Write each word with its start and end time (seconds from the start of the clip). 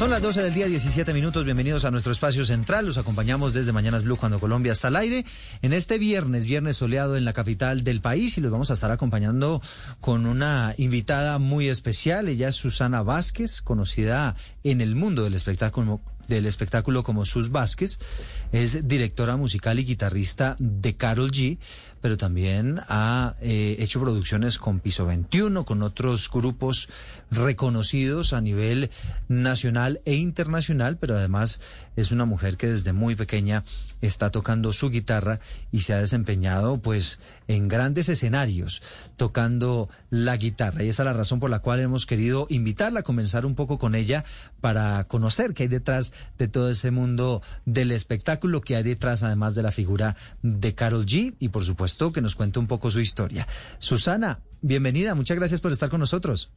Son 0.00 0.08
las 0.08 0.22
12 0.22 0.44
del 0.44 0.54
día, 0.54 0.66
17 0.66 1.12
minutos. 1.12 1.44
Bienvenidos 1.44 1.84
a 1.84 1.90
nuestro 1.90 2.10
espacio 2.10 2.46
central. 2.46 2.86
Los 2.86 2.96
acompañamos 2.96 3.52
desde 3.52 3.70
Mañanas 3.70 4.02
Blue 4.02 4.16
cuando 4.16 4.40
Colombia 4.40 4.72
está 4.72 4.88
al 4.88 4.96
aire. 4.96 5.26
En 5.60 5.74
este 5.74 5.98
viernes, 5.98 6.46
viernes 6.46 6.78
soleado 6.78 7.18
en 7.18 7.26
la 7.26 7.34
capital 7.34 7.84
del 7.84 8.00
país 8.00 8.38
y 8.38 8.40
los 8.40 8.50
vamos 8.50 8.70
a 8.70 8.74
estar 8.74 8.90
acompañando 8.90 9.60
con 10.00 10.24
una 10.24 10.72
invitada 10.78 11.38
muy 11.38 11.68
especial. 11.68 12.30
Ella 12.30 12.48
es 12.48 12.56
Susana 12.56 13.02
Vázquez, 13.02 13.60
conocida 13.60 14.36
en 14.64 14.80
el 14.80 14.96
mundo 14.96 15.22
del 15.22 15.34
espectáculo 15.34 16.00
del 16.30 16.46
espectáculo 16.46 17.02
como 17.02 17.26
Sus 17.26 17.50
Vázquez, 17.50 17.98
es 18.52 18.88
directora 18.88 19.36
musical 19.36 19.78
y 19.78 19.84
guitarrista 19.84 20.56
de 20.58 20.94
Carol 20.94 21.30
G, 21.30 21.58
pero 22.00 22.16
también 22.16 22.80
ha 22.88 23.34
eh, 23.42 23.76
hecho 23.80 24.00
producciones 24.00 24.58
con 24.58 24.80
Piso 24.80 25.04
21, 25.04 25.66
con 25.66 25.82
otros 25.82 26.30
grupos 26.30 26.88
reconocidos 27.30 28.32
a 28.32 28.40
nivel 28.40 28.90
nacional 29.28 30.00
e 30.06 30.14
internacional, 30.14 30.96
pero 30.96 31.16
además 31.16 31.60
es 31.96 32.10
una 32.10 32.24
mujer 32.24 32.56
que 32.56 32.68
desde 32.68 32.92
muy 32.92 33.14
pequeña 33.14 33.64
está 34.00 34.30
tocando 34.30 34.72
su 34.72 34.90
guitarra 34.90 35.40
y 35.72 35.80
se 35.80 35.92
ha 35.92 36.00
desempeñado 36.00 36.78
pues 36.78 37.20
en 37.48 37.68
grandes 37.68 38.08
escenarios 38.08 38.82
tocando 39.16 39.88
la 40.08 40.36
guitarra. 40.36 40.82
Y 40.82 40.88
esa 40.88 41.02
es 41.02 41.06
la 41.06 41.12
razón 41.12 41.40
por 41.40 41.50
la 41.50 41.60
cual 41.60 41.80
hemos 41.80 42.06
querido 42.06 42.46
invitarla 42.48 43.00
a 43.00 43.04
comenzar 43.04 43.44
un 43.44 43.54
poco 43.54 43.78
con 43.78 43.94
ella 43.94 44.24
para 44.60 45.04
conocer 45.04 45.54
qué 45.54 45.64
hay 45.64 45.68
detrás 45.68 46.12
de 46.38 46.48
todo 46.48 46.70
ese 46.70 46.90
mundo 46.90 47.42
del 47.66 47.92
espectáculo, 47.92 48.60
que 48.60 48.76
hay 48.76 48.82
detrás 48.82 49.22
además 49.22 49.54
de 49.54 49.62
la 49.62 49.72
figura 49.72 50.16
de 50.42 50.74
Carol 50.74 51.06
G 51.06 51.34
y 51.38 51.48
por 51.48 51.64
supuesto 51.64 52.12
que 52.12 52.20
nos 52.20 52.36
cuente 52.36 52.58
un 52.58 52.66
poco 52.66 52.90
su 52.90 53.00
historia. 53.00 53.46
Susana, 53.78 54.40
bienvenida, 54.62 55.14
muchas 55.14 55.36
gracias 55.36 55.60
por 55.60 55.72
estar 55.72 55.90
con 55.90 56.00
nosotros. 56.00 56.50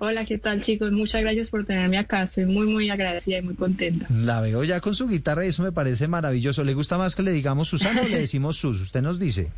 Hola, 0.00 0.24
¿qué 0.24 0.38
tal 0.38 0.60
chicos? 0.60 0.92
Muchas 0.92 1.22
gracias 1.22 1.50
por 1.50 1.64
tenerme 1.64 1.98
acá. 1.98 2.22
Estoy 2.22 2.46
muy, 2.46 2.66
muy 2.68 2.88
agradecida 2.88 3.38
y 3.38 3.42
muy 3.42 3.54
contenta. 3.54 4.06
La 4.10 4.40
veo 4.40 4.62
ya 4.62 4.80
con 4.80 4.94
su 4.94 5.08
guitarra 5.08 5.44
y 5.44 5.48
eso 5.48 5.62
me 5.64 5.72
parece 5.72 6.06
maravilloso. 6.06 6.62
¿Le 6.62 6.74
gusta 6.74 6.98
más 6.98 7.16
que 7.16 7.22
le 7.24 7.32
digamos 7.32 7.66
Susana 7.68 8.02
o 8.02 8.08
le 8.08 8.20
decimos 8.20 8.56
Sus? 8.60 8.80
Usted 8.80 9.02
nos 9.02 9.18
dice. 9.18 9.48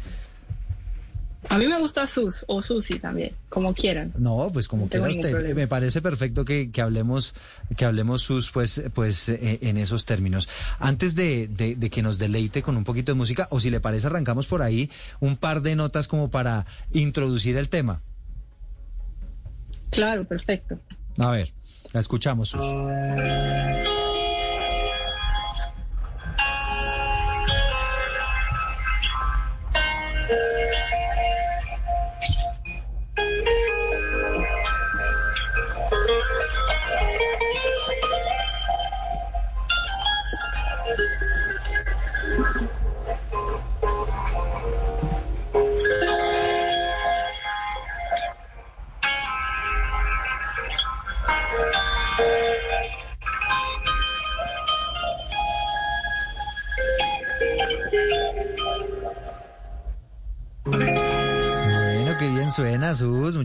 A 1.50 1.58
mí 1.58 1.66
me 1.66 1.78
gusta 1.78 2.06
Sus 2.06 2.44
o 2.48 2.62
Susi 2.62 2.98
también, 2.98 3.32
como 3.50 3.74
quieran. 3.74 4.12
No, 4.16 4.48
pues 4.52 4.66
como 4.68 4.84
No 4.84 4.88
quiera 4.90 5.10
usted. 5.10 5.30
problema. 5.30 5.54
Me 5.54 5.66
parece 5.66 6.00
perfecto 6.00 6.44
que, 6.44 6.70
que 6.70 6.80
hablemos 6.80 7.34
que 7.76 7.84
hablemos 7.84 8.22
Sus 8.22 8.50
pues 8.50 8.80
pues 8.94 9.28
eh, 9.28 9.58
en 9.60 9.76
esos 9.76 10.06
términos. 10.06 10.48
Antes 10.78 11.14
de, 11.14 11.48
de- 11.48 11.76
de 11.76 11.90
que 11.90 12.00
nos 12.02 12.18
deleite 12.18 12.62
con 12.62 12.76
un 12.78 12.84
poquito 12.84 13.12
de 13.12 13.16
música 13.18 13.46
o 13.50 13.60
si 13.60 13.68
le 13.68 13.80
parece 13.80 14.06
arrancamos 14.06 14.46
por 14.46 14.62
ahí 14.62 14.90
un 15.20 15.36
par 15.36 15.60
de 15.60 15.76
notas 15.76 16.08
como 16.08 16.30
para 16.30 16.64
introducir 16.92 17.56
el 17.58 17.68
tema. 17.68 18.00
Claro, 19.90 20.24
perfecto. 20.24 20.78
A 21.18 21.32
ver, 21.32 21.52
la 21.92 22.00
escuchamos 22.00 22.48
Sus. 22.48 22.64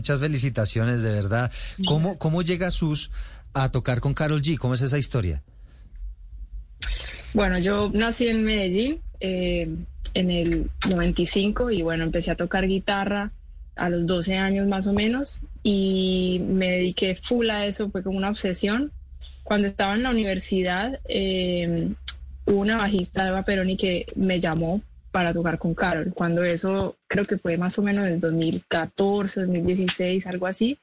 Muchas 0.06 0.20
felicitaciones, 0.20 1.02
de 1.02 1.10
verdad. 1.10 1.50
¿Cómo, 1.84 2.16
cómo 2.16 2.42
llega 2.42 2.70
Sus 2.70 3.10
a 3.54 3.72
tocar 3.72 3.98
con 3.98 4.14
Carol 4.14 4.40
G? 4.40 4.56
¿Cómo 4.56 4.74
es 4.74 4.80
esa 4.80 4.98
historia? 4.98 5.42
Bueno, 7.34 7.58
yo 7.58 7.90
nací 7.92 8.28
en 8.28 8.44
Medellín 8.44 9.00
eh, 9.18 9.68
en 10.14 10.30
el 10.30 10.70
95 10.88 11.72
y 11.72 11.82
bueno, 11.82 12.04
empecé 12.04 12.30
a 12.30 12.36
tocar 12.36 12.68
guitarra 12.68 13.32
a 13.74 13.88
los 13.88 14.06
12 14.06 14.36
años 14.36 14.68
más 14.68 14.86
o 14.86 14.92
menos 14.92 15.40
y 15.64 16.40
me 16.46 16.70
dediqué 16.70 17.16
full 17.16 17.50
a 17.50 17.66
eso, 17.66 17.90
fue 17.90 18.04
como 18.04 18.16
una 18.16 18.30
obsesión. 18.30 18.92
Cuando 19.42 19.66
estaba 19.66 19.96
en 19.96 20.04
la 20.04 20.10
universidad, 20.10 21.00
eh, 21.08 21.88
una 22.44 22.76
bajista, 22.76 23.26
Eva 23.26 23.42
Peroni, 23.42 23.76
que 23.76 24.06
me 24.14 24.38
llamó 24.38 24.82
para 25.16 25.32
tocar 25.32 25.58
con 25.58 25.74
Carol. 25.74 26.12
Cuando 26.12 26.44
eso 26.44 26.94
creo 27.08 27.24
que 27.24 27.38
fue 27.38 27.56
más 27.56 27.78
o 27.78 27.82
menos 27.82 28.06
en 28.06 28.20
2014, 28.20 29.46
2016, 29.46 30.26
algo 30.26 30.46
así. 30.46 30.78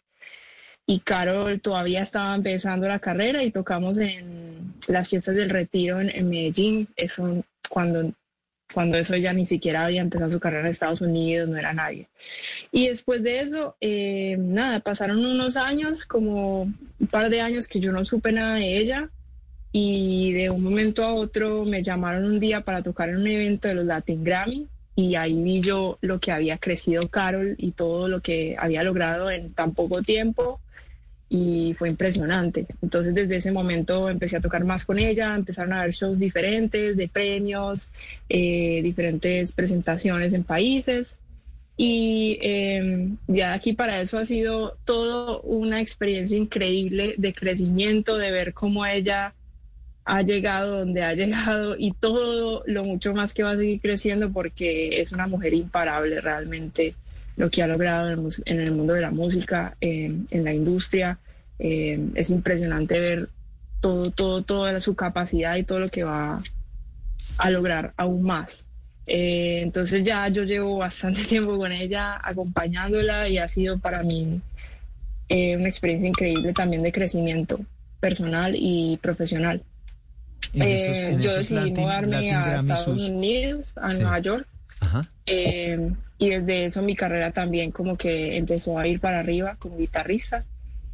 Y 0.88 1.02
Carol 1.02 1.62
todavía 1.62 2.02
estaba 2.02 2.34
empezando 2.34 2.88
la 2.88 2.98
carrera 2.98 3.44
y 3.44 3.52
tocamos 3.52 4.00
en 4.00 4.74
las 4.88 5.08
fiestas 5.08 5.36
del 5.36 5.52
retiro 5.52 6.02
en, 6.02 6.10
en 6.10 6.32
Medellín. 6.32 6.88
Eso 6.96 7.46
cuando, 7.70 8.12
cuando 8.74 8.98
eso 8.98 9.16
ya 9.18 9.34
ni 9.34 9.46
siquiera 9.46 9.86
había 9.86 10.02
empezado 10.02 10.32
su 10.32 10.40
carrera 10.40 10.62
en 10.62 10.72
Estados 10.72 11.02
Unidos, 11.02 11.48
no 11.48 11.58
era 11.58 11.72
nadie. 11.72 12.08
Y 12.72 12.88
después 12.88 13.22
de 13.22 13.40
eso, 13.40 13.76
eh, 13.82 14.36
nada, 14.40 14.80
pasaron 14.80 15.24
unos 15.24 15.58
años, 15.58 16.06
como 16.06 16.64
un 16.64 17.08
par 17.12 17.30
de 17.30 17.42
años 17.42 17.68
que 17.68 17.80
yo 17.80 17.92
no 17.92 18.04
supe 18.04 18.32
nada 18.32 18.56
de 18.56 18.80
ella 18.80 19.12
y 19.76 20.32
de 20.34 20.52
un 20.52 20.62
momento 20.62 21.04
a 21.04 21.14
otro 21.16 21.66
me 21.66 21.82
llamaron 21.82 22.26
un 22.26 22.40
día 22.40 22.62
para 22.62 22.84
tocar 22.84 23.10
en 23.10 23.18
un 23.18 23.28
evento 23.28 23.68
de 23.68 23.74
los 23.74 23.86
Latin 23.86 24.24
Grammy 24.24 24.68
y 24.96 25.16
ahí 25.16 25.34
vi 25.34 25.62
yo 25.62 25.98
lo 26.02 26.20
que 26.20 26.32
había 26.32 26.60
crecido 26.60 27.10
Carol 27.10 27.56
y 27.58 27.72
todo 27.72 28.08
lo 28.08 28.22
que 28.22 28.56
había 28.58 28.84
logrado 28.84 29.32
en 29.32 29.52
tan 29.54 29.74
poco 29.74 30.04
tiempo 30.04 30.62
y 31.28 31.74
fue 31.74 31.90
impresionante. 31.90 32.68
Entonces 32.84 33.16
desde 33.16 33.38
ese 33.38 33.52
momento 33.52 34.12
empecé 34.12 34.38
a 34.38 34.42
tocar 34.42 34.64
más 34.64 34.86
con 34.86 35.00
ella, 35.00 35.34
empezaron 35.34 35.74
a 35.74 35.80
haber 35.80 35.92
shows 35.92 36.20
diferentes 36.20 36.96
de 36.96 37.08
premios, 37.08 37.90
eh, 38.30 38.82
diferentes 38.84 39.54
presentaciones 39.54 40.34
en 40.34 40.44
países 40.44 41.18
y 41.76 42.38
eh, 42.44 43.10
ya 43.26 43.50
de 43.50 43.56
aquí 43.56 43.74
para 43.74 44.00
eso 44.00 44.20
ha 44.20 44.26
sido 44.26 44.78
todo 44.86 45.42
una 45.42 45.82
experiencia 45.82 46.38
increíble 46.38 47.16
de 47.18 47.34
crecimiento, 47.34 48.18
de 48.20 48.30
ver 48.30 48.54
cómo 48.54 48.86
ella 48.86 49.34
ha 50.06 50.22
llegado 50.22 50.80
donde 50.80 51.04
ha 51.04 51.14
llegado 51.14 51.76
y 51.78 51.92
todo 51.94 52.64
lo 52.66 52.84
mucho 52.84 53.14
más 53.14 53.34
que 53.34 53.44
va 53.44 53.52
a 53.52 53.58
seguir 53.58 53.80
creciendo 53.82 54.32
porque 54.32 55.02
es 55.02 55.12
una 55.12 55.28
mujer 55.28 55.54
imparable 55.54 56.20
realmente 56.22 56.96
lo 57.36 57.50
que 57.50 57.64
ha 57.64 57.68
logrado 57.68 58.10
en 58.10 58.60
el, 58.60 58.72
mundo 58.72 58.94
de 58.94 59.02
la 59.02 59.12
música, 59.12 59.76
eh, 59.82 60.14
en 60.30 60.44
la 60.44 60.54
industria. 60.54 61.18
Eh, 61.58 62.00
es 62.16 62.30
impresionante 62.30 63.00
ver 63.00 63.30
todo, 63.80 64.12
todo, 64.12 64.44
toda 64.44 64.80
su 64.80 64.96
capacidad 64.96 65.56
y 65.56 65.64
todo 65.64 65.80
lo 65.80 65.90
que 65.90 66.04
va 66.04 66.44
a 67.38 67.50
lograr 67.50 67.94
aún 67.98 68.24
más. 68.24 68.66
Eh, 69.06 69.60
entonces 69.62 70.04
ya 70.04 70.28
yo 70.30 70.44
llevo 70.44 70.78
bastante 70.78 71.24
tiempo 71.30 71.58
con 71.58 71.72
ella 71.72 72.20
acompañándola 72.24 73.28
y 73.28 73.38
ha 73.38 73.48
sido 73.48 73.78
para 73.80 74.04
mí 74.04 74.42
eh, 75.30 75.58
una 75.58 75.68
experiencia 75.68 76.08
increíble 76.08 76.54
también 76.54 76.84
de 76.84 76.92
crecimiento 76.92 77.60
personal 78.00 78.54
y 78.56 78.98
profesional. 79.02 79.64
Eh, 80.54 81.18
yo 81.20 81.36
decidí 81.36 81.72
mudarme 81.72 82.32
a 82.32 82.58
Estados 82.58 82.88
Unidos, 82.88 83.66
a 83.76 83.94
Nueva 83.94 84.20
York. 84.20 84.48
y 86.18 86.30
desde 86.30 86.66
eso 86.66 86.82
mi 86.82 86.96
carrera 86.96 87.32
también 87.32 87.72
como 87.72 87.98
que 87.98 88.38
empezó 88.38 88.78
a 88.78 88.88
ir 88.88 89.00
para 89.00 89.20
arriba 89.20 89.56
como 89.60 89.78
guitarrista 89.78 90.46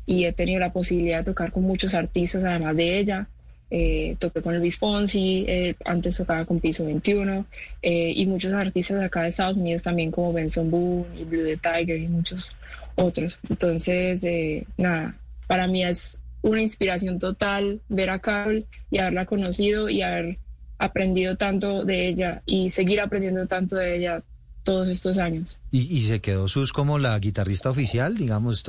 y 0.10 0.26
he 0.26 0.34
tenido 0.34 0.60
la 0.60 0.74
posibilidad 0.74 1.20
de 1.20 1.26
tocar 1.26 1.52
con 1.52 1.64
muchos 1.64 1.94
artistas 1.94 2.44
además 2.44 2.76
de 2.76 3.00
ella. 3.00 3.28
Eh, 3.70 4.16
toqué 4.18 4.42
con 4.42 4.56
Elvis 4.56 4.80
Fonsi, 4.80 5.46
eh, 5.48 5.76
antes 5.86 6.18
tocaba 6.18 6.44
con 6.46 6.60
Piso 6.60 6.84
21 6.86 7.46
eh, 7.84 8.12
y 8.16 8.26
muchos 8.26 8.52
artistas 8.54 9.04
acá 9.04 9.22
de 9.22 9.30
Estados 9.30 9.58
Unidos 9.58 9.84
también 9.84 10.10
como 10.10 10.34
Benson 10.34 10.72
Boone 10.72 11.06
y 11.16 11.24
Blue 11.26 11.44
the 11.44 11.58
Tiger 11.58 11.98
y 11.98 12.08
muchos 12.08 12.58
otros. 12.96 13.40
Entonces, 13.48 14.24
eh, 14.24 14.66
nada, 14.78 15.16
para 15.46 15.68
mí 15.68 15.84
es 15.84 16.20
una 16.42 16.62
inspiración 16.62 17.20
total 17.20 17.82
ver 17.90 18.10
a 18.10 18.20
Carol 18.20 18.66
y 18.92 19.00
haberla 19.00 19.26
conocido 19.26 19.90
y 19.90 20.02
haber 20.02 20.40
aprendido 20.78 21.36
tanto 21.36 21.84
de 21.84 22.08
ella 22.08 22.42
y 22.46 22.70
seguir 22.70 23.02
aprendiendo 23.02 23.46
tanto 23.48 23.76
de 23.76 23.98
ella 23.98 24.24
todos 24.64 24.90
estos 24.90 25.18
años. 25.18 25.58
¿Y, 25.72 26.02
se 26.02 26.22
quedó 26.22 26.48
Sus 26.48 26.74
como 26.74 27.00
la 27.00 27.18
guitarrista 27.20 27.70
oficial? 27.70 28.18
Digamos, 28.18 28.64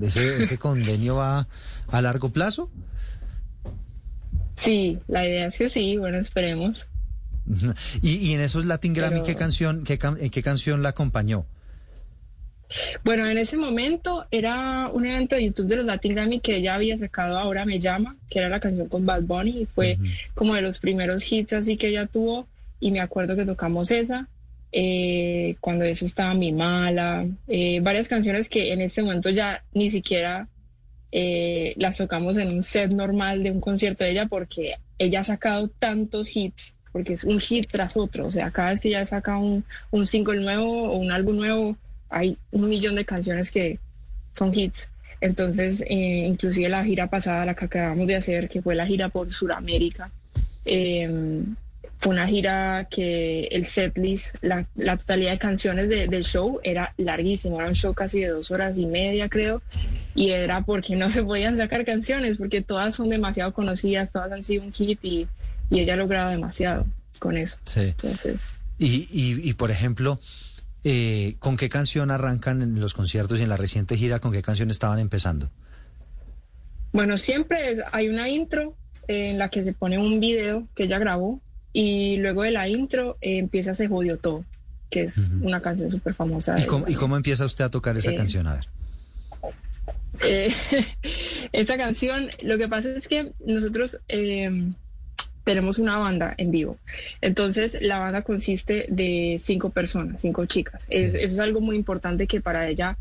¿ese, 0.00 0.42
ese 0.42 0.58
convenio 0.58 1.16
va 1.16 1.48
a 1.88 2.02
largo 2.02 2.30
plazo? 2.30 2.70
Sí, 4.54 4.98
la 5.06 5.26
idea 5.26 5.46
es 5.46 5.56
que 5.56 5.68
sí, 5.68 5.96
bueno, 5.96 6.18
esperemos. 6.18 6.86
Y, 8.02 8.34
en 8.34 8.40
esos 8.40 8.66
Latin 8.66 8.92
Grammy, 8.92 9.22
¿qué 9.22 9.34
canción, 9.36 9.84
qué, 9.84 9.98
qué 9.98 10.42
canción 10.42 10.82
la 10.82 10.90
acompañó? 10.90 11.46
Bueno, 13.04 13.26
en 13.26 13.38
ese 13.38 13.56
momento 13.56 14.26
era 14.30 14.88
un 14.92 15.06
evento 15.06 15.36
de 15.36 15.46
YouTube 15.46 15.68
de 15.68 15.76
los 15.76 15.86
Latin 15.86 16.14
Grammy 16.14 16.40
que 16.40 16.56
ella 16.56 16.74
había 16.74 16.98
sacado 16.98 17.38
Ahora 17.38 17.64
Me 17.64 17.78
Llama, 17.78 18.16
que 18.28 18.38
era 18.38 18.48
la 18.48 18.60
canción 18.60 18.88
con 18.88 19.06
Bad 19.06 19.22
Bunny, 19.22 19.62
y 19.62 19.66
fue 19.66 19.98
como 20.34 20.54
de 20.54 20.62
los 20.62 20.78
primeros 20.78 21.30
hits 21.30 21.54
así 21.54 21.76
que 21.76 21.88
ella 21.88 22.06
tuvo, 22.06 22.46
y 22.80 22.90
me 22.90 23.00
acuerdo 23.00 23.36
que 23.36 23.46
tocamos 23.46 23.90
esa, 23.90 24.28
eh, 24.70 25.56
cuando 25.60 25.84
eso 25.84 26.04
estaba 26.04 26.34
Mi 26.34 26.52
Mala, 26.52 27.26
eh, 27.46 27.80
varias 27.80 28.08
canciones 28.08 28.48
que 28.48 28.72
en 28.72 28.82
este 28.82 29.02
momento 29.02 29.30
ya 29.30 29.62
ni 29.72 29.88
siquiera 29.88 30.46
eh, 31.10 31.72
las 31.76 31.96
tocamos 31.96 32.36
en 32.36 32.48
un 32.48 32.62
set 32.62 32.92
normal 32.92 33.42
de 33.42 33.50
un 33.50 33.60
concierto 33.60 34.04
de 34.04 34.10
ella 34.10 34.26
porque 34.26 34.74
ella 34.98 35.20
ha 35.20 35.24
sacado 35.24 35.68
tantos 35.68 36.36
hits, 36.36 36.76
porque 36.92 37.14
es 37.14 37.24
un 37.24 37.40
hit 37.40 37.66
tras 37.70 37.96
otro, 37.96 38.26
o 38.26 38.30
sea, 38.30 38.50
cada 38.50 38.70
vez 38.70 38.80
que 38.80 38.88
ella 38.88 39.06
saca 39.06 39.38
un, 39.38 39.64
un 39.90 40.06
single 40.06 40.42
nuevo 40.42 40.90
o 40.90 40.98
un 40.98 41.10
álbum 41.10 41.36
nuevo, 41.36 41.76
hay 42.08 42.38
un 42.50 42.68
millón 42.68 42.94
de 42.94 43.04
canciones 43.04 43.50
que 43.50 43.78
son 44.32 44.54
hits. 44.54 44.88
Entonces, 45.20 45.82
eh, 45.82 46.26
inclusive 46.26 46.68
la 46.68 46.84
gira 46.84 47.08
pasada, 47.08 47.44
la 47.44 47.54
que 47.54 47.64
acabamos 47.64 48.06
de 48.06 48.16
hacer, 48.16 48.48
que 48.48 48.62
fue 48.62 48.74
la 48.74 48.86
gira 48.86 49.08
por 49.08 49.32
Sudamérica, 49.32 50.10
eh, 50.64 51.42
fue 51.98 52.12
una 52.12 52.28
gira 52.28 52.86
que 52.88 53.48
el 53.50 53.64
setlist, 53.64 54.36
la, 54.40 54.66
la 54.76 54.96
totalidad 54.96 55.32
de 55.32 55.38
canciones 55.38 55.88
del 55.88 56.22
show 56.22 56.60
era 56.62 56.94
larguísimo, 56.96 57.58
era 57.58 57.68
un 57.68 57.74
show 57.74 57.92
casi 57.92 58.20
de 58.20 58.28
dos 58.28 58.50
horas 58.52 58.78
y 58.78 58.86
media 58.86 59.28
creo, 59.28 59.62
y 60.14 60.30
era 60.30 60.62
porque 60.62 60.94
no 60.94 61.10
se 61.10 61.24
podían 61.24 61.56
sacar 61.56 61.84
canciones, 61.84 62.36
porque 62.36 62.62
todas 62.62 62.94
son 62.94 63.08
demasiado 63.08 63.52
conocidas, 63.52 64.12
todas 64.12 64.30
han 64.30 64.44
sido 64.44 64.62
un 64.62 64.72
hit 64.72 65.00
y, 65.02 65.26
ella 65.70 65.94
ha 65.94 65.96
logrado 65.96 66.30
demasiado 66.30 66.86
con 67.18 67.36
eso. 67.36 67.58
Sí. 67.64 67.80
Entonces... 67.80 68.58
Y, 68.78 69.08
y, 69.10 69.50
y 69.50 69.52
por 69.54 69.70
ejemplo, 69.70 70.18
eh, 70.84 71.36
¿con 71.38 71.56
qué 71.56 71.68
canción 71.68 72.10
arrancan 72.10 72.62
en 72.62 72.80
los 72.80 72.94
conciertos 72.94 73.40
y 73.40 73.42
en 73.42 73.48
la 73.48 73.56
reciente 73.56 73.96
gira, 73.96 74.20
con 74.20 74.32
qué 74.32 74.42
canción 74.42 74.70
estaban 74.70 74.98
empezando? 74.98 75.50
Bueno, 76.92 77.16
siempre 77.16 77.76
hay 77.92 78.08
una 78.08 78.28
intro 78.28 78.74
en 79.08 79.38
la 79.38 79.48
que 79.48 79.64
se 79.64 79.72
pone 79.72 79.98
un 79.98 80.20
video 80.20 80.68
que 80.74 80.84
ella 80.84 80.98
grabó 80.98 81.40
y 81.72 82.16
luego 82.18 82.42
de 82.42 82.50
la 82.50 82.68
intro 82.68 83.16
eh, 83.20 83.38
empieza 83.38 83.74
Se 83.74 83.88
Jodió 83.88 84.18
Todo, 84.18 84.44
que 84.90 85.04
es 85.04 85.30
una 85.40 85.60
canción 85.60 85.90
súper 85.90 86.14
famosa. 86.14 86.58
¿Y 86.58 86.94
cómo, 86.94 87.16
empieza 87.16 87.44
usted 87.44 87.64
a 87.64 87.70
tocar 87.70 87.96
esa 87.96 88.10
eh, 88.10 88.16
canción? 88.16 88.46
A 88.46 88.54
ver. 88.54 88.68
Eh, 90.26 90.52
esa 91.52 91.76
canción, 91.76 92.28
lo 92.42 92.58
que 92.58 92.68
pasa 92.68 92.90
es 92.90 93.08
que 93.08 93.32
nosotros 93.44 93.98
tenemos 95.48 95.78
una 95.78 95.96
banda 95.96 96.34
en 96.36 96.50
vivo. 96.50 96.76
Entonces, 97.22 97.78
la 97.80 97.98
banda 97.98 98.20
consiste 98.20 98.84
de 98.90 99.38
cinco 99.40 99.70
personas, 99.70 100.20
cinco 100.20 100.44
chicas. 100.44 100.86
eso 100.90 101.16
es 101.16 101.38
algo 101.38 101.62
muy 101.62 101.74
importante 101.74 102.26
que 102.26 102.42
para 102.42 102.68
ella, 102.68 102.98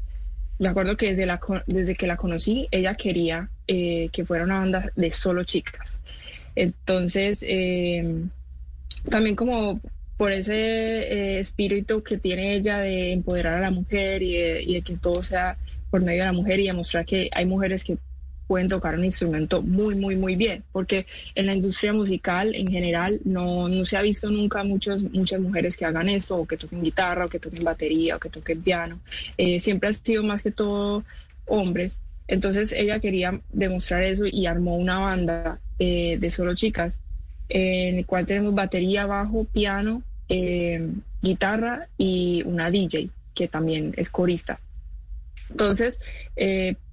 me 0.58 0.70
acuerdo 0.70 0.96
que 0.96 1.10
desde, 1.10 1.26
la, 1.26 1.42
desde 1.66 1.96
que 1.96 2.08
la 2.08 2.16
conocí, 2.16 2.70
ella 2.72 2.96
quería 2.96 3.50
que 3.68 4.24
fuera 4.26 4.46
una 4.46 4.60
banda 4.60 4.94
de 4.96 5.12
solo 5.12 5.44
chicas. 5.44 6.00
Entonces, 6.56 7.44
eh, 7.46 8.24
también 9.10 9.36
como 9.36 9.82
por 10.16 10.32
ese 10.32 10.56
eh, 10.56 11.40
espíritu 11.40 12.02
que 12.02 12.18
tiene 12.18 12.56
ella 12.56 12.80
de 12.80 13.12
empoderar 13.12 13.56
a 13.56 13.62
la 13.62 13.72
mujer 13.72 14.24
y 14.24 14.74
de, 14.74 14.82
que 14.84 14.96
todo 14.96 15.22
sea 15.22 15.58
por 15.92 16.02
medio 16.02 16.22
de 16.22 16.28
la 16.28 16.32
mujer 16.32 16.62
y 16.62 16.68
demostrar 16.68 17.06
que 17.06 17.30
hay 17.34 17.46
mujeres 17.46 17.84
que 17.84 17.98
pueden 18.48 18.70
tocar 18.70 18.96
un 18.96 19.06
instrumento 19.06 19.62
muy, 19.62 19.96
muy, 19.96 20.16
muy 20.16 20.36
bien, 20.36 20.64
porque 20.72 21.06
en 21.36 21.46
la 21.46 21.56
industria 21.56 21.94
musical 21.94 22.56
en 22.56 22.68
general 22.68 23.20
no, 23.26 23.68
no 23.68 23.86
se 23.86 23.98
ha 23.98 24.02
visto 24.02 24.30
nunca 24.30 24.64
muchos, 24.64 25.04
muchas 25.04 25.40
mujeres 25.40 25.76
que 25.76 25.86
hagan 25.86 26.10
eso, 26.10 26.38
o 26.38 26.48
que 26.48 26.58
toquen 26.58 26.82
guitarra, 26.82 27.26
o 27.26 27.30
que 27.30 27.40
toquen 27.40 27.64
batería, 27.64 28.16
o 28.16 28.20
que 28.20 28.30
toquen 28.30 28.62
piano. 28.62 29.00
Eh, 29.38 29.60
siempre 29.60 29.90
ha 29.90 29.94
sido 29.94 30.24
más 30.24 30.42
que 30.42 30.52
todo 30.52 31.04
hombres. 31.46 32.00
Entonces 32.28 32.74
ella 32.74 33.00
quería 33.00 33.40
demostrar 33.52 34.04
eso 34.04 34.26
y 34.30 34.46
armó 34.46 34.76
una 34.76 35.00
banda 35.00 35.60
eh, 35.80 36.18
de 36.20 36.32
solo 36.32 36.56
chicas 36.56 36.98
en 37.50 37.98
el 37.98 38.06
cual 38.06 38.26
tenemos 38.26 38.54
batería, 38.54 39.06
bajo, 39.06 39.46
piano, 39.46 40.04
eh, 40.28 40.86
guitarra 41.22 41.88
y 41.98 42.44
una 42.44 42.70
DJ 42.70 43.10
que 43.34 43.48
también 43.48 43.94
es 43.98 44.10
corista. 44.10 44.60
Entonces, 45.50 46.02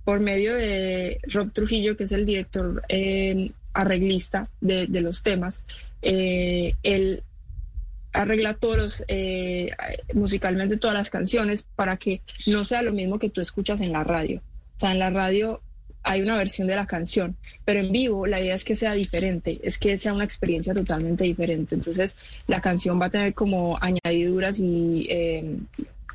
por 0.05 0.21
medio 0.21 0.55
de 0.55 1.21
Rob 1.25 1.53
Trujillo, 1.53 1.97
que 1.97 2.05
es 2.05 2.13
el 2.13 2.27
director 2.27 2.83
eh, 2.89 3.51
arreglista 3.73 4.49
de, 4.61 4.87
los 5.01 5.23
temas, 5.23 5.65
él 6.03 7.23
arregla 8.13 8.55
todos 8.55 9.05
musicalmente 10.13 10.77
todas 10.77 10.95
las 10.95 11.11
canciones 11.11 11.67
para 11.75 11.97
que 11.97 12.21
no 12.47 12.65
sea 12.65 12.83
lo 12.83 12.93
mismo 12.93 13.19
que 13.19 13.31
tú 13.31 13.41
escuchas 13.41 13.81
en 13.81 13.93
la 13.93 14.05
radio. 14.05 14.41
O 14.77 14.81
sea, 14.81 14.93
en 14.93 14.99
la 14.99 15.11
radio 15.11 15.61
hay 16.05 16.21
una 16.21 16.37
versión 16.37 16.69
de 16.69 16.77
la 16.77 16.87
canción, 16.87 17.35
pero 17.65 17.81
en 17.81 17.91
vivo 17.91 18.27
la 18.27 18.41
idea 18.41 18.55
es 18.55 18.65
que 18.65 18.77
sea 18.77 18.93
diferente, 18.93 19.59
es 19.63 19.79
que 19.79 19.97
sea 19.97 20.13
una 20.13 20.25
experiencia 20.25 20.75
totalmente 20.75 21.25
diferente. 21.25 21.75
Entonces 21.75 22.17
la 22.47 22.61
canción 22.61 23.01
va 23.01 23.07
a 23.07 23.11
tener 23.11 23.35
como 23.35 23.79
añadiduras 23.81 24.59
y 24.61 25.07
eh, 25.11 25.57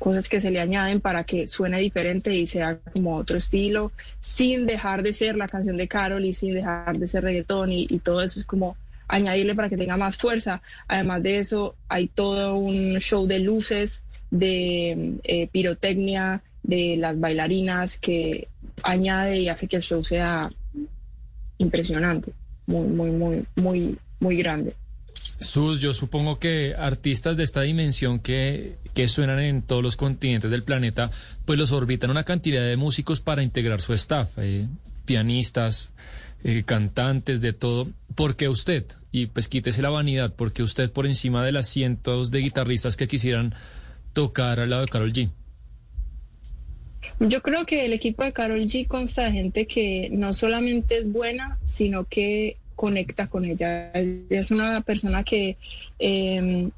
cosas 0.00 0.28
que 0.28 0.40
se 0.40 0.50
le 0.50 0.60
añaden 0.60 1.00
para 1.00 1.24
que 1.24 1.46
suene 1.46 1.78
diferente 1.78 2.34
y 2.34 2.46
sea 2.46 2.78
como 2.92 3.16
otro 3.16 3.36
estilo, 3.36 3.92
sin 4.18 4.66
dejar 4.66 5.02
de 5.02 5.12
ser 5.12 5.36
la 5.36 5.46
canción 5.46 5.76
de 5.76 5.86
Carol 5.86 6.24
y 6.24 6.32
sin 6.32 6.54
dejar 6.54 6.98
de 6.98 7.06
ser 7.06 7.22
reggaetón 7.22 7.70
y, 7.70 7.86
todo 8.00 8.22
eso 8.22 8.40
es 8.40 8.46
como 8.46 8.76
añadirle 9.06 9.54
para 9.54 9.68
que 9.68 9.76
tenga 9.76 9.98
más 9.98 10.16
fuerza. 10.16 10.62
Además 10.88 11.22
de 11.22 11.38
eso, 11.38 11.76
hay 11.88 12.08
todo 12.08 12.56
un 12.56 12.98
show 12.98 13.26
de 13.26 13.40
luces, 13.40 14.02
de 14.30 15.18
eh, 15.22 15.48
pirotecnia, 15.48 16.42
de 16.62 16.96
las 16.96 17.20
bailarinas 17.20 17.98
que 17.98 18.48
añade 18.82 19.38
y 19.38 19.48
hace 19.48 19.68
que 19.68 19.76
el 19.76 19.82
show 19.82 20.02
sea 20.02 20.50
impresionante, 21.58 22.32
muy, 22.66 22.88
muy, 22.88 23.10
muy, 23.10 23.44
muy, 23.56 23.98
muy 24.18 24.36
grande. 24.38 24.74
Sus, 25.40 25.80
yo 25.80 25.94
supongo 25.94 26.38
que 26.38 26.74
artistas 26.78 27.36
de 27.36 27.44
esta 27.44 27.62
dimensión 27.62 28.20
que, 28.20 28.76
que 28.94 29.08
suenan 29.08 29.38
en 29.40 29.62
todos 29.62 29.82
los 29.82 29.96
continentes 29.96 30.50
del 30.50 30.62
planeta, 30.62 31.10
pues 31.46 31.58
los 31.58 31.72
orbitan 31.72 32.10
una 32.10 32.24
cantidad 32.24 32.62
de 32.62 32.76
músicos 32.76 33.20
para 33.20 33.42
integrar 33.42 33.80
su 33.80 33.94
staff, 33.94 34.38
eh, 34.38 34.68
pianistas, 35.06 35.90
eh, 36.44 36.62
cantantes, 36.64 37.40
de 37.40 37.52
todo. 37.52 37.88
¿Por 38.14 38.36
qué 38.36 38.48
usted? 38.48 38.84
Y 39.12 39.26
pues 39.26 39.48
quítese 39.48 39.82
la 39.82 39.90
vanidad, 39.90 40.34
porque 40.34 40.62
usted 40.62 40.92
por 40.92 41.06
encima 41.06 41.44
de 41.44 41.52
las 41.52 41.68
cientos 41.68 42.30
de 42.30 42.40
guitarristas 42.40 42.96
que 42.96 43.08
quisieran 43.08 43.54
tocar 44.12 44.60
al 44.60 44.70
lado 44.70 44.82
de 44.82 44.88
Carol 44.88 45.12
G. 45.12 45.30
Yo 47.18 47.42
creo 47.42 47.66
que 47.66 47.84
el 47.84 47.92
equipo 47.92 48.24
de 48.24 48.32
Carol 48.32 48.60
G 48.60 48.86
consta 48.86 49.24
de 49.24 49.32
gente 49.32 49.66
que 49.66 50.08
no 50.10 50.32
solamente 50.32 50.98
es 50.98 51.10
buena, 51.10 51.58
sino 51.64 52.04
que 52.04 52.56
conecta 52.80 53.28
con 53.28 53.44
ella. 53.44 53.92
Es 53.92 54.50
una 54.50 54.80
persona 54.80 55.22
que 55.22 55.58
em, 55.98 56.70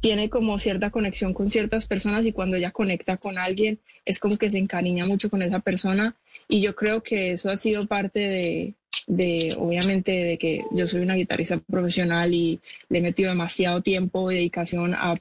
tiene 0.00 0.30
como 0.30 0.60
cierta 0.60 0.90
conexión 0.90 1.34
con 1.34 1.50
ciertas 1.50 1.86
personas 1.86 2.24
y 2.24 2.30
cuando 2.30 2.56
ella 2.56 2.70
conecta 2.70 3.16
con 3.16 3.36
alguien 3.36 3.80
es 4.04 4.20
como 4.20 4.38
que 4.38 4.48
se 4.48 4.58
encariña 4.58 5.04
mucho 5.04 5.28
con 5.28 5.42
esa 5.42 5.58
persona 5.58 6.14
y 6.46 6.60
yo 6.60 6.76
creo 6.76 7.02
que 7.02 7.32
eso 7.32 7.50
ha 7.50 7.56
sido 7.56 7.88
parte 7.88 8.20
de, 8.20 8.74
de, 9.08 9.56
obviamente, 9.58 10.12
de 10.12 10.38
que 10.38 10.64
yo 10.70 10.86
soy 10.86 11.00
una 11.02 11.16
guitarrista 11.16 11.58
profesional 11.58 12.32
y 12.32 12.60
le 12.88 12.98
he 12.98 13.02
metido 13.02 13.30
demasiado 13.30 13.82
tiempo 13.82 14.30
y 14.30 14.36
dedicación 14.36 14.94
a 14.94 15.16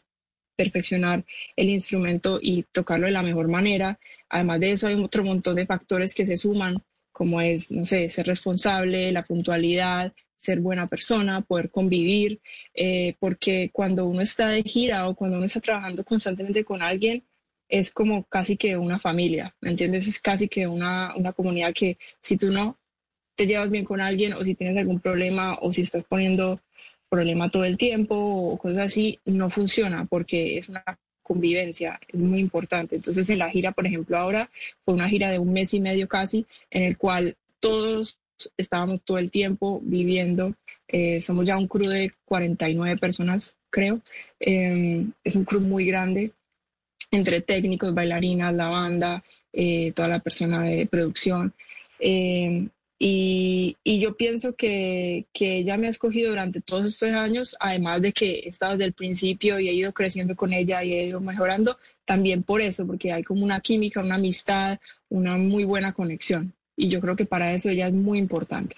perfeccionar 0.56 1.26
el 1.56 1.70
instrumento 1.72 2.38
y 2.40 2.66
tocarlo 2.72 3.08
de 3.08 3.14
la 3.14 3.24
mejor 3.24 3.48
manera. 3.48 3.98
Además 4.30 4.60
de 4.60 4.74
eso, 4.74 4.86
hay 4.86 4.94
otro 4.94 5.24
montón 5.24 5.56
de 5.56 5.66
factores 5.66 6.14
que 6.14 6.28
se 6.28 6.38
suman, 6.38 6.84
como 7.22 7.40
es, 7.40 7.72
no 7.72 7.86
sé, 7.86 8.10
ser 8.10 8.25
responsable, 8.25 9.12
la 9.12 9.22
puntualidad, 9.24 10.12
ser 10.38 10.60
buena 10.60 10.88
persona, 10.88 11.42
poder 11.42 11.70
convivir, 11.70 12.42
eh, 12.74 13.13
porque 13.20 13.70
cuando 13.72 14.08
uno 14.08 14.22
está 14.22 14.48
de 14.48 14.63
gira 14.63 15.08
o 15.08 15.13
cuando 15.13 15.38
uno 15.38 15.46
está 15.46 15.60
trabajando 15.60 16.04
constantemente 16.04 16.63
con 16.63 16.82
alguien, 16.82 17.24
es 17.70 17.92
como 17.92 18.24
casi 18.24 18.58
que 18.58 18.75
una 18.75 18.98
familia, 18.98 19.56
¿me 19.62 19.70
entiendes? 19.70 20.08
Es 20.08 20.20
casi 20.20 20.48
que 20.48 20.66
una, 20.66 21.16
una 21.16 21.32
comunidad 21.32 21.75
que 21.75 22.00
si 22.22 22.38
tú 22.38 22.50
no 22.50 22.80
te 23.36 23.46
llevas 23.46 23.70
bien 23.70 23.86
con 23.86 24.01
alguien 24.01 24.34
o 24.34 24.44
si 24.44 24.56
tienes 24.56 24.75
algún 24.75 25.00
problema 25.00 25.60
o 25.62 25.72
si 25.72 25.84
estás 25.84 26.04
poniendo 26.04 26.60
problema 27.08 27.51
todo 27.51 27.66
el 27.66 27.78
tiempo 27.78 28.16
o 28.16 28.58
cosas 28.58 28.80
así, 28.80 29.20
no 29.25 29.51
funciona 29.51 30.06
porque 30.06 30.58
es 30.58 30.70
una 30.70 30.84
convivencia, 31.24 32.00
es 32.08 32.20
muy 32.20 32.40
importante. 32.40 32.96
Entonces 32.96 33.30
en 33.30 33.40
la 33.40 33.50
gira, 33.50 33.72
por 33.72 33.86
ejemplo, 33.86 34.18
ahora 34.18 34.50
fue 34.84 34.94
una 34.94 35.10
gira 35.10 35.30
de 35.30 35.40
un 35.40 35.54
mes 35.54 35.74
y 35.74 35.80
medio 35.80 36.08
casi, 36.08 36.46
en 36.70 36.84
el 36.84 36.98
cual 36.98 37.36
todos 37.60 38.20
estábamos 38.58 39.01
todo 39.01 39.18
el 39.18 39.32
tiempo 39.32 39.80
viviendo. 39.84 40.56
Eh, 40.88 41.22
somos 41.22 41.46
ya 41.46 41.58
un 41.58 41.68
crew 41.68 41.90
de 41.90 42.12
49 42.25 42.98
personas, 42.98 43.56
creo. 43.70 44.01
Eh, 44.40 45.06
es 45.24 45.36
un 45.36 45.46
crew 45.46 45.62
muy 45.62 45.86
grande, 45.86 46.32
entre 47.12 47.42
técnicos, 47.42 47.94
bailarinas, 47.94 48.54
la 48.54 48.68
banda, 48.68 49.24
eh, 49.54 49.92
toda 49.94 50.08
la 50.08 50.20
persona 50.20 50.63
de 50.63 50.86
producción. 50.86 51.54
Y, 53.03 53.77
yo 53.84 54.15
pienso 54.15 54.53
que, 54.55 55.25
que, 55.34 55.58
ella 55.58 55.75
me 55.75 55.88
ha 55.88 55.89
escogido 55.89 56.29
durante 56.29 56.62
todos 56.62 56.86
estos 56.86 57.10
años, 57.10 57.55
además 57.60 58.00
de 58.03 58.13
que 58.13 58.41
he 58.41 58.50
estado 58.50 58.74
desde 58.74 58.86
el 58.86 58.93
principio 58.93 59.60
y 59.60 59.70
he 59.70 59.74
ido 59.74 59.91
creciendo 59.91 60.36
con 60.36 60.53
ella 60.53 60.84
y 60.84 60.93
he 60.93 61.08
ido 61.08 61.20
mejorando, 61.20 61.79
también 62.05 62.43
por 62.43 62.62
eso, 62.62 62.86
porque 62.86 63.12
hay 63.12 63.24
como 63.24 63.43
una 63.43 63.60
química, 63.60 64.01
una 64.01 64.15
amistad, 64.15 64.77
una 65.10 65.36
muy 65.36 65.63
buena 65.63 65.93
conexión. 65.93 66.53
Y 66.77 66.89
yo 66.89 67.01
creo 67.01 67.15
que 67.15 67.25
para 67.25 67.51
eso 67.53 67.70
ella 67.70 67.88
es 67.88 67.93
muy 67.93 68.20
importante. 68.20 68.75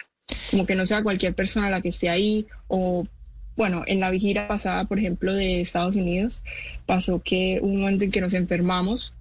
Como 0.49 0.65
que 0.65 0.75
no 0.75 0.85
sea 0.85 1.03
cualquier 1.03 1.35
persona 1.35 1.69
la 1.69 1.81
que 1.81 1.89
esté 1.89 2.07
ahí 2.07 2.47
o 2.69 3.05
bueno, 3.57 3.83
en 3.85 3.99
la 3.99 4.13
gira 4.13 4.47
pasada, 4.47 4.85
por 4.85 4.99
ejemplo, 4.99 5.33
de 5.33 5.59
Estados 5.59 5.97
Unidos, 5.97 6.41
pasó 6.85 7.21
que 7.21 7.59
un 7.61 7.81
momento 7.81 8.05
en 8.05 8.11
que 8.11 8.21
nos 8.21 8.33
enfermamos 8.33 9.13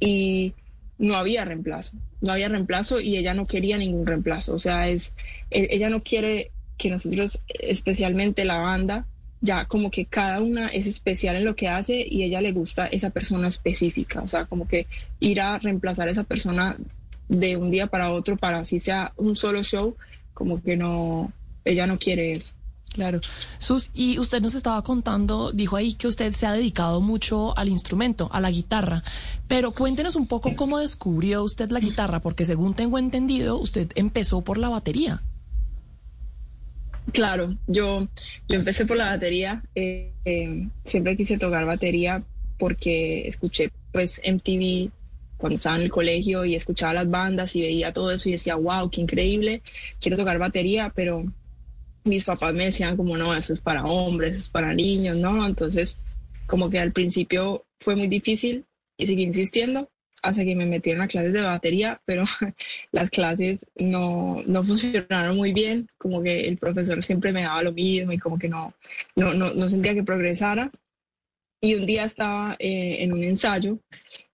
y 0.00 0.54
no 0.98 1.16
había 1.16 1.44
reemplazo, 1.44 1.92
no 2.20 2.32
había 2.32 2.48
reemplazo 2.48 3.00
y 3.00 3.16
ella 3.16 3.34
no 3.34 3.46
quería 3.46 3.78
ningún 3.78 4.06
reemplazo, 4.06 4.54
o 4.54 4.58
sea, 4.58 4.88
es, 4.88 5.12
e, 5.50 5.68
ella 5.70 5.90
no 5.90 6.02
quiere 6.02 6.50
que 6.78 6.90
nosotros, 6.90 7.40
especialmente 7.48 8.44
la 8.44 8.58
banda, 8.58 9.06
ya 9.40 9.66
como 9.66 9.90
que 9.90 10.06
cada 10.06 10.40
una 10.40 10.68
es 10.68 10.86
especial 10.86 11.36
en 11.36 11.44
lo 11.44 11.56
que 11.56 11.68
hace 11.68 12.04
y 12.06 12.22
ella 12.22 12.40
le 12.40 12.52
gusta 12.52 12.86
esa 12.86 13.10
persona 13.10 13.48
específica, 13.48 14.22
o 14.22 14.28
sea, 14.28 14.46
como 14.46 14.66
que 14.66 14.86
ir 15.20 15.40
a 15.40 15.58
reemplazar 15.58 16.08
a 16.08 16.12
esa 16.12 16.24
persona 16.24 16.76
de 17.28 17.56
un 17.56 17.70
día 17.70 17.86
para 17.88 18.12
otro 18.12 18.36
para 18.36 18.60
así 18.60 18.80
sea 18.80 19.12
un 19.16 19.36
solo 19.36 19.62
show, 19.62 19.96
como 20.32 20.62
que 20.62 20.76
no, 20.76 21.32
ella 21.64 21.86
no 21.86 21.98
quiere 21.98 22.32
eso. 22.32 22.54
Claro. 22.96 23.20
Sus, 23.58 23.90
y 23.92 24.18
usted 24.18 24.40
nos 24.40 24.54
estaba 24.54 24.80
contando, 24.80 25.52
dijo 25.52 25.76
ahí 25.76 25.92
que 25.92 26.08
usted 26.08 26.32
se 26.32 26.46
ha 26.46 26.54
dedicado 26.54 27.02
mucho 27.02 27.56
al 27.58 27.68
instrumento, 27.68 28.30
a 28.32 28.40
la 28.40 28.50
guitarra. 28.50 29.02
Pero 29.48 29.72
cuéntenos 29.72 30.16
un 30.16 30.26
poco 30.26 30.56
cómo 30.56 30.78
descubrió 30.78 31.42
usted 31.42 31.70
la 31.70 31.80
guitarra, 31.80 32.20
porque 32.20 32.46
según 32.46 32.72
tengo 32.72 32.96
entendido, 32.98 33.58
usted 33.58 33.92
empezó 33.96 34.40
por 34.40 34.56
la 34.56 34.70
batería. 34.70 35.22
Claro, 37.12 37.54
yo, 37.66 38.08
yo 38.48 38.58
empecé 38.58 38.86
por 38.86 38.96
la 38.96 39.10
batería. 39.10 39.62
Eh, 39.74 40.14
eh, 40.24 40.68
siempre 40.82 41.18
quise 41.18 41.36
tocar 41.36 41.66
batería 41.66 42.22
porque 42.58 43.28
escuché 43.28 43.70
pues 43.92 44.22
MTV 44.26 44.90
cuando 45.36 45.56
estaba 45.56 45.76
en 45.76 45.82
el 45.82 45.90
colegio 45.90 46.46
y 46.46 46.54
escuchaba 46.54 46.94
las 46.94 47.10
bandas 47.10 47.54
y 47.56 47.60
veía 47.60 47.92
todo 47.92 48.10
eso 48.10 48.30
y 48.30 48.32
decía, 48.32 48.54
wow, 48.56 48.88
qué 48.88 49.02
increíble, 49.02 49.60
quiero 50.00 50.16
tocar 50.16 50.38
batería, 50.38 50.90
pero 50.94 51.24
mis 52.06 52.24
papás 52.24 52.54
me 52.54 52.66
decían 52.66 52.96
como, 52.96 53.16
no, 53.16 53.34
eso 53.34 53.52
es 53.52 53.60
para 53.60 53.84
hombres, 53.84 54.32
eso 54.32 54.40
es 54.40 54.48
para 54.50 54.72
niños, 54.74 55.16
¿no? 55.16 55.46
Entonces, 55.46 55.98
como 56.46 56.70
que 56.70 56.78
al 56.78 56.92
principio 56.92 57.64
fue 57.80 57.96
muy 57.96 58.08
difícil 58.08 58.64
y 58.96 59.06
seguí 59.06 59.24
insistiendo 59.24 59.90
hasta 60.22 60.44
que 60.44 60.56
me 60.56 60.66
metieron 60.66 61.02
a 61.02 61.08
clases 61.08 61.32
de 61.32 61.42
batería, 61.42 62.00
pero 62.04 62.24
las 62.92 63.10
clases 63.10 63.66
no, 63.76 64.42
no 64.46 64.64
funcionaron 64.64 65.36
muy 65.36 65.52
bien, 65.52 65.88
como 65.98 66.22
que 66.22 66.48
el 66.48 66.56
profesor 66.56 67.02
siempre 67.02 67.32
me 67.32 67.42
daba 67.42 67.62
lo 67.62 67.72
mismo 67.72 68.12
y 68.12 68.18
como 68.18 68.38
que 68.38 68.48
no, 68.48 68.74
no, 69.14 69.34
no, 69.34 69.52
no 69.52 69.68
sentía 69.68 69.94
que 69.94 70.02
progresara. 70.02 70.70
Y 71.60 71.74
un 71.74 71.86
día 71.86 72.04
estaba 72.04 72.54
eh, 72.58 72.98
en 73.00 73.12
un 73.12 73.22
ensayo 73.24 73.78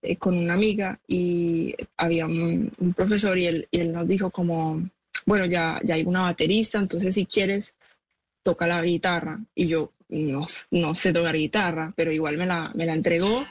eh, 0.02 0.16
con 0.16 0.36
una 0.36 0.54
amiga 0.54 1.00
y 1.06 1.74
había 1.96 2.26
un, 2.26 2.72
un 2.78 2.94
profesor 2.94 3.38
y 3.38 3.46
él, 3.46 3.68
y 3.70 3.80
él 3.80 3.92
nos 3.92 4.08
dijo 4.08 4.30
como, 4.30 4.88
bueno, 5.26 5.46
ya, 5.46 5.80
ya 5.84 5.94
hay 5.94 6.04
una 6.04 6.22
baterista, 6.22 6.78
entonces 6.78 7.14
si 7.14 7.26
quieres, 7.26 7.76
toca 8.42 8.66
la 8.66 8.82
guitarra. 8.82 9.40
Y 9.54 9.66
yo 9.66 9.92
no, 10.08 10.46
no 10.70 10.94
sé 10.94 11.12
tocar 11.12 11.36
guitarra, 11.36 11.92
pero 11.96 12.12
igual 12.12 12.36
me 12.36 12.46
la, 12.46 12.70
me 12.74 12.86
la 12.86 12.94
entregó 12.94 13.44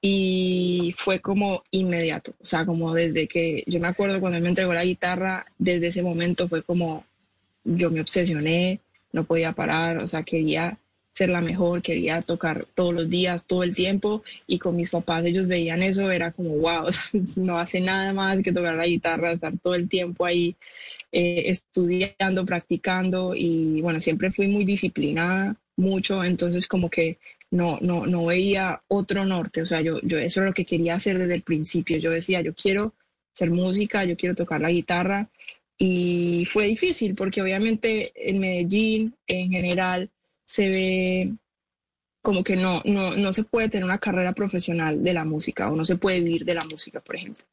y 0.00 0.94
fue 0.96 1.20
como 1.20 1.64
inmediato, 1.70 2.34
o 2.40 2.44
sea, 2.44 2.64
como 2.64 2.94
desde 2.94 3.26
que 3.26 3.64
yo 3.66 3.80
me 3.80 3.88
acuerdo 3.88 4.20
cuando 4.20 4.36
él 4.36 4.42
me 4.44 4.50
entregó 4.50 4.72
la 4.72 4.84
guitarra, 4.84 5.46
desde 5.58 5.88
ese 5.88 6.02
momento 6.02 6.48
fue 6.48 6.62
como 6.62 7.04
yo 7.64 7.90
me 7.90 8.00
obsesioné, 8.00 8.80
no 9.12 9.24
podía 9.24 9.52
parar, 9.52 9.98
o 9.98 10.06
sea, 10.06 10.22
quería 10.22 10.78
ser 11.18 11.30
la 11.30 11.40
mejor, 11.40 11.82
quería 11.82 12.22
tocar 12.22 12.64
todos 12.74 12.94
los 12.94 13.10
días, 13.10 13.44
todo 13.44 13.64
el 13.64 13.74
tiempo, 13.74 14.22
y 14.46 14.60
con 14.60 14.76
mis 14.76 14.90
papás 14.90 15.24
ellos 15.24 15.48
veían 15.48 15.82
eso, 15.82 16.12
era 16.12 16.30
como, 16.30 16.50
wow, 16.50 16.86
no 17.36 17.58
hace 17.58 17.80
nada 17.80 18.12
más 18.12 18.40
que 18.40 18.52
tocar 18.52 18.76
la 18.76 18.86
guitarra, 18.86 19.32
estar 19.32 19.58
todo 19.58 19.74
el 19.74 19.88
tiempo 19.88 20.24
ahí 20.24 20.54
eh, 21.10 21.44
estudiando, 21.46 22.46
practicando 22.46 23.34
y 23.34 23.80
bueno, 23.80 24.00
siempre 24.00 24.30
fui 24.30 24.46
muy 24.46 24.64
disciplinada, 24.64 25.56
mucho, 25.76 26.22
entonces 26.22 26.68
como 26.68 26.88
que 26.88 27.18
no, 27.50 27.78
no, 27.80 28.06
no 28.06 28.26
veía 28.26 28.82
otro 28.86 29.24
norte, 29.24 29.62
o 29.62 29.66
sea, 29.66 29.80
yo, 29.80 30.00
yo 30.02 30.18
eso 30.18 30.38
era 30.40 30.50
lo 30.50 30.54
que 30.54 30.66
quería 30.66 30.94
hacer 30.94 31.18
desde 31.18 31.34
el 31.34 31.42
principio, 31.42 31.98
yo 31.98 32.12
decía, 32.12 32.42
yo 32.42 32.54
quiero 32.54 32.94
hacer 33.34 33.50
música, 33.50 34.04
yo 34.04 34.16
quiero 34.16 34.36
tocar 34.36 34.60
la 34.60 34.70
guitarra 34.70 35.28
y 35.76 36.44
fue 36.44 36.66
difícil 36.66 37.16
porque 37.16 37.42
obviamente 37.42 38.12
en 38.14 38.38
Medellín 38.38 39.14
en 39.26 39.50
general 39.50 40.10
se 40.48 40.68
ve 40.70 41.32
como 42.22 42.42
que 42.42 42.56
no, 42.56 42.82
no, 42.84 43.16
no 43.16 43.32
se 43.32 43.44
puede 43.44 43.68
tener 43.68 43.84
una 43.84 43.98
carrera 43.98 44.32
profesional 44.32 45.02
de 45.02 45.14
la 45.14 45.24
música 45.24 45.70
o 45.70 45.76
no 45.76 45.84
se 45.84 45.96
puede 45.96 46.20
vivir 46.20 46.44
de 46.44 46.54
la 46.54 46.64
música, 46.64 47.00
por 47.00 47.16
ejemplo. 47.16 47.44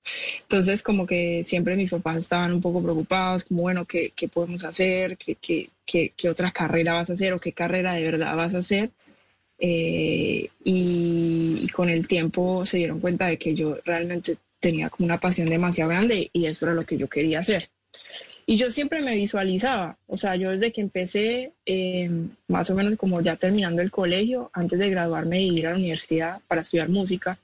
Entonces, 0.42 0.82
como 0.82 1.06
que 1.06 1.44
siempre 1.44 1.75
mis 1.75 1.92
papás 1.92 2.18
estaban 2.18 2.52
un 2.54 2.62
poco 2.62 2.82
preocupados, 2.82 3.44
como, 3.44 3.62
bueno, 3.62 3.86
¿qué, 3.86 4.12
qué 4.16 4.28
podemos 4.28 4.64
hacer? 4.64 5.18
¿Qué, 5.18 5.36
qué, 5.36 5.70
qué, 5.86 6.14
qué 6.16 6.30
otra 6.30 6.52
carrera 6.52 6.94
vas 6.94 7.10
a 7.10 7.14
hacer 7.14 7.34
o 7.34 7.40
qué 7.40 7.54
carrera 7.54 7.94
de 7.94 8.04
verdad 8.04 8.36
vas 8.36 8.56
a 8.56 8.60
hacer? 8.60 8.92
Eh, 9.60 10.50
y, 10.64 11.58
y, 11.62 11.68
con 11.70 11.90
el 11.90 12.08
tiempo 12.08 12.66
se 12.66 12.78
dieron 12.78 13.00
cuenta 13.00 13.28
de 13.28 13.38
que 13.38 13.54
yo 13.56 13.78
realmente 13.86 14.38
tenía 14.60 14.90
como 14.90 15.06
una 15.06 15.20
pasión 15.20 15.50
demasiado 15.50 15.92
grande 15.92 16.30
y 16.34 16.48
eso 16.48 16.66
era 16.66 16.75
lo 16.75 16.86
que 16.86 16.98
yo 16.98 17.08
quería 17.08 17.40
hacer. 17.40 17.70
Y 18.48 18.58
yo 18.58 18.70
siempre 18.70 19.02
me 19.02 19.16
visualizaba, 19.16 19.98
o 20.06 20.18
sea, 20.18 20.36
yo 20.36 20.52
desde 20.52 20.72
que 20.72 20.82
empecé, 20.82 21.54
eh, 21.66 22.10
más 22.48 22.70
o 22.70 22.75
menos 22.75 22.96
como 22.96 23.22
ya 23.22 23.36
terminando 23.38 23.82
el 23.82 23.90
colegio, 23.90 24.52
antes 24.54 24.78
de 24.78 24.90
graduarme 24.90 25.42
y 25.42 25.58
ir 25.58 25.68
a 25.68 25.72
la 25.72 25.78
universidad 25.78 26.42
para 26.48 26.62
estudiar 26.62 26.90
música, 26.90 27.40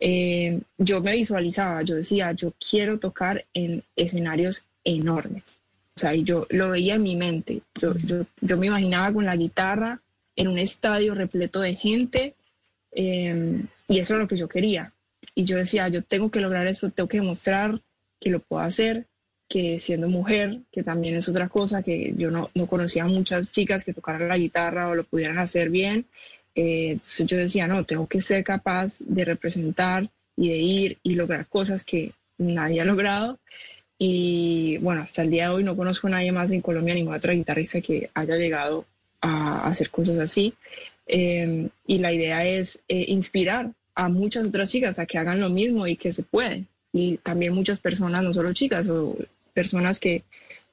eh, 0.00 0.60
yo 0.76 1.00
me 1.00 1.12
visualizaba, 1.12 1.82
yo 1.82 1.94
decía, 1.94 2.32
yo 2.32 2.52
quiero 2.58 2.98
tocar 2.98 3.44
en 3.54 3.84
escenarios 3.94 4.64
enormes. 4.82 5.58
O 5.94 6.00
sea, 6.00 6.14
y 6.14 6.24
yo 6.24 6.46
lo 6.50 6.70
veía 6.70 6.94
en 6.94 7.02
mi 7.02 7.14
mente, 7.14 7.62
yo, 7.80 7.94
yo, 7.98 8.26
yo 8.40 8.56
me 8.56 8.66
imaginaba 8.66 9.12
con 9.12 9.26
la 9.26 9.36
guitarra 9.36 10.00
en 10.34 10.48
un 10.48 10.58
estadio 10.58 11.14
repleto 11.14 11.60
de 11.60 11.74
gente 11.74 12.34
eh, 12.92 13.62
y 13.86 13.98
eso 13.98 14.14
era 14.14 14.22
lo 14.22 14.28
que 14.28 14.36
yo 14.38 14.48
quería. 14.48 14.92
Y 15.34 15.44
yo 15.44 15.58
decía, 15.58 15.88
yo 15.88 16.02
tengo 16.02 16.30
que 16.30 16.40
lograr 16.40 16.66
esto, 16.66 16.90
tengo 16.90 17.08
que 17.08 17.18
demostrar 17.18 17.80
que 18.18 18.30
lo 18.30 18.40
puedo 18.40 18.62
hacer, 18.62 19.06
que 19.50 19.80
siendo 19.80 20.08
mujer, 20.08 20.60
que 20.70 20.84
también 20.84 21.16
es 21.16 21.28
otra 21.28 21.48
cosa, 21.48 21.82
que 21.82 22.14
yo 22.16 22.30
no, 22.30 22.50
no 22.54 22.68
conocía 22.68 23.02
a 23.02 23.08
muchas 23.08 23.50
chicas 23.50 23.84
que 23.84 23.92
tocaran 23.92 24.28
la 24.28 24.38
guitarra 24.38 24.88
o 24.88 24.94
lo 24.94 25.02
pudieran 25.02 25.38
hacer 25.38 25.70
bien. 25.70 26.06
Eh, 26.54 26.92
entonces 26.92 27.26
yo 27.26 27.36
decía, 27.36 27.66
no, 27.66 27.84
tengo 27.84 28.06
que 28.06 28.20
ser 28.20 28.44
capaz 28.44 29.00
de 29.00 29.24
representar 29.24 30.08
y 30.36 30.50
de 30.50 30.56
ir 30.56 30.98
y 31.02 31.16
lograr 31.16 31.48
cosas 31.48 31.84
que 31.84 32.12
nadie 32.38 32.80
ha 32.80 32.84
logrado. 32.84 33.40
Y 33.98 34.78
bueno, 34.78 35.02
hasta 35.02 35.22
el 35.22 35.30
día 35.30 35.48
de 35.48 35.54
hoy 35.56 35.64
no 35.64 35.76
conozco 35.76 36.06
a 36.06 36.10
nadie 36.10 36.30
más 36.30 36.52
en 36.52 36.60
Colombia, 36.60 36.94
ninguna 36.94 37.16
otra 37.16 37.34
guitarrista 37.34 37.80
que 37.80 38.08
haya 38.14 38.36
llegado 38.36 38.86
a 39.20 39.66
hacer 39.68 39.90
cosas 39.90 40.18
así. 40.18 40.54
Eh, 41.08 41.68
y 41.88 41.98
la 41.98 42.12
idea 42.12 42.46
es 42.46 42.84
eh, 42.86 43.06
inspirar 43.08 43.72
a 43.96 44.08
muchas 44.08 44.46
otras 44.46 44.70
chicas 44.70 45.00
a 45.00 45.06
que 45.06 45.18
hagan 45.18 45.40
lo 45.40 45.50
mismo 45.50 45.88
y 45.88 45.96
que 45.96 46.12
se 46.12 46.22
puede. 46.22 46.66
Y 46.92 47.16
también 47.18 47.52
muchas 47.52 47.80
personas, 47.80 48.22
no 48.22 48.32
solo 48.32 48.52
chicas, 48.52 48.88
personas 49.52 49.98
que, 49.98 50.24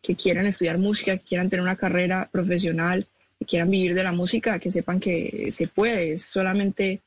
que 0.01 0.15
quieran 0.15 0.47
estudiar 0.47 0.77
música, 0.77 1.17
que 1.17 1.25
quieran 1.25 1.49
tener 1.49 1.63
una 1.63 1.75
carrera 1.75 2.29
profesional, 2.31 3.07
que 3.39 3.45
quieran 3.45 3.69
vivir 3.69 3.93
de 3.93 4.03
la 4.03 4.11
música, 4.11 4.59
que 4.59 4.71
sepan 4.71 4.99
que 4.99 5.49
se 5.51 5.67
puede, 5.67 6.13
es 6.13 6.23
solamente 6.23 7.01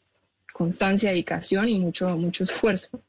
constancia, 0.52 1.10
dedicación 1.10 1.68
y 1.68 1.78
mucho, 1.78 2.16
mucho 2.16 2.44
esfuerzo. 2.44 3.00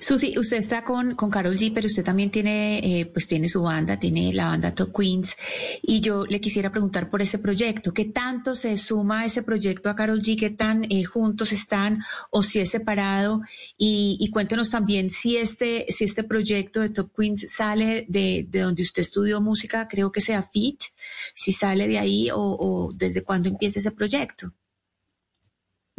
Susi, 0.00 0.38
usted 0.38 0.58
está 0.58 0.84
con, 0.84 1.16
con 1.16 1.30
Carol 1.30 1.56
G, 1.56 1.72
pero 1.74 1.86
usted 1.86 2.04
también 2.04 2.30
tiene, 2.30 2.78
eh, 2.78 3.06
pues 3.06 3.26
tiene 3.26 3.48
su 3.48 3.62
banda, 3.62 3.98
tiene 3.98 4.32
la 4.32 4.46
banda 4.46 4.74
Top 4.74 4.96
Queens, 4.96 5.36
y 5.82 6.00
yo 6.00 6.24
le 6.26 6.40
quisiera 6.40 6.70
preguntar 6.70 7.10
por 7.10 7.20
ese 7.20 7.38
proyecto, 7.38 7.92
¿qué 7.92 8.04
tanto 8.04 8.54
se 8.54 8.78
suma 8.78 9.26
ese 9.26 9.42
proyecto 9.42 9.90
a 9.90 9.96
Carol 9.96 10.22
G? 10.22 10.38
¿Qué 10.38 10.50
tan 10.50 10.84
eh, 10.84 11.04
juntos 11.04 11.52
están 11.52 12.02
o 12.30 12.42
si 12.42 12.60
es 12.60 12.70
separado? 12.70 13.42
Y, 13.76 14.16
y, 14.20 14.30
cuéntenos 14.30 14.70
también 14.70 15.10
si 15.10 15.36
este, 15.36 15.86
si 15.88 16.04
este 16.04 16.22
proyecto 16.22 16.80
de 16.80 16.90
Top 16.90 17.10
Queens 17.16 17.50
sale 17.50 18.06
de, 18.08 18.46
de 18.48 18.60
donde 18.60 18.82
usted 18.82 19.02
estudió 19.02 19.40
música, 19.40 19.88
creo 19.88 20.12
que 20.12 20.20
sea 20.20 20.42
FIT, 20.42 20.80
si 21.34 21.52
sale 21.52 21.88
de 21.88 21.98
ahí 21.98 22.30
o, 22.30 22.38
o 22.38 22.92
desde 22.92 23.22
cuándo 23.22 23.48
empieza 23.48 23.80
ese 23.80 23.90
proyecto. 23.90 24.52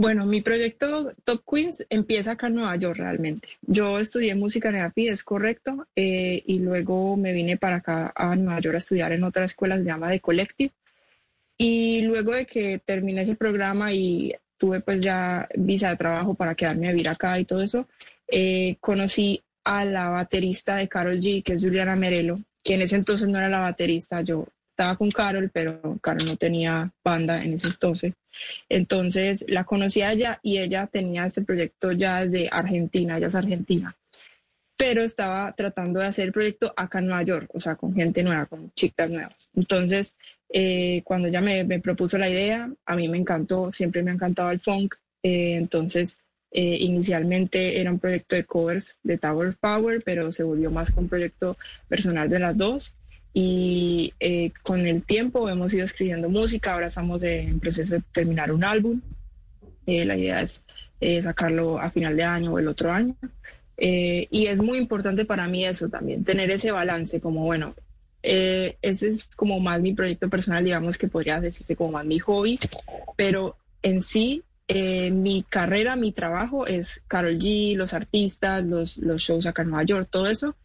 Bueno, 0.04 0.26
mi 0.26 0.42
proyecto 0.42 1.14
Top 1.24 1.44
Queens 1.50 1.88
empieza 1.90 2.34
acá 2.34 2.48
en 2.48 2.56
Nueva 2.56 2.76
York 2.76 2.98
realmente. 2.98 3.48
Yo 3.62 4.00
estudié 4.00 4.36
música 4.36 4.68
en 4.68 4.76
EAFI, 4.76 5.08
es 5.08 5.24
correcto, 5.24 5.88
eh, 5.96 6.44
y 6.46 6.60
luego 6.60 7.16
me 7.16 7.32
vine 7.32 7.56
para 7.56 7.78
acá 7.78 8.12
a 8.14 8.36
Nueva 8.36 8.60
York 8.60 8.76
a 8.76 8.80
estudiar 8.80 9.14
en 9.14 9.24
otra 9.24 9.46
escuela, 9.46 9.78
se 9.78 9.86
llama 9.86 10.10
The 10.10 10.20
Collective. 10.20 10.74
Y 11.58 12.02
luego 12.02 12.34
de 12.34 12.46
que 12.46 12.82
terminé 12.84 13.22
ese 13.22 13.38
programa 13.38 13.94
y 13.94 14.36
tuve 14.58 14.82
pues 14.82 15.00
ya 15.00 15.48
visa 15.56 15.92
de 15.92 15.96
trabajo 15.96 16.34
para 16.34 16.54
quedarme 16.54 16.90
a 16.90 16.92
vivir 16.92 17.08
acá 17.08 17.40
y 17.40 17.46
todo 17.46 17.62
eso, 17.62 17.88
eh, 18.28 18.76
conocí 18.82 19.42
a 19.64 19.86
la 19.86 20.10
baterista 20.10 20.76
de 20.76 20.90
Carol 20.90 21.22
G, 21.22 21.42
que 21.44 21.54
es 21.54 21.64
Juliana 21.64 21.96
Merelo, 21.96 22.36
que 22.62 22.74
en 22.74 22.82
ese 22.82 22.98
entonces 22.98 23.30
no 23.30 23.38
era 23.38 23.48
la 23.48 23.60
baterista, 23.60 24.20
yo 24.20 24.48
estaba 24.84 24.98
con 24.98 25.12
Carol, 25.12 25.50
pero 25.54 25.98
Carol 26.02 26.26
no 26.26 26.36
tenía 26.36 26.92
banda 27.06 27.42
en 27.42 27.54
ese 27.54 27.68
entonces. 27.68 28.14
Entonces 28.68 29.46
la 29.48 29.64
conocí 29.64 30.02
a 30.02 30.12
ella 30.12 30.40
y 30.44 30.58
ella 30.58 30.88
tenía 30.88 31.26
este 31.26 31.42
proyecto 31.42 31.94
ya 31.94 32.26
de 32.26 32.50
Argentina, 32.52 33.18
ella 33.18 33.28
es 33.28 33.36
argentina, 33.36 33.96
pero 34.76 35.04
estaba 35.04 35.54
tratando 35.56 36.02
de 36.02 36.08
hacer 36.08 36.26
el 36.26 36.34
proyecto 36.34 36.74
acá 36.76 37.00
en 37.00 37.06
Nueva 37.06 37.24
York, 37.24 37.50
o 37.54 37.62
sea, 37.62 37.76
con 37.76 37.96
gente 37.96 38.24
nueva, 38.24 38.46
con 38.46 38.74
chicas 38.74 39.10
nuevas. 39.10 39.50
Entonces, 39.56 40.18
eh, 40.50 41.02
cuando 41.06 41.30
ella 41.30 41.40
me, 41.40 41.64
me, 41.64 41.80
propuso 41.80 42.18
la 42.18 42.30
idea, 42.30 42.70
a 42.86 42.96
mí 42.98 43.08
me 43.08 43.18
encantó, 43.18 43.72
siempre 43.72 44.04
me 44.04 44.12
ha 44.12 44.16
encantado 44.16 44.52
el 44.52 44.60
funk, 44.60 44.96
eh, 45.24 45.56
entonces 45.56 46.18
eh, 46.52 46.76
inicialmente 46.78 47.80
era 47.80 47.90
un 47.90 48.00
proyecto 48.00 48.36
de 48.36 48.44
covers 48.44 48.98
de 49.02 49.18
Tower 49.18 49.50
of 49.50 49.56
Power, 49.62 50.04
pero 50.04 50.34
se 50.34 50.44
volvió 50.44 50.72
más 50.72 50.92
con 50.92 51.06
un 51.06 51.10
proyecto 51.10 51.58
personal 51.88 52.30
de 52.30 52.40
las 52.40 52.58
dos 52.58 52.98
y 53.34 54.14
eh, 54.20 54.52
con 54.62 54.86
el 54.86 55.02
tiempo 55.04 55.50
hemos 55.50 55.74
ido 55.74 55.86
escribiendo 55.86 56.30
música, 56.30 56.74
ahora 56.74 56.88
estamos 56.88 57.24
en 57.24 57.60
proceso 57.60 57.96
de 57.96 58.04
terminar 58.12 58.52
un 58.52 58.64
álbum, 58.64 59.02
eh, 59.88 60.06
la 60.06 60.16
idea 60.16 60.42
es 60.42 60.64
eh, 61.02 61.22
sacarlo 61.22 61.80
a 61.80 61.90
final 61.90 62.16
de 62.16 62.24
año 62.24 62.54
o 62.54 62.60
el 62.60 62.68
otro 62.68 62.92
año. 62.92 63.16
Eh, 63.76 64.28
y 64.30 64.46
es 64.46 64.62
muy 64.62 64.78
importante 64.78 65.26
para 65.26 65.48
mí 65.48 65.66
eso 65.66 65.90
también, 65.90 66.24
tener 66.24 66.52
ese 66.52 66.72
balance, 66.72 67.20
como 67.20 67.44
bueno, 67.44 67.74
ese 68.22 69.08
es 69.08 69.26
como 69.36 69.60
más 69.60 69.82
mi 69.82 69.94
proyecto 69.94 70.30
personal, 70.30 70.64
digamos 70.64 70.98
que 70.98 71.10
podría 71.10 71.42
decirse 71.42 71.76
como 71.76 71.92
más 71.92 72.06
mi 72.06 72.20
hobby, 72.20 72.58
pero 73.18 73.58
en 73.82 74.02
sí 74.02 74.44
mi 74.70 75.44
carrera, 75.50 75.98
mi 75.98 76.14
trabajo 76.14 76.66
es 76.66 77.04
Carol 77.08 77.38
G, 77.38 77.76
los 77.76 77.94
artistas, 77.94 78.64
los, 78.64 78.98
los 78.98 79.22
shows 79.22 79.46
acá 79.46 79.64
en 79.64 79.72
Nueva 79.72 79.84
York, 79.84 80.08
todo 80.10 80.28
eso 80.28 80.56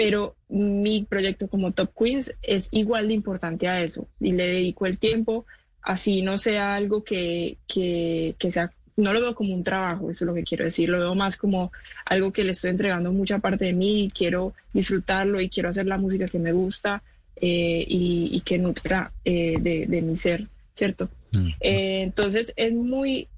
pero 0.00 0.34
mi 0.48 1.02
proyecto 1.04 1.46
como 1.46 1.72
Top 1.72 1.90
Queens 1.94 2.34
es 2.40 2.68
igual 2.70 3.08
de 3.08 3.12
importante 3.12 3.68
a 3.68 3.82
eso 3.82 4.08
y 4.18 4.32
le 4.32 4.46
dedico 4.46 4.86
el 4.86 4.96
tiempo, 4.96 5.44
así 5.82 6.22
no 6.22 6.38
sea 6.38 6.74
algo 6.74 7.04
que, 7.04 7.58
que, 7.68 8.34
que 8.38 8.50
sea, 8.50 8.72
no 8.96 9.12
lo 9.12 9.20
veo 9.20 9.34
como 9.34 9.54
un 9.54 9.62
trabajo, 9.62 10.08
eso 10.08 10.24
es 10.24 10.26
lo 10.26 10.32
que 10.32 10.42
quiero 10.42 10.64
decir, 10.64 10.88
lo 10.88 11.00
veo 11.00 11.14
más 11.14 11.36
como 11.36 11.70
algo 12.06 12.32
que 12.32 12.44
le 12.44 12.52
estoy 12.52 12.70
entregando 12.70 13.12
mucha 13.12 13.40
parte 13.40 13.66
de 13.66 13.74
mí 13.74 14.04
y 14.04 14.10
quiero 14.10 14.54
disfrutarlo 14.72 15.38
y 15.38 15.50
quiero 15.50 15.68
hacer 15.68 15.84
la 15.84 15.98
música 15.98 16.28
que 16.28 16.38
me 16.38 16.52
gusta 16.52 17.02
eh, 17.36 17.84
y, 17.86 18.30
y, 18.32 18.40
que 18.40 18.56
nutra 18.56 19.12
eh, 19.22 19.58
de, 19.60 19.84
de, 19.86 20.00
mi 20.00 20.16
ser, 20.16 20.46
¿cierto? 20.72 21.10
Mm. 21.32 21.48
Eh, 21.60 22.02
entonces 22.04 22.54
es 22.56 22.72
muy 22.72 23.28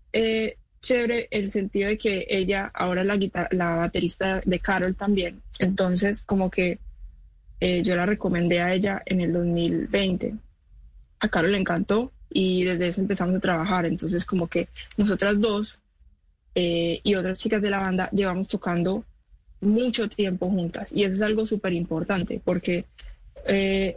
chévere 0.83 1.29
el 1.31 1.49
sentido 1.49 1.89
de 1.89 1.97
que 1.97 2.27
ella 2.29 2.71
ahora 2.75 3.03
es 3.03 3.07
la, 3.07 3.17
guitarra, 3.17 3.49
la 3.53 3.77
baterista 3.77 4.43
de 4.45 4.59
Carol 4.59 4.95
también. 4.95 5.41
Entonces, 5.59 6.23
como 6.23 6.51
que 6.51 6.79
eh, 7.61 7.83
yo 7.83 7.95
la 7.95 8.05
recomendé 8.05 8.61
a 8.61 8.75
ella 8.75 9.03
en 9.07 9.21
el 9.21 9.33
2020. 9.33 10.35
A 11.21 11.29
Carol 11.29 11.53
le 11.53 11.59
encantó 11.59 12.13
y 12.29 12.65
desde 12.65 12.89
eso 12.89 13.01
empezamos 13.01 13.37
a 13.37 13.41
trabajar. 13.41 13.87
Entonces, 13.87 14.27
como 14.27 14.49
que 14.49 14.69
nosotras 14.97 15.41
dos 15.41 15.81
eh, 16.55 17.01
y 17.03 17.15
otras 17.15 17.39
chicas 17.39 17.63
de 17.63 17.71
la 17.71 17.81
banda 17.81 18.11
llevamos 18.11 18.49
tocando 18.49 19.05
mucho 19.61 20.09
tiempo 20.09 20.51
juntas. 20.51 20.93
Y 20.93 21.05
eso 21.05 21.15
es 21.17 21.23
algo 21.23 21.47
súper 21.47 21.73
importante 21.73 22.41
porque 22.45 22.85
eh, 23.47 23.97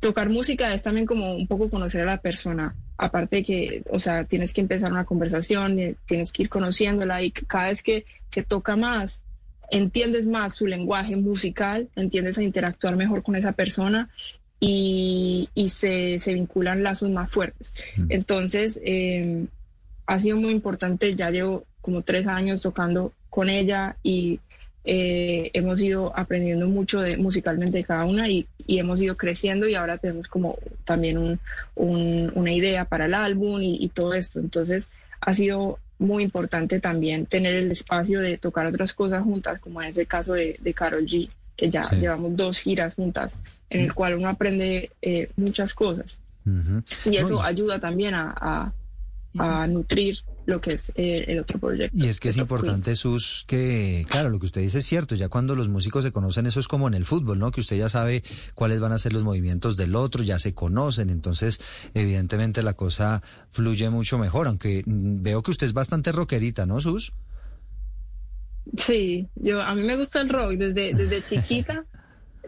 tocar 0.00 0.30
música 0.30 0.72
es 0.74 0.82
también 0.82 1.06
como 1.06 1.34
un 1.34 1.46
poco 1.46 1.68
conocer 1.68 2.02
a 2.02 2.06
la 2.06 2.20
persona. 2.20 2.74
Aparte 3.02 3.36
de 3.36 3.42
que, 3.42 3.82
o 3.90 3.98
sea, 3.98 4.22
tienes 4.22 4.52
que 4.52 4.60
empezar 4.60 4.92
una 4.92 5.04
conversación, 5.04 5.76
eh, 5.80 5.96
tienes 6.06 6.32
que 6.32 6.44
ir 6.44 6.48
conociéndola 6.48 7.20
y 7.20 7.32
cada 7.32 7.64
vez 7.64 7.82
que 7.82 8.04
se 8.30 8.44
toca 8.44 8.76
más, 8.76 9.24
entiendes 9.72 10.28
más 10.28 10.54
su 10.54 10.68
lenguaje 10.68 11.16
musical, 11.16 11.88
entiendes 11.96 12.38
a 12.38 12.44
interactuar 12.44 12.94
mejor 12.94 13.24
con 13.24 13.34
esa 13.34 13.50
persona 13.52 14.08
y, 14.60 15.48
y 15.52 15.70
se, 15.70 16.20
se, 16.20 16.32
vinculan 16.32 16.84
lazos 16.84 17.10
más 17.10 17.28
fuertes. 17.28 17.74
Mm. 17.96 18.06
Entonces, 18.10 18.80
eh, 18.84 19.46
ha 20.06 20.20
sido 20.20 20.36
muy 20.36 20.52
importante, 20.52 21.16
ya 21.16 21.30
llevo 21.30 21.64
como 21.80 22.02
tres 22.02 22.28
años 22.28 22.62
tocando 22.62 23.12
con 23.30 23.48
ella 23.48 23.96
y 24.04 24.38
eh, 24.84 25.50
hemos 25.54 25.80
ido 25.80 26.12
aprendiendo 26.16 26.68
mucho 26.68 27.00
de, 27.00 27.16
musicalmente 27.16 27.78
de 27.78 27.84
cada 27.84 28.04
una 28.04 28.28
y, 28.28 28.46
y, 28.66 28.78
hemos 28.78 29.00
ido 29.00 29.16
creciendo 29.16 29.68
y 29.68 29.74
ahora 29.74 29.98
tenemos 29.98 30.26
como 30.26 30.58
también 30.84 31.18
un, 31.18 31.40
un, 31.76 32.32
una 32.34 32.52
idea 32.52 32.84
para 32.84 33.06
el 33.06 33.14
álbum 33.14 33.60
y, 33.62 33.76
y, 33.76 33.88
todo 33.90 34.14
esto. 34.14 34.40
Entonces 34.40 34.90
ha 35.20 35.34
sido 35.34 35.78
muy 35.98 36.24
importante 36.24 36.80
también 36.80 37.26
tener 37.26 37.54
el 37.54 37.70
espacio 37.70 38.20
de 38.20 38.38
tocar 38.38 38.66
otras 38.66 38.92
cosas 38.92 39.22
juntas, 39.22 39.60
como 39.60 39.80
en 39.80 39.90
ese 39.90 40.04
caso 40.06 40.32
de, 40.32 40.58
de 40.60 40.74
Carol 40.74 41.06
G, 41.06 41.28
que 41.56 41.70
ya 41.70 41.84
sí. 41.84 41.96
llevamos 41.96 42.36
dos 42.36 42.58
giras 42.58 42.94
juntas, 42.94 43.32
en 43.70 43.82
el 43.82 43.94
cual 43.94 44.16
uno 44.16 44.28
aprende 44.28 44.90
eh, 45.00 45.30
muchas 45.36 45.74
cosas. 45.74 46.18
Uh 46.44 46.50
-huh. 46.50 47.10
Y 47.12 47.16
eso 47.18 47.34
no, 47.34 47.42
ayuda 47.42 47.78
también 47.78 48.14
a, 48.14 48.34
a, 48.36 48.72
a 49.38 49.66
nutrir 49.68 50.18
lo 50.46 50.60
que 50.60 50.74
es 50.74 50.92
eh, 50.96 51.24
el 51.28 51.38
otro 51.38 51.58
proyecto. 51.58 51.96
Y 51.96 52.08
es 52.08 52.20
que 52.20 52.28
es 52.28 52.36
importante, 52.36 52.96
Sus, 52.96 53.44
que, 53.46 54.04
claro, 54.08 54.30
lo 54.30 54.38
que 54.38 54.46
usted 54.46 54.60
dice 54.60 54.78
es 54.78 54.86
cierto, 54.86 55.14
ya 55.14 55.28
cuando 55.28 55.54
los 55.54 55.68
músicos 55.68 56.04
se 56.04 56.12
conocen, 56.12 56.46
eso 56.46 56.60
es 56.60 56.68
como 56.68 56.88
en 56.88 56.94
el 56.94 57.04
fútbol, 57.04 57.38
¿no? 57.38 57.50
Que 57.50 57.60
usted 57.60 57.76
ya 57.76 57.88
sabe 57.88 58.22
cuáles 58.54 58.80
van 58.80 58.92
a 58.92 58.98
ser 58.98 59.12
los 59.12 59.22
movimientos 59.22 59.76
del 59.76 59.94
otro, 59.94 60.22
ya 60.22 60.38
se 60.38 60.54
conocen, 60.54 61.10
entonces, 61.10 61.60
evidentemente 61.94 62.62
la 62.62 62.74
cosa 62.74 63.22
fluye 63.50 63.88
mucho 63.90 64.18
mejor, 64.18 64.48
aunque 64.48 64.82
veo 64.86 65.42
que 65.42 65.50
usted 65.50 65.66
es 65.66 65.72
bastante 65.72 66.12
rockerita, 66.12 66.66
¿no, 66.66 66.80
Sus? 66.80 67.12
Sí, 68.76 69.28
yo, 69.34 69.60
a 69.60 69.74
mí 69.74 69.82
me 69.82 69.96
gusta 69.96 70.20
el 70.20 70.28
rock 70.28 70.52
desde, 70.52 70.92
desde 70.94 71.22
chiquita, 71.24 71.84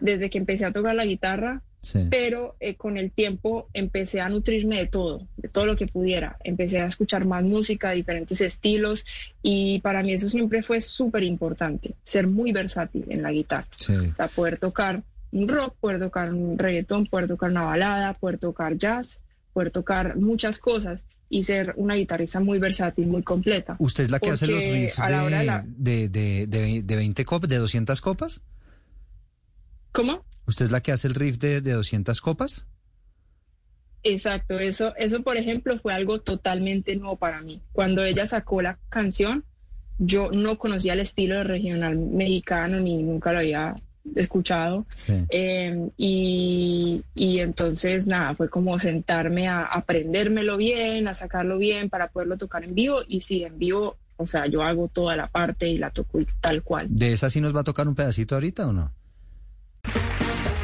desde 0.01 0.29
que 0.29 0.37
empecé 0.37 0.65
a 0.65 0.71
tocar 0.71 0.95
la 0.95 1.05
guitarra, 1.05 1.61
Sí. 1.85 2.07
Pero 2.09 2.55
eh, 2.59 2.75
con 2.75 2.97
el 2.97 3.11
tiempo 3.11 3.69
empecé 3.71 4.19
a 4.19 4.27
nutrirme 4.27 4.79
de 4.79 4.87
todo, 4.87 5.27
de 5.37 5.49
todo 5.49 5.67
lo 5.67 5.75
que 5.75 5.85
pudiera. 5.85 6.37
Empecé 6.43 6.79
a 6.79 6.85
escuchar 6.85 7.25
más 7.25 7.43
música, 7.43 7.91
diferentes 7.91 8.41
estilos 8.41 9.05
y 9.43 9.81
para 9.81 10.01
mí 10.01 10.13
eso 10.13 10.27
siempre 10.27 10.63
fue 10.63 10.81
súper 10.81 11.21
importante, 11.21 11.93
ser 12.03 12.25
muy 12.25 12.51
versátil 12.51 13.05
en 13.09 13.21
la 13.21 13.31
guitarra. 13.31 13.67
Sí. 13.75 13.93
O 13.93 14.15
sea, 14.15 14.27
poder 14.29 14.57
tocar 14.57 15.03
un 15.31 15.47
rock, 15.47 15.75
poder 15.79 15.99
tocar 15.99 16.33
un 16.33 16.57
reggaetón, 16.57 17.05
poder 17.05 17.27
tocar 17.27 17.51
una 17.51 17.65
balada, 17.65 18.13
poder 18.15 18.39
tocar 18.39 18.77
jazz, 18.77 19.21
poder 19.53 19.69
tocar 19.69 20.17
muchas 20.17 20.57
cosas 20.57 21.05
y 21.29 21.43
ser 21.43 21.75
una 21.77 21.93
guitarrista 21.93 22.39
muy 22.39 22.57
versátil, 22.57 23.05
muy 23.05 23.21
completa. 23.21 23.75
¿Usted 23.77 24.05
es 24.05 24.09
la 24.09 24.19
que 24.19 24.31
hace 24.31 24.47
los 24.47 24.63
riffs 24.63 24.97
de, 24.97 25.13
de, 25.13 25.45
la... 25.45 25.63
de, 25.67 26.09
de, 26.09 26.47
de, 26.47 26.81
de 26.81 26.95
20 26.95 27.25
copas, 27.25 27.47
de 27.47 27.57
200 27.57 28.01
copas? 28.01 28.41
¿Cómo? 29.95 30.25
¿Usted 30.45 30.65
es 30.65 30.71
la 30.71 30.81
que 30.81 30.91
hace 30.91 31.07
el 31.07 31.15
riff 31.15 31.37
de, 31.37 31.61
de 31.61 31.71
200 31.71 32.19
copas? 32.21 32.65
Exacto, 34.03 34.59
eso, 34.59 34.93
eso 34.97 35.23
por 35.23 35.37
ejemplo 35.37 35.79
fue 35.79 35.93
algo 35.93 36.21
totalmente 36.21 36.95
nuevo 36.95 37.15
para 37.15 37.41
mí. 37.41 37.61
Cuando 37.71 38.03
ella 38.03 38.27
sacó 38.27 38.61
la 38.61 38.77
canción, 38.89 39.43
yo 39.97 40.29
no 40.31 40.59
conocía 40.59 40.93
el 40.93 40.99
estilo 40.99 41.43
regional 41.43 41.97
mexicano 41.97 42.79
ni 42.79 43.01
nunca 43.01 43.31
lo 43.31 43.39
había 43.39 43.75
escuchado. 44.15 44.85
Sí. 44.93 45.25
Eh, 45.29 45.89
y, 45.97 47.03
y, 47.15 47.39
entonces 47.39 48.05
nada, 48.05 48.35
fue 48.35 48.49
como 48.49 48.77
sentarme 48.77 49.47
a 49.47 49.61
aprendérmelo 49.63 50.57
bien, 50.57 51.07
a 51.07 51.15
sacarlo 51.15 51.57
bien 51.57 51.89
para 51.89 52.09
poderlo 52.09 52.37
tocar 52.37 52.63
en 52.63 52.75
vivo. 52.75 52.99
Y 53.07 53.21
sí, 53.21 53.43
en 53.43 53.57
vivo, 53.57 53.97
o 54.17 54.27
sea, 54.27 54.45
yo 54.45 54.61
hago 54.61 54.87
toda 54.87 55.15
la 55.15 55.27
parte 55.27 55.67
y 55.67 55.79
la 55.79 55.89
toco 55.89 56.19
tal 56.41 56.61
cual. 56.61 56.87
¿De 56.89 57.13
esa 57.13 57.31
sí 57.31 57.41
nos 57.41 57.55
va 57.55 57.61
a 57.61 57.63
tocar 57.63 57.87
un 57.87 57.95
pedacito 57.95 58.35
ahorita 58.35 58.67
o 58.67 58.73
no? 58.73 58.91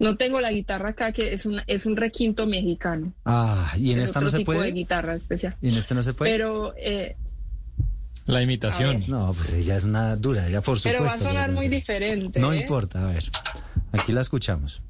No 0.00 0.16
tengo 0.16 0.40
la 0.40 0.50
guitarra 0.50 0.88
acá, 0.90 1.12
que 1.12 1.32
es 1.34 1.46
un, 1.46 1.60
es 1.68 1.86
un 1.86 1.94
requinto 1.96 2.46
mexicano. 2.46 3.12
Ah, 3.24 3.72
y 3.76 3.92
en 3.92 4.00
Es 4.00 4.06
esta 4.06 4.20
no 4.20 4.26
otro 4.26 4.30
se 4.32 4.38
tipo 4.38 4.52
de 4.52 4.58
puede. 4.58 4.72
guitarra 4.72 5.14
especial. 5.14 5.56
Y 5.62 5.68
en 5.68 5.76
este 5.76 5.94
no 5.94 6.02
se 6.02 6.14
puede. 6.14 6.32
Pero, 6.32 6.74
eh, 6.76 7.16
La 8.26 8.42
imitación. 8.42 9.04
No, 9.08 9.32
pues 9.32 9.52
ella 9.52 9.76
es 9.76 9.84
una 9.84 10.16
dura, 10.16 10.46
ella 10.48 10.60
por 10.62 10.78
supuesto. 10.78 10.88
pero 10.98 11.04
va 11.04 11.12
a 11.14 11.18
sonar 11.18 11.50
muy 11.52 11.66
puede. 11.66 11.76
diferente. 11.76 12.40
No 12.40 12.52
¿eh? 12.52 12.56
importa, 12.62 13.04
a 13.04 13.12
ver. 13.12 13.24
Aquí 13.92 14.12
la 14.12 14.20
escuchamos. 14.22 14.82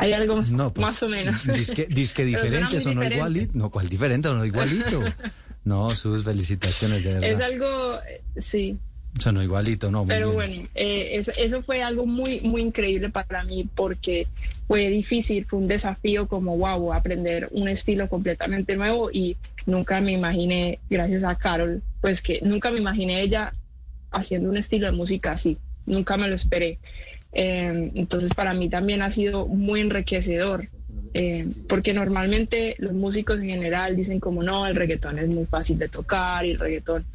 Hay 0.00 0.12
algo 0.12 0.42
No, 0.50 0.72
pues, 0.72 0.86
más 0.86 1.02
o 1.02 1.08
menos. 1.08 1.44
Disque, 1.44 1.86
disque 1.90 2.22
Pero 2.24 2.38
suena 2.38 2.68
diferente, 2.68 2.74
muy 2.76 2.80
sonó 2.84 3.00
diferente. 3.02 3.16
igualito. 3.16 3.52
No, 3.58 3.70
¿cuál 3.70 3.88
diferente? 3.88 4.28
Sonó 4.28 4.44
igualito. 4.44 5.04
No, 5.64 5.90
sus 5.90 6.24
felicitaciones, 6.24 7.04
de 7.04 7.10
Es 7.16 7.20
verdad. 7.20 7.42
algo, 7.42 7.94
eh, 8.08 8.22
sí. 8.40 8.78
Sonó 9.18 9.42
igualito, 9.42 9.90
no, 9.90 10.04
muy 10.04 10.08
Pero 10.14 10.26
bien. 10.28 10.34
bueno, 10.34 10.68
eh, 10.74 11.10
eso, 11.16 11.30
eso 11.36 11.62
fue 11.62 11.82
algo 11.82 12.06
muy, 12.06 12.40
muy 12.40 12.62
increíble 12.62 13.10
para 13.10 13.44
mí 13.44 13.68
porque 13.74 14.28
fue 14.66 14.88
difícil, 14.88 15.44
fue 15.44 15.58
un 15.58 15.68
desafío 15.68 16.26
como, 16.26 16.56
wow, 16.56 16.94
aprender 16.94 17.48
un 17.50 17.68
estilo 17.68 18.08
completamente 18.08 18.76
nuevo 18.76 19.10
y 19.12 19.36
nunca 19.66 20.00
me 20.00 20.12
imaginé, 20.12 20.78
gracias 20.88 21.24
a 21.24 21.34
Carol, 21.34 21.82
pues 22.00 22.22
que 22.22 22.38
nunca 22.42 22.70
me 22.70 22.78
imaginé 22.78 23.20
ella 23.20 23.52
haciendo 24.10 24.48
un 24.48 24.56
estilo 24.56 24.86
de 24.86 24.92
música 24.92 25.32
así, 25.32 25.58
nunca 25.84 26.16
me 26.16 26.28
lo 26.28 26.34
esperé. 26.34 26.78
Eh, 27.32 27.90
entonces 27.94 28.32
para 28.34 28.54
mí 28.54 28.68
también 28.68 29.02
ha 29.02 29.10
sido 29.10 29.46
muy 29.46 29.80
enriquecedor. 29.80 30.68
eh, 31.14 31.46
porque 31.68 31.94
normalmente 31.94 32.74
los 32.78 32.92
músicos 32.92 33.40
en 33.40 33.46
general 33.46 33.96
dicen 33.96 34.20
como 34.20 34.42
no, 34.42 34.66
el 34.66 34.76
reggaetón 34.76 35.18
es 35.18 35.28
muy 35.28 35.46
fácil 35.46 35.78
de 35.78 35.88
tocar 35.88 36.44
y 36.44 36.50
el 36.50 36.58
reggaetón 36.58 37.06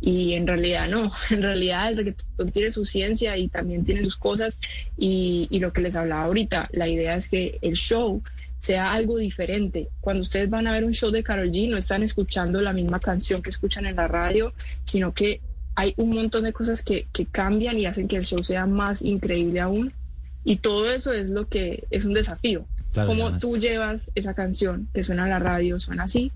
y 0.00 0.34
en 0.34 0.46
realidad 0.46 0.88
no, 0.88 1.12
en 1.30 1.42
realidad 1.42 1.88
el 1.88 1.96
reggaetón 1.96 2.50
tiene 2.50 2.70
su 2.70 2.84
ciencia 2.84 3.36
y 3.36 3.48
también 3.48 3.84
tiene 3.84 4.04
sus 4.04 4.16
cosas 4.16 4.58
y, 4.98 5.46
y 5.50 5.60
lo 5.60 5.72
que 5.72 5.80
les 5.80 5.96
hablaba 5.96 6.24
ahorita, 6.24 6.68
la 6.72 6.88
idea 6.88 7.16
es 7.16 7.28
que 7.28 7.58
el 7.62 7.74
show 7.74 8.22
sea 8.58 8.92
algo 8.92 9.18
diferente. 9.18 9.88
Cuando 10.00 10.22
ustedes 10.22 10.48
van 10.50 10.66
a 10.66 10.72
ver 10.72 10.84
un 10.84 10.94
show 10.94 11.10
de 11.10 11.22
Carol 11.22 11.50
G, 11.50 11.68
no 11.68 11.76
están 11.76 12.02
escuchando 12.02 12.60
la 12.60 12.72
misma 12.72 13.00
canción 13.00 13.42
que 13.42 13.50
escuchan 13.50 13.86
en 13.86 13.96
la 13.96 14.08
radio, 14.08 14.52
sino 14.84 15.12
que 15.12 15.40
hay 15.76 15.94
un 15.98 16.10
montón 16.14 16.44
de 16.44 16.52
cosas 16.52 16.82
que, 16.82 17.06
que 17.12 17.26
cambian 17.26 17.78
y 17.78 17.86
hacen 17.86 18.08
que 18.08 18.16
el 18.16 18.24
show 18.24 18.42
sea 18.42 18.66
más 18.66 19.02
increíble 19.02 19.60
aún. 19.60 19.92
Y 20.44 20.56
todo 20.56 20.90
eso 20.90 21.12
es 21.12 21.28
lo 21.28 21.48
que 21.48 21.84
es 21.90 22.04
un 22.04 22.14
desafío. 22.14 22.64
Claro, 22.92 23.08
Cómo 23.10 23.24
además- 23.24 23.42
tú 23.42 23.56
llevas 23.58 24.10
esa 24.14 24.32
canción 24.34 24.88
que 24.94 25.04
suena 25.04 25.24
en 25.24 25.30
la 25.30 25.38
radio, 25.38 25.78
suena 25.78 26.04
así, 26.04 26.32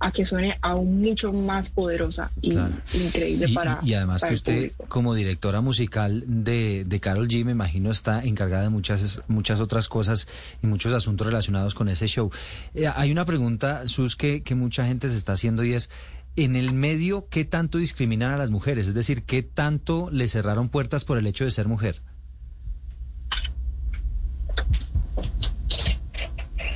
a 0.00 0.10
que 0.12 0.24
suene 0.24 0.58
aún 0.60 1.00
mucho 1.00 1.32
más 1.32 1.70
poderosa 1.70 2.30
y 2.42 2.50
Claro. 2.50 2.74
increíble 2.92 3.46
Y, 3.48 3.54
para. 3.54 3.78
y- 3.82 3.90
y 3.90 3.94
además 3.94 4.20
para 4.20 4.30
que 4.32 4.34
usted, 4.36 4.54
público. 4.72 4.84
como 4.88 5.14
directora 5.14 5.60
musical 5.62 6.24
de, 6.26 6.84
de 6.84 7.00
Carol 7.00 7.26
G, 7.28 7.44
me 7.44 7.52
imagino 7.52 7.90
está 7.90 8.22
encargada 8.22 8.64
de 8.64 8.68
muchas, 8.70 9.22
muchas 9.28 9.60
otras 9.60 9.88
cosas 9.88 10.26
y 10.62 10.66
muchos 10.66 10.92
asuntos 10.92 11.26
relacionados 11.26 11.74
con 11.74 11.88
ese 11.88 12.06
show. 12.06 12.30
Eh, 12.74 12.86
hay 12.94 13.12
una 13.12 13.24
pregunta, 13.24 13.86
Sus, 13.86 14.14
que, 14.16 14.42
que 14.42 14.54
mucha 14.54 14.84
gente 14.86 15.08
se 15.08 15.16
está 15.16 15.32
haciendo 15.32 15.64
y 15.64 15.72
es, 15.72 15.90
en 16.36 16.56
el 16.56 16.72
medio, 16.72 17.28
¿qué 17.28 17.44
tanto 17.44 17.78
discriminan 17.78 18.32
a 18.32 18.36
las 18.36 18.50
mujeres? 18.50 18.88
Es 18.88 18.94
decir, 18.94 19.22
¿qué 19.22 19.42
tanto 19.42 20.10
le 20.10 20.28
cerraron 20.28 20.68
puertas 20.68 21.04
por 21.04 21.18
el 21.18 21.26
hecho 21.26 21.44
de 21.44 21.50
ser 21.50 21.68
mujer? 21.68 22.02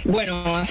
Bueno, 0.04 0.64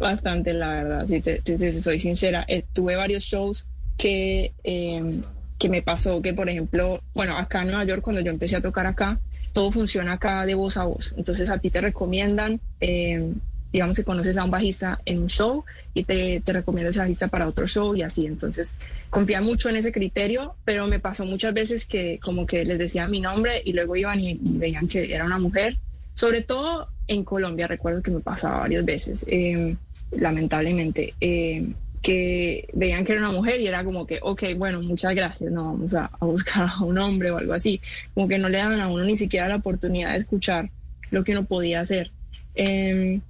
bastante, 0.00 0.52
la 0.52 0.68
verdad, 0.68 1.06
si 1.06 1.20
te, 1.20 1.82
soy 1.82 2.00
sincera. 2.00 2.44
Eh, 2.48 2.64
tuve 2.72 2.96
varios 2.96 3.24
shows 3.24 3.66
que, 3.96 4.52
eh, 4.64 5.20
que 5.58 5.68
me 5.68 5.82
pasó 5.82 6.22
que, 6.22 6.32
por 6.34 6.48
ejemplo, 6.48 7.02
bueno, 7.14 7.36
acá 7.36 7.62
en 7.62 7.68
Nueva 7.68 7.84
York, 7.84 8.02
cuando 8.02 8.22
yo 8.22 8.30
empecé 8.30 8.56
a 8.56 8.62
tocar 8.62 8.86
acá, 8.86 9.20
todo 9.52 9.70
funciona 9.70 10.14
acá 10.14 10.46
de 10.46 10.54
voz 10.54 10.76
a 10.76 10.84
voz. 10.84 11.14
Entonces 11.16 11.50
a 11.50 11.58
ti 11.58 11.70
te 11.70 11.80
recomiendan, 11.80 12.60
eh, 12.80 13.32
digamos 13.72 13.96
que 13.96 14.04
conoces 14.04 14.36
a 14.36 14.44
un 14.44 14.50
bajista 14.50 15.00
en 15.04 15.22
un 15.22 15.28
show 15.28 15.64
y 15.94 16.04
te, 16.04 16.40
te 16.40 16.52
recomienda 16.52 16.90
ese 16.90 17.00
bajista 17.00 17.28
para 17.28 17.46
otro 17.46 17.66
show 17.66 17.94
y 17.94 18.02
así. 18.02 18.26
Entonces 18.26 18.74
confía 19.10 19.40
mucho 19.40 19.68
en 19.68 19.76
ese 19.76 19.92
criterio, 19.92 20.54
pero 20.64 20.86
me 20.86 21.00
pasó 21.00 21.24
muchas 21.24 21.54
veces 21.54 21.86
que 21.86 22.18
como 22.20 22.46
que 22.46 22.64
les 22.64 22.78
decía 22.78 23.06
mi 23.06 23.20
nombre 23.20 23.62
y 23.64 23.72
luego 23.72 23.96
iban 23.96 24.20
y, 24.20 24.38
veían 24.40 24.88
que 24.88 25.14
era 25.14 25.24
una 25.24 25.38
mujer. 25.38 25.76
Sobre 26.14 26.42
todo 26.42 26.88
en 27.06 27.24
Colombia, 27.24 27.66
recuerdo 27.66 28.02
que 28.02 28.10
me 28.10 28.20
pasaba 28.20 28.58
varias 28.58 28.84
veces, 28.84 29.24
eh, 29.28 29.76
lamentablemente, 30.10 31.14
eh, 31.20 31.72
que 32.02 32.68
veían 32.72 33.04
que 33.04 33.12
era 33.12 33.22
una 33.22 33.32
mujer 33.32 33.60
y 33.60 33.66
era 33.66 33.84
como 33.84 34.06
que, 34.06 34.18
ok, 34.22 34.42
bueno, 34.56 34.80
muchas 34.82 35.14
gracias, 35.14 35.50
no 35.52 35.64
vamos 35.64 35.94
a, 35.94 36.10
buscar 36.20 36.68
a 36.68 36.84
un 36.84 36.98
hombre 36.98 37.30
o 37.30 37.38
algo 37.38 37.52
así. 37.52 37.80
Como 38.14 38.28
que 38.28 38.38
no 38.38 38.48
le 38.48 38.58
daban 38.58 38.80
a 38.80 38.88
uno 38.88 39.04
ni 39.04 39.16
siquiera 39.16 39.48
la 39.48 39.56
oportunidad 39.56 40.12
de 40.12 40.18
escuchar 40.18 40.70
lo 41.10 41.24
que 41.24 41.32
uno 41.32 41.44
podía 41.44 41.80
hacer. 41.80 42.10
Eh, 42.54 43.20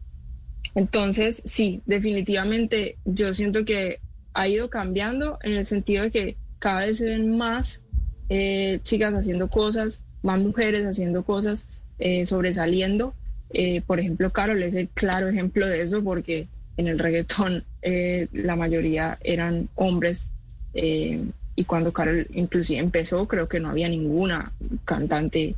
entonces, 0.75 1.42
sí, 1.44 1.81
definitivamente 1.87 2.96
yo 3.05 3.35
siento 3.35 3.64
que 3.64 4.01
ha 4.35 4.49
ido 4.49 4.70
cambiando 4.70 5.38
en 5.42 5.53
el 5.53 5.66
sentido 5.66 6.05
de 6.05 6.11
que 6.11 6.37
cada 6.59 6.87
vez 6.87 6.99
se 6.99 7.07
ven 7.07 7.37
más 7.37 7.83
eh, 8.29 8.79
chicas 8.83 9.12
haciendo 9.14 9.49
cosas, 9.49 10.01
más 10.23 10.38
mujeres 10.38 10.87
haciendo 10.87 11.25
cosas, 11.25 11.66
eh, 11.99 12.27
sobresaliendo. 12.27 13.14
Eh, 13.53 13.83
por 13.87 13.99
ejemplo, 13.99 14.31
Carol 14.31 14.62
es 14.62 14.75
el 14.75 14.88
claro 14.88 15.29
ejemplo 15.29 15.66
de 15.66 15.83
eso 15.83 16.05
porque 16.05 16.46
en 16.77 16.88
el 16.88 16.99
reggaetón 16.99 17.64
eh, 17.83 18.29
la 18.33 18.57
mayoría 18.57 19.18
eran 19.23 19.68
hombres 19.75 20.29
eh, 20.75 21.23
y 21.57 21.64
cuando 21.64 21.92
Carol 21.92 22.27
inclusive 22.33 22.81
empezó 22.81 23.27
creo 23.27 23.49
que 23.49 23.61
no 23.61 23.68
había 23.70 23.88
ninguna 23.88 24.53
cantante 24.85 25.55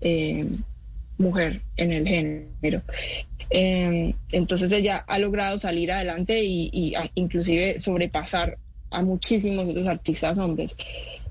eh, 0.00 0.46
mujer 1.18 1.60
en 1.76 1.92
el 1.92 2.06
género. 2.06 2.82
Eh, 3.50 4.14
entonces 4.30 4.72
ella 4.72 5.04
ha 5.06 5.18
logrado 5.18 5.58
salir 5.58 5.92
adelante 5.92 6.42
y, 6.44 6.70
y 6.72 6.94
a- 6.94 7.10
inclusive 7.14 7.78
sobrepasar 7.78 8.58
a 8.90 9.02
muchísimos 9.02 9.68
otros 9.68 9.86
artistas 9.88 10.38
hombres. 10.38 10.76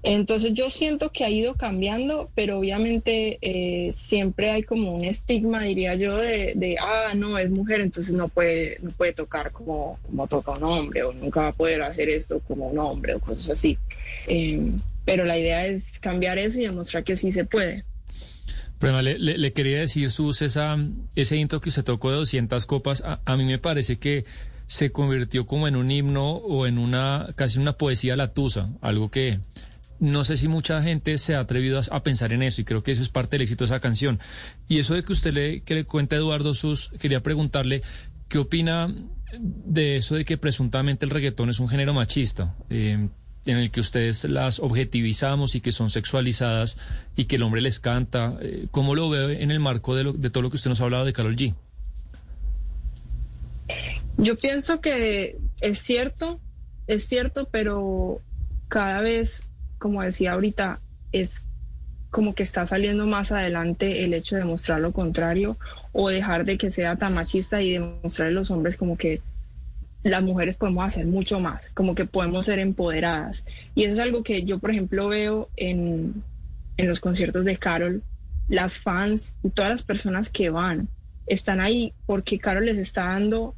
Entonces 0.05 0.51
yo 0.53 0.69
siento 0.69 1.11
que 1.11 1.23
ha 1.23 1.29
ido 1.29 1.55
cambiando, 1.55 2.29
pero 2.35 2.59
obviamente 2.59 3.37
eh, 3.41 3.91
siempre 3.93 4.51
hay 4.51 4.63
como 4.63 4.93
un 4.93 5.05
estigma, 5.05 5.63
diría 5.63 5.95
yo, 5.95 6.17
de, 6.17 6.53
de, 6.55 6.75
ah, 6.81 7.13
no, 7.15 7.37
es 7.37 7.49
mujer, 7.49 7.79
entonces 7.79 8.13
no 8.13 8.27
puede, 8.27 8.79
no 8.81 8.91
puede 8.91 9.13
tocar 9.13 9.53
como, 9.53 9.97
como 10.05 10.27
toca 10.27 10.51
un 10.51 10.63
hombre 10.63 11.03
o 11.03 11.13
nunca 11.13 11.43
va 11.43 11.47
a 11.49 11.53
poder 11.53 11.83
hacer 11.83 12.09
esto 12.09 12.41
como 12.41 12.67
un 12.67 12.79
hombre 12.79 13.15
o 13.15 13.21
cosas 13.21 13.49
así. 13.51 13.77
Eh, 14.27 14.59
pero 15.05 15.23
la 15.23 15.37
idea 15.37 15.67
es 15.67 15.99
cambiar 15.99 16.37
eso 16.37 16.59
y 16.59 16.63
demostrar 16.63 17.05
que 17.05 17.15
sí 17.15 17.31
se 17.31 17.45
puede. 17.45 17.85
Pero 18.83 19.01
le, 19.01 19.53
quería 19.53 19.79
decir, 19.79 20.11
Sus, 20.11 20.41
ese 20.41 21.37
intro 21.37 21.61
que 21.61 21.69
usted 21.69 21.85
tocó 21.85 22.11
de 22.11 22.17
200 22.17 22.65
copas, 22.65 23.01
a, 23.05 23.37
mí 23.37 23.45
me 23.45 23.57
parece 23.57 23.97
que 23.97 24.25
se 24.67 24.91
convirtió 24.91 25.45
como 25.45 25.69
en 25.69 25.77
un 25.77 25.89
himno 25.89 26.31
o 26.31 26.67
en 26.67 26.77
una, 26.77 27.29
casi 27.35 27.59
una 27.59 27.77
poesía 27.77 28.17
latusa, 28.17 28.71
algo 28.81 29.09
que 29.09 29.39
no 30.01 30.25
sé 30.25 30.35
si 30.35 30.49
mucha 30.49 30.81
gente 30.83 31.17
se 31.17 31.33
ha 31.33 31.39
atrevido 31.39 31.79
a, 31.79 31.95
a 31.95 32.03
pensar 32.03 32.33
en 32.33 32.43
eso 32.43 32.59
y 32.59 32.65
creo 32.65 32.83
que 32.83 32.91
eso 32.91 33.01
es 33.01 33.07
parte 33.07 33.37
del 33.37 33.43
éxito 33.43 33.63
de 33.63 33.69
esa 33.69 33.79
canción. 33.79 34.19
Y 34.67 34.79
eso 34.79 34.95
de 34.95 35.03
que 35.03 35.13
usted 35.13 35.33
le, 35.33 35.61
que 35.61 35.75
le 35.75 35.85
cuenta 35.85 36.17
a 36.17 36.19
Eduardo 36.19 36.53
Sus, 36.53 36.89
quería 36.99 37.23
preguntarle, 37.23 37.83
¿qué 38.27 38.37
opina 38.37 38.93
de 39.39 39.95
eso 39.95 40.15
de 40.15 40.25
que 40.25 40.37
presuntamente 40.37 41.05
el 41.05 41.11
reggaetón 41.11 41.49
es 41.49 41.61
un 41.61 41.69
género 41.69 41.93
machista? 41.93 42.57
Eh, 42.69 43.07
en 43.45 43.57
el 43.57 43.71
que 43.71 43.79
ustedes 43.81 44.23
las 44.25 44.59
objetivizamos 44.59 45.55
y 45.55 45.61
que 45.61 45.71
son 45.71 45.89
sexualizadas 45.89 46.77
y 47.15 47.25
que 47.25 47.35
el 47.35 47.43
hombre 47.43 47.61
les 47.61 47.79
canta. 47.79 48.37
Eh, 48.41 48.67
¿Cómo 48.71 48.95
lo 48.95 49.09
ve 49.09 49.43
en 49.43 49.51
el 49.51 49.59
marco 49.59 49.95
de, 49.95 50.03
lo- 50.05 50.13
de 50.13 50.29
todo 50.29 50.43
lo 50.43 50.49
que 50.49 50.55
usted 50.57 50.69
nos 50.69 50.79
ha 50.81 50.85
hablado 50.85 51.05
de 51.05 51.13
Carol 51.13 51.35
G? 51.35 51.53
Yo 54.17 54.37
pienso 54.37 54.79
que 54.81 55.37
es 55.61 55.79
cierto, 55.79 56.39
es 56.87 57.05
cierto, 57.05 57.47
pero 57.51 58.21
cada 58.67 59.01
vez, 59.01 59.45
como 59.79 60.01
decía 60.01 60.33
ahorita, 60.33 60.79
es 61.11 61.45
como 62.11 62.35
que 62.35 62.43
está 62.43 62.65
saliendo 62.67 63.07
más 63.07 63.31
adelante 63.31 64.03
el 64.03 64.13
hecho 64.13 64.35
de 64.35 64.45
mostrar 64.45 64.79
lo 64.81 64.91
contrario 64.91 65.57
o 65.93 66.09
dejar 66.09 66.45
de 66.45 66.57
que 66.59 66.69
sea 66.69 66.95
tan 66.95 67.15
machista 67.15 67.61
y 67.61 67.71
demostrar 67.71 68.27
a 68.27 68.31
los 68.31 68.51
hombres 68.51 68.77
como 68.77 68.97
que 68.97 69.21
las 70.03 70.21
mujeres 70.21 70.55
podemos 70.55 70.85
hacer 70.85 71.05
mucho 71.05 71.39
más, 71.39 71.69
como 71.71 71.95
que 71.95 72.05
podemos 72.05 72.45
ser 72.45 72.59
empoderadas. 72.59 73.45
Y 73.73 73.83
eso 73.83 73.93
es 73.93 73.99
algo 73.99 74.23
que 74.23 74.43
yo, 74.43 74.59
por 74.59 74.71
ejemplo, 74.71 75.07
veo 75.07 75.49
en, 75.55 76.23
en 76.77 76.87
los 76.87 76.99
conciertos 76.99 77.45
de 77.45 77.57
Carol, 77.57 78.03
las 78.49 78.79
fans 78.79 79.35
y 79.43 79.49
todas 79.49 79.71
las 79.71 79.83
personas 79.83 80.29
que 80.29 80.49
van 80.49 80.89
están 81.25 81.61
ahí 81.61 81.93
porque 82.05 82.37
Carol 82.37 82.65
les 82.65 82.77
está 82.77 83.05
dando 83.05 83.55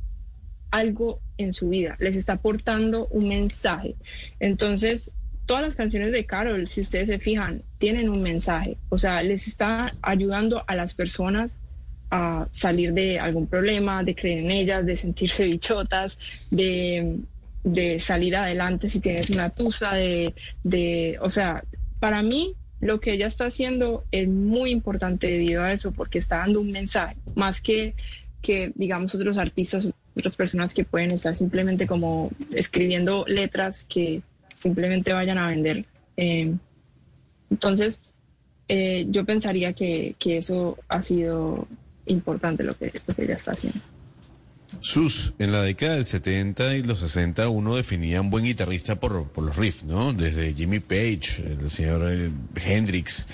algo 0.72 1.20
en 1.38 1.54
su 1.54 1.70
vida, 1.70 1.96
les 2.00 2.16
está 2.16 2.34
aportando 2.34 3.08
un 3.08 3.28
mensaje. 3.28 3.96
Entonces, 4.40 5.12
todas 5.46 5.64
las 5.64 5.76
canciones 5.76 6.12
de 6.12 6.26
Carol, 6.26 6.68
si 6.68 6.82
ustedes 6.82 7.08
se 7.08 7.20
fijan, 7.20 7.64
tienen 7.78 8.10
un 8.10 8.22
mensaje, 8.22 8.78
o 8.90 8.98
sea, 8.98 9.22
les 9.24 9.48
está 9.48 9.94
ayudando 10.02 10.64
a 10.68 10.76
las 10.76 10.94
personas 10.94 11.52
a 12.12 12.48
salir 12.52 12.94
de 12.94 13.20
algún 13.20 13.48
problema, 13.48 14.04
de 14.04 14.16
creer 14.16 14.40
en 14.40 14.52
ellas, 14.52 14.86
de 14.86 14.96
sentirse 14.96 15.46
bichotas, 15.46 16.18
de, 16.52 17.20
de 17.64 18.00
salir 18.00 18.36
adelante 18.36 18.90
si 18.90 19.00
tienes 19.00 19.30
una 19.30 19.50
tusa, 19.50 19.94
de, 19.94 20.34
de, 20.64 21.18
o 21.22 21.30
sea, 21.30 21.64
para 22.00 22.22
mí 22.22 22.56
lo 22.80 23.00
que 23.00 23.14
ella 23.14 23.28
está 23.28 23.46
haciendo 23.46 24.04
es 24.12 24.28
muy 24.28 24.72
importante 24.72 25.28
debido 25.28 25.64
a 25.64 25.74
eso, 25.74 25.92
porque 25.92 26.20
está 26.20 26.38
dando 26.38 26.62
un 26.62 26.72
mensaje, 26.72 27.16
más 27.34 27.62
que, 27.62 27.96
que 28.42 28.72
digamos, 28.76 29.16
otros 29.16 29.38
artistas, 29.38 29.90
otras 30.16 30.36
personas 30.36 30.74
que 30.74 30.86
pueden 30.86 31.12
estar 31.12 31.36
simplemente 31.36 31.88
como 31.88 32.32
escribiendo 32.52 33.26
letras 33.28 33.86
que 33.90 34.22
simplemente 34.54 35.14
vayan 35.14 35.38
a 35.38 35.48
vender. 35.48 35.86
Eh, 36.18 36.54
entonces, 37.50 38.00
eh, 38.68 39.06
yo 39.10 39.26
pensaría 39.26 39.74
que, 39.74 40.16
que, 40.20 40.38
eso 40.38 40.78
ha 40.88 41.02
sido 41.02 41.68
importante 42.06 42.64
lo 42.64 42.78
que, 42.78 42.92
ella 43.18 43.36
está 43.36 43.52
haciendo. 43.52 43.80
Sus, 44.80 45.34
en 45.40 45.52
la 45.52 45.62
década 45.62 45.96
del 45.96 46.06
70 46.06 46.76
y 46.76 46.84
los 46.84 47.00
60 47.00 47.48
uno 47.50 47.76
definía 47.76 48.22
un 48.22 48.30
buen 48.30 48.46
guitarrista 48.46 49.00
por, 49.00 49.30
por 49.30 49.46
los 49.46 49.56
riffs, 49.56 49.84
¿no? 49.84 50.12
Desde 50.14 50.54
Jimmy 50.54 50.80
Page, 50.80 51.58
el 51.62 51.70
señor 51.70 52.12
eh, 52.12 52.32
Hendrix, 52.56 53.28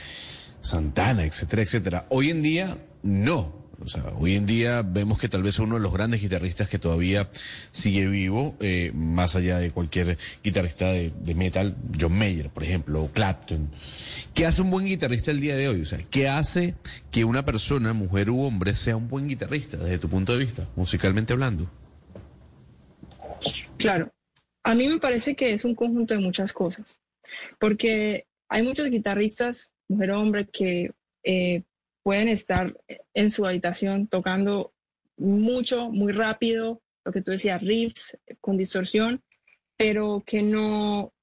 Santana, 0.61 1.25
etcétera, 1.25 1.63
etcétera. 1.63 2.05
Hoy 2.09 2.29
en 2.29 2.41
día, 2.41 2.77
no. 3.03 3.60
O 3.83 3.87
sea, 3.87 4.03
hoy 4.17 4.35
en 4.35 4.45
día 4.45 4.83
vemos 4.83 5.19
que 5.19 5.27
tal 5.27 5.43
vez 5.43 5.57
uno 5.59 5.75
de 5.75 5.81
los 5.81 5.93
grandes 5.93 6.21
guitarristas 6.21 6.69
que 6.69 6.79
todavía 6.79 7.29
sigue 7.71 8.07
vivo, 8.07 8.55
eh, 8.59 8.91
más 8.93 9.35
allá 9.35 9.57
de 9.57 9.71
cualquier 9.71 10.17
guitarrista 10.43 10.91
de, 10.91 11.11
de, 11.11 11.35
metal, 11.35 11.75
John 11.99 12.13
Mayer, 12.17 12.49
por 12.49 12.63
ejemplo, 12.63 13.03
o 13.03 13.11
Clapton. 13.11 13.69
¿Qué 14.33 14.45
hace 14.45 14.61
un 14.61 14.71
buen 14.71 14.85
guitarrista 14.85 15.31
el 15.31 15.39
día 15.39 15.55
de 15.55 15.67
hoy? 15.67 15.81
O 15.81 15.85
sea, 15.85 15.99
¿qué 16.09 16.29
hace 16.29 16.75
que 17.09 17.25
una 17.25 17.43
persona, 17.43 17.93
mujer 17.93 18.29
u 18.29 18.41
hombre, 18.41 18.73
sea 18.73 18.95
un 18.95 19.07
buen 19.07 19.27
guitarrista 19.27 19.77
desde 19.77 19.97
tu 19.97 20.09
punto 20.09 20.31
de 20.31 20.39
vista, 20.39 20.67
musicalmente 20.75 21.33
hablando? 21.33 21.69
Claro, 23.77 24.13
a 24.63 24.75
mí 24.75 24.87
me 24.87 24.99
parece 24.99 25.35
que 25.35 25.53
es 25.53 25.65
un 25.65 25.75
conjunto 25.75 26.13
de 26.13 26.19
muchas 26.19 26.53
cosas, 26.53 26.99
porque 27.59 28.27
hay 28.47 28.63
muchos 28.63 28.89
guitarristas, 28.89 29.73
mujer 29.87 30.11
o 30.11 30.21
hombre, 30.21 30.47
que 30.47 30.91
eh, 31.23 31.63
pueden 32.03 32.27
estar 32.27 32.77
en 33.13 33.31
su 33.31 33.45
habitación 33.45 34.07
tocando 34.07 34.73
mucho, 35.17 35.89
muy 35.89 36.11
rápido, 36.11 36.81
lo 37.05 37.11
que 37.11 37.21
tú 37.21 37.31
decías, 37.31 37.61
riffs 37.61 38.17
con 38.39 38.57
distorsión, 38.57 39.21
pero 39.77 40.23
que 40.25 40.41
no 40.41 41.13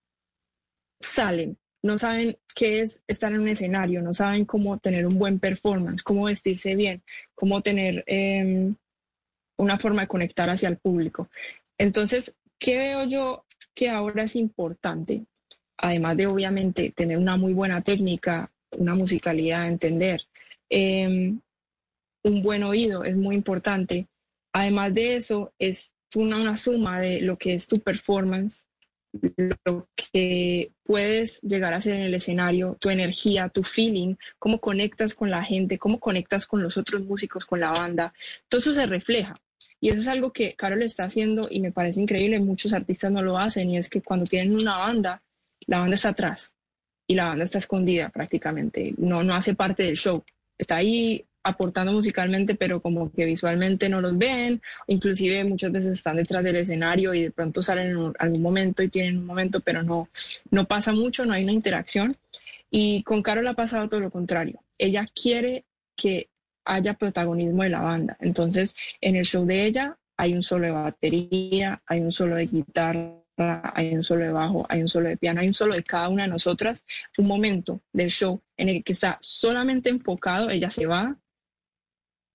salen, 1.01 1.59
no 1.83 1.99
saben 1.99 2.37
qué 2.55 2.81
es 2.81 3.05
estar 3.07 3.33
en 3.33 3.41
un 3.41 3.49
escenario, 3.49 4.03
no 4.03 4.14
saben 4.14 4.45
cómo 4.45 4.79
tener 4.79 5.07
un 5.07 5.19
buen 5.19 5.38
performance, 5.38 6.03
cómo 6.03 6.25
vestirse 6.25 6.75
bien, 6.75 7.03
cómo 7.35 7.62
tener 7.62 8.05
eh, 8.07 8.73
una 9.57 9.79
forma 9.79 10.03
de 10.03 10.09
conectar 10.09 10.51
hacia 10.51 10.69
el 10.69 10.79
público. 10.79 11.29
Entonces, 11.79 12.35
¿qué 12.59 12.77
veo 12.79 13.05
yo 13.05 13.45
que 13.75 13.91
ahora 13.91 14.25
es 14.25 14.37
importante? 14.37 15.27
Además 15.77 16.17
de 16.17 16.27
obviamente 16.27 16.93
tener 16.95 17.19
una 17.19 17.37
muy 17.37 17.53
buena 17.53 17.83
técnica, 17.83 18.51
una 18.77 18.95
musicalidad, 18.97 19.69
entender, 19.69 20.23
eh, 20.70 21.35
un 22.24 22.42
buen 22.42 22.62
oído 22.62 23.04
es 23.04 23.16
muy 23.16 23.35
importante. 23.35 24.07
Además 24.52 24.94
de 24.94 25.16
eso, 25.16 25.52
es 25.59 25.92
una, 26.14 26.40
una 26.40 26.57
suma 26.57 27.00
de 27.00 27.20
lo 27.20 27.37
que 27.37 27.54
es 27.54 27.66
tu 27.66 27.81
performance, 27.81 28.64
lo 29.64 29.88
que 29.94 30.72
puedes 30.85 31.40
llegar 31.42 31.72
a 31.72 31.76
hacer 31.76 31.94
en 31.94 32.02
el 32.02 32.14
escenario, 32.14 32.76
tu 32.81 32.90
energía, 32.90 33.48
tu 33.48 33.62
feeling, 33.62 34.16
cómo 34.38 34.61
conectas 34.61 35.14
con 35.14 35.31
la 35.31 35.42
gente, 35.42 35.78
cómo 35.78 35.98
conectas 35.98 36.46
con 36.46 36.62
los 36.62 36.76
otros 36.76 37.02
músicos, 37.02 37.46
con 37.46 37.61
la 37.61 37.70
banda. 37.70 38.12
Todo 38.48 38.59
eso 38.61 38.74
se 38.74 38.87
refleja. 38.87 39.40
Y 39.81 39.90
eso 39.90 39.98
es 39.98 40.09
algo 40.09 40.33
que 40.33 40.54
Carol 40.54 40.83
está 40.83 41.04
haciendo 41.04 41.48
y 41.50 41.61
me 41.61 41.72
parece 41.72 42.00
increíble. 42.00 42.40
Muchos 42.40 42.72
artistas 42.72 43.12
no 43.12 43.22
lo 43.22 43.38
hacen 43.38 43.70
y 43.70 43.78
es 43.78 43.88
que 43.88 44.02
cuando 44.02 44.26
tienen 44.26 44.54
una 44.54 44.76
banda, 44.76 45.22
la 45.66 45.78
banda 45.81 45.94
está 45.94 46.11
atrás 46.11 46.54
y 47.07 47.14
la 47.14 47.28
banda 47.28 47.44
está 47.44 47.59
escondida 47.59 48.09
prácticamente. 48.11 48.94
No, 48.98 49.22
no 49.22 49.35
hace 49.35 49.54
parte 49.54 49.85
del 49.85 49.96
show. 49.96 50.24
Está 50.59 50.77
ahí 50.77 51.25
aportando 51.42 51.92
musicalmente, 51.92 52.55
pero 52.55 52.81
como 52.81 53.11
que 53.11 53.25
visualmente 53.25 53.88
no 53.88 54.01
los 54.01 54.18
ven, 54.18 54.61
inclusive 54.87 55.44
muchas 55.44 55.73
veces 55.73 55.92
están 55.92 56.16
detrás 56.16 56.44
del 56.44 56.57
escenario 56.57 57.14
y 57.14 57.23
de 57.23 57.31
pronto 57.31 57.62
salen 57.62 57.97
en 57.97 58.12
algún 58.18 58.42
momento 58.42 58.83
y 58.83 58.88
tienen 58.88 59.18
un 59.18 59.27
momento, 59.27 59.61
pero 59.61 59.83
no, 59.83 60.09
no 60.51 60.66
pasa 60.66 60.92
mucho, 60.92 61.25
no 61.25 61.33
hay 61.33 61.44
una 61.44 61.53
interacción. 61.53 62.16
Y 62.71 63.03
con 63.05 63.23
Carol 63.23 63.47
ha 63.47 63.55
pasado 63.55 63.88
todo 63.88 64.01
lo 64.01 64.11
contrario. 64.11 64.61
Ella 64.77 65.09
quiere 65.14 65.64
que 65.97 66.29
haya 66.64 66.94
protagonismo 66.94 67.62
de 67.62 67.71
la 67.71 67.81
banda. 67.81 68.16
Entonces, 68.21 68.77
en 69.01 69.16
el 69.16 69.25
show 69.25 69.47
de 69.47 69.64
ella 69.64 69.97
hay 70.18 70.35
un 70.35 70.42
solo 70.42 70.66
de 70.66 70.73
batería, 70.73 71.83
hay 71.87 72.01
un 72.01 72.12
solo 72.12 72.37
de 72.37 72.47
guitarra, 72.47 73.14
hay 73.38 73.94
un 73.94 74.05
solo 74.05 74.24
de 74.24 74.33
bajo, 74.33 74.66
hay 74.68 74.83
un 74.83 74.88
solo 74.88 75.09
de 75.09 75.16
piano, 75.16 75.40
hay 75.40 75.48
un 75.48 75.55
solo 75.55 75.74
de 75.74 75.85
cada 75.85 76.09
una 76.09 76.24
de 76.24 76.31
nosotras, 76.31 76.85
un 77.16 77.29
momento 77.29 77.81
del 77.92 78.11
show 78.11 78.40
en 78.57 78.68
el 78.68 78.85
que 78.85 78.92
está 78.92 79.18
solamente 79.20 79.90
enfocado, 79.90 80.51
ella 80.51 80.70
se 80.70 80.87
va, 80.87 81.16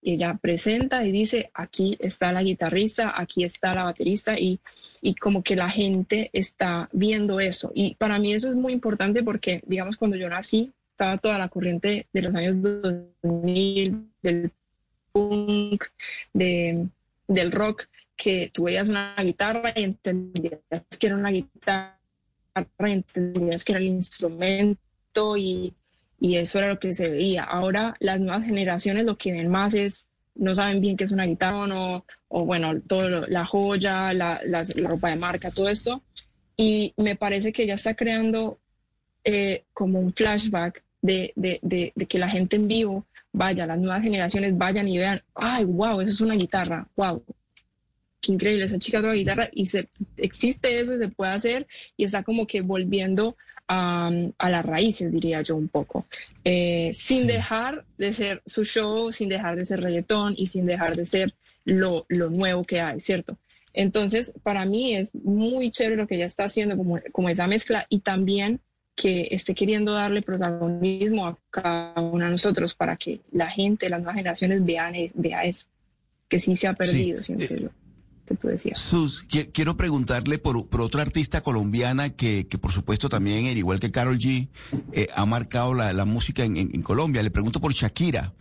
ella 0.02 0.38
presenta 0.42 1.06
y 1.06 1.12
dice, 1.12 1.50
aquí 1.54 1.98
está 2.00 2.32
la 2.32 2.44
guitarrista, 2.44 3.14
aquí 3.16 3.44
está 3.44 3.74
la 3.74 3.84
baterista 3.84 4.38
y, 4.38 4.60
y, 5.02 5.16
como 5.16 5.44
que 5.44 5.56
la 5.56 5.70
gente 5.70 6.30
está 6.34 6.90
viendo 6.92 7.40
eso. 7.40 7.72
Y 7.74 7.96
para 7.96 8.20
mí 8.20 8.34
eso 8.34 8.50
es 8.50 8.56
muy 8.56 8.74
importante 8.74 9.24
porque, 9.24 9.62
digamos, 9.66 9.98
cuando 9.98 10.18
yo 10.18 10.30
nací, 10.30 10.74
estaba 10.92 11.18
toda 11.18 11.38
la 11.38 11.50
corriente 11.50 12.08
de 12.12 12.22
los 12.22 12.36
años 12.36 12.62
2000, 13.22 14.10
del 14.22 14.52
punk, 15.12 15.86
de, 16.34 16.88
del 17.28 17.52
rock, 17.52 17.88
que 18.24 18.52
tú 18.54 18.64
veías 18.64 18.88
una 18.88 19.16
guitarra 19.22 19.74
y 19.76 19.84
entendías 19.84 20.60
que 21.00 21.08
era 21.08 21.16
una 21.16 21.30
guitarra, 21.30 21.98
entendías 22.80 23.64
que 23.64 23.72
era 23.74 23.82
el 23.82 23.88
instrumento 23.88 25.36
y 25.38 25.74
y 26.24 26.38
eso 26.38 26.58
era 26.58 26.70
lo 26.70 26.80
que 26.80 26.96
se 26.96 27.10
veía. 27.10 27.44
Ahora 27.44 27.96
las 28.00 28.18
nuevas 28.18 28.46
generaciones 28.46 29.04
lo 29.04 29.18
que 29.18 29.34
ven 29.34 29.50
más 29.50 29.74
es, 29.74 30.08
no 30.36 30.56
saben 30.56 30.80
bien 30.80 30.96
qué 30.96 31.04
es 31.04 31.12
una 31.12 31.26
guitarra 31.26 31.58
o, 31.58 31.68
no, 31.68 32.06
o 32.30 32.46
bueno, 32.46 32.80
todo 32.80 33.28
la 33.28 33.46
joya, 33.46 34.14
la, 34.14 34.40
la, 34.46 34.64
la, 34.74 34.90
ropa 34.90 35.10
de 35.10 35.18
marca, 35.18 35.52
todo 35.52 35.68
esto. 35.68 36.02
Y 36.56 36.94
me 36.96 37.18
parece 37.18 37.52
que 37.52 37.68
ya 37.68 37.74
está 37.74 37.94
creando 37.94 38.58
eh, 39.26 39.66
como 39.74 40.00
un 40.00 40.14
flashback 40.14 40.82
de, 41.02 41.34
de, 41.36 41.60
de, 41.62 41.92
de, 41.94 42.06
que 42.06 42.20
la 42.20 42.30
gente 42.30 42.56
en 42.56 42.70
vivo 42.70 43.06
vaya, 43.34 43.68
las 43.68 43.80
nuevas 43.80 44.02
generaciones 44.02 44.58
vayan 44.58 44.88
y 44.88 44.98
vean, 44.98 45.22
ay, 45.36 45.66
wow, 45.66 46.00
eso 46.00 46.12
es 46.12 46.22
una 46.22 46.36
guitarra, 46.36 46.88
wow, 46.96 47.22
qué 48.24 48.32
increíble, 48.32 48.66
esa 48.66 48.80
chica 48.80 49.02
toca 49.02 49.14
guitarra 49.14 49.50
y 49.52 49.66
se, 49.66 49.90
existe 50.16 50.80
eso, 50.80 50.98
se 50.98 51.10
puede 51.10 51.34
hacer 51.34 51.68
y 51.98 52.06
está 52.06 52.24
como 52.24 52.48
que 52.48 52.62
volviendo 52.62 53.36
a, 53.68 54.10
a 54.38 54.50
las 54.50 54.66
raíces, 54.66 55.12
diría 55.12 55.42
yo 55.42 55.58
un 55.58 55.68
poco, 55.68 56.06
eh, 56.46 56.92
sin 56.94 57.24
sí. 57.24 57.28
dejar 57.28 57.84
de 57.98 58.14
ser 58.14 58.42
su 58.46 58.64
show, 58.64 59.12
sin 59.12 59.28
dejar 59.28 59.58
de 59.58 59.66
ser 59.66 59.82
reggaetón 59.82 60.36
y 60.38 60.48
sin 60.48 60.66
dejar 60.66 60.96
de 60.96 61.06
ser 61.06 61.34
lo, 61.66 62.06
lo 62.08 62.30
nuevo 62.30 62.64
que 62.64 62.80
hay, 62.80 63.02
¿cierto? 63.02 63.38
Entonces, 63.74 64.34
para 64.42 64.66
mí 64.66 64.96
es 64.96 65.14
muy 65.14 65.70
chévere 65.72 65.98
lo 65.98 66.08
que 66.08 66.16
ella 66.16 66.26
está 66.26 66.46
haciendo, 66.46 66.78
como, 66.78 67.02
como 67.12 67.28
esa 67.28 67.48
mezcla 67.48 67.86
y 67.90 68.00
también 68.00 68.62
que 68.96 69.28
esté 69.32 69.54
queriendo 69.54 69.94
darle 69.94 70.22
protagonismo 70.22 71.28
a 71.28 71.38
cada 71.50 72.00
uno 72.00 72.24
de 72.24 72.32
nosotros 72.32 72.74
para 72.74 72.96
que 72.96 73.20
la 73.32 73.50
gente, 73.50 73.90
las 73.90 74.00
nuevas 74.00 74.16
generaciones 74.16 74.64
vean 74.64 74.94
vea 75.14 75.44
eso, 75.44 75.66
que 76.30 76.40
sí 76.40 76.56
se 76.56 76.68
ha 76.68 76.74
perdido, 76.74 77.22
sí. 77.22 77.36
yo 77.60 77.70
que 78.26 78.36
tú 78.36 78.48
decías. 78.48 78.80
Sus, 78.80 79.24
quiero 79.24 79.78
preguntarle 79.78 80.38
por, 80.38 80.68
por 80.68 80.82
otra 80.82 81.02
artista 81.02 81.42
colombiana 81.42 82.10
que, 82.10 82.48
que, 82.48 82.58
por 82.58 82.72
supuesto 82.72 83.10
también, 83.10 83.48
al 83.48 83.58
igual 83.58 83.80
que 83.80 83.92
Carol 83.92 84.18
G, 84.18 84.50
eh, 84.94 85.08
ha 85.16 85.26
marcado 85.26 85.74
la, 85.74 85.94
la 85.94 86.06
música 86.06 86.44
en, 86.44 86.58
en, 86.58 86.72
en, 86.74 86.82
Colombia. 86.82 87.24
Le 87.24 87.32
pregunto 87.32 87.60
por 87.60 87.74
Shakira. 87.74 88.34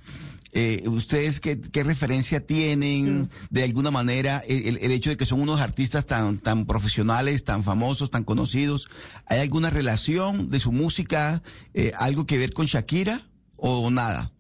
eh, 0.53 0.85
¿ustedes 0.87 1.41
qué, 1.41 1.61
qué, 1.61 1.83
referencia 1.83 2.47
tienen 2.47 3.31
de 3.51 3.65
alguna 3.65 3.91
manera 3.91 4.43
el, 4.47 4.79
el, 4.79 4.93
hecho 4.93 5.11
de 5.11 5.17
que 5.17 5.27
son 5.27 5.41
unos 5.41 5.61
artistas 5.61 6.05
tan, 6.07 6.39
tan 6.39 6.67
profesionales, 6.67 7.45
tan 7.45 7.65
famosos, 7.65 8.11
tan 8.11 8.25
conocidos? 8.25 8.89
¿Hay 9.27 9.41
alguna 9.41 9.71
relación 9.71 10.51
de 10.51 10.61
su 10.61 10.71
música, 10.71 11.43
eh, 11.75 11.93
algo 11.97 12.27
que 12.27 12.39
ver 12.39 12.53
con 12.53 12.67
Shakira 12.67 13.27
o 13.57 13.91
nada? 13.91 14.31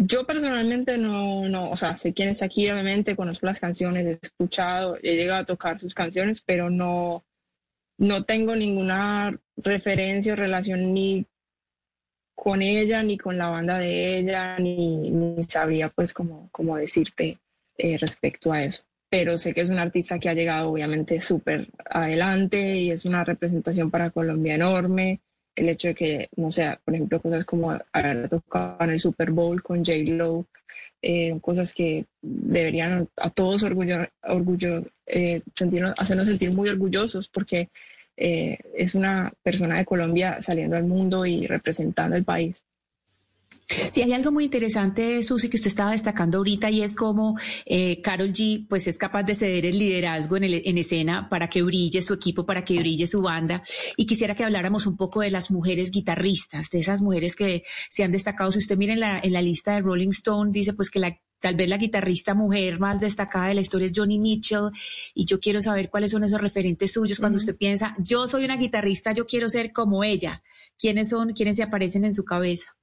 Yo 0.00 0.24
personalmente 0.24 0.96
no, 0.96 1.48
no, 1.48 1.70
o 1.70 1.76
sea, 1.76 1.96
sé 1.96 2.14
quién 2.14 2.28
es 2.28 2.40
Shakira, 2.40 2.74
obviamente, 2.74 3.16
conozco 3.16 3.46
las 3.46 3.58
canciones, 3.58 4.06
he 4.06 4.18
escuchado, 4.22 4.96
he 5.02 5.16
llegado 5.16 5.40
a 5.40 5.46
tocar 5.46 5.80
sus 5.80 5.92
canciones, 5.92 6.40
pero 6.40 6.70
no, 6.70 7.24
no 7.98 8.24
tengo 8.24 8.54
ninguna 8.54 9.36
referencia 9.56 10.34
o 10.34 10.36
relación 10.36 10.94
ni 10.94 11.26
con 12.36 12.62
ella, 12.62 13.02
ni 13.02 13.18
con 13.18 13.36
la 13.36 13.48
banda 13.48 13.78
de 13.78 14.18
ella, 14.18 14.56
ni, 14.60 15.10
ni 15.10 15.42
sabría 15.42 15.88
pues 15.88 16.14
como, 16.14 16.48
como 16.52 16.76
decirte 16.76 17.40
eh, 17.76 17.98
respecto 17.98 18.52
a 18.52 18.62
eso. 18.62 18.84
Pero 19.10 19.36
sé 19.36 19.52
que 19.52 19.62
es 19.62 19.68
un 19.68 19.78
artista 19.78 20.20
que 20.20 20.28
ha 20.28 20.34
llegado 20.34 20.70
obviamente 20.70 21.20
súper 21.20 21.70
adelante 21.90 22.76
y 22.76 22.92
es 22.92 23.04
una 23.04 23.24
representación 23.24 23.90
para 23.90 24.10
Colombia 24.10 24.54
enorme 24.54 25.22
el 25.58 25.68
hecho 25.68 25.88
de 25.88 25.94
que, 25.94 26.28
no 26.36 26.52
sé, 26.52 26.78
por 26.84 26.94
ejemplo, 26.94 27.20
cosas 27.20 27.44
como 27.44 27.76
haber 27.92 28.28
tocado 28.28 28.76
en 28.80 28.90
el 28.90 29.00
Super 29.00 29.30
Bowl 29.32 29.62
con 29.62 29.84
J. 29.84 29.98
Lo, 30.06 30.46
eh, 31.02 31.38
cosas 31.40 31.74
que 31.74 32.06
deberían 32.22 33.08
a 33.16 33.30
todos 33.30 33.62
orgullo, 33.62 34.08
orgullo 34.22 34.84
eh, 35.06 35.42
hacernos 35.96 36.26
sentir 36.26 36.50
muy 36.50 36.68
orgullosos 36.68 37.28
porque 37.28 37.70
eh, 38.16 38.58
es 38.74 38.94
una 38.94 39.32
persona 39.42 39.78
de 39.78 39.84
Colombia 39.84 40.40
saliendo 40.40 40.76
al 40.76 40.84
mundo 40.84 41.24
y 41.24 41.46
representando 41.46 42.16
el 42.16 42.24
país. 42.24 42.62
Sí, 43.68 44.00
hay 44.00 44.14
algo 44.14 44.32
muy 44.32 44.44
interesante, 44.44 45.22
Susi, 45.22 45.50
que 45.50 45.58
usted 45.58 45.68
estaba 45.68 45.90
destacando 45.90 46.38
ahorita 46.38 46.70
y 46.70 46.82
es 46.82 46.96
como 46.96 47.38
eh, 47.66 48.00
Carol 48.00 48.32
G 48.32 48.66
pues 48.66 48.86
es 48.86 48.96
capaz 48.96 49.24
de 49.24 49.34
ceder 49.34 49.66
el 49.66 49.78
liderazgo 49.78 50.38
en, 50.38 50.44
el, 50.44 50.62
en 50.64 50.78
escena 50.78 51.28
para 51.28 51.50
que 51.50 51.60
brille 51.62 52.00
su 52.00 52.14
equipo, 52.14 52.46
para 52.46 52.64
que 52.64 52.78
brille 52.78 53.06
su 53.06 53.20
banda. 53.20 53.62
Y 53.98 54.06
quisiera 54.06 54.34
que 54.34 54.42
habláramos 54.42 54.86
un 54.86 54.96
poco 54.96 55.20
de 55.20 55.30
las 55.30 55.50
mujeres 55.50 55.90
guitarristas, 55.90 56.70
de 56.70 56.78
esas 56.78 57.02
mujeres 57.02 57.36
que 57.36 57.62
se 57.90 58.04
han 58.04 58.12
destacado. 58.12 58.50
Si 58.52 58.58
usted 58.58 58.78
mira 58.78 58.94
en 58.94 59.00
la, 59.00 59.20
en 59.22 59.34
la 59.34 59.42
lista 59.42 59.74
de 59.74 59.82
Rolling 59.82 60.10
Stone, 60.10 60.50
dice 60.50 60.72
pues 60.72 60.90
que 60.90 60.98
la 60.98 61.20
tal 61.38 61.54
vez 61.54 61.68
la 61.68 61.76
guitarrista 61.76 62.34
mujer 62.34 62.80
más 62.80 63.00
destacada 63.00 63.48
de 63.48 63.54
la 63.54 63.60
historia 63.60 63.86
es 63.86 63.92
Johnny 63.94 64.18
Mitchell 64.18 64.70
y 65.14 65.26
yo 65.26 65.40
quiero 65.40 65.60
saber 65.60 65.90
cuáles 65.90 66.10
son 66.10 66.24
esos 66.24 66.40
referentes 66.40 66.92
suyos 66.92 67.20
cuando 67.20 67.36
usted 67.36 67.56
piensa, 67.56 67.94
yo 67.98 68.26
soy 68.26 68.44
una 68.44 68.56
guitarrista, 68.56 69.12
yo 69.12 69.26
quiero 69.26 69.50
ser 69.50 69.72
como 69.72 70.02
ella. 70.04 70.42
¿Quiénes 70.78 71.10
son, 71.10 71.34
quiénes 71.34 71.56
se 71.56 71.62
aparecen 71.62 72.06
en 72.06 72.14
su 72.14 72.24
cabeza? 72.24 72.77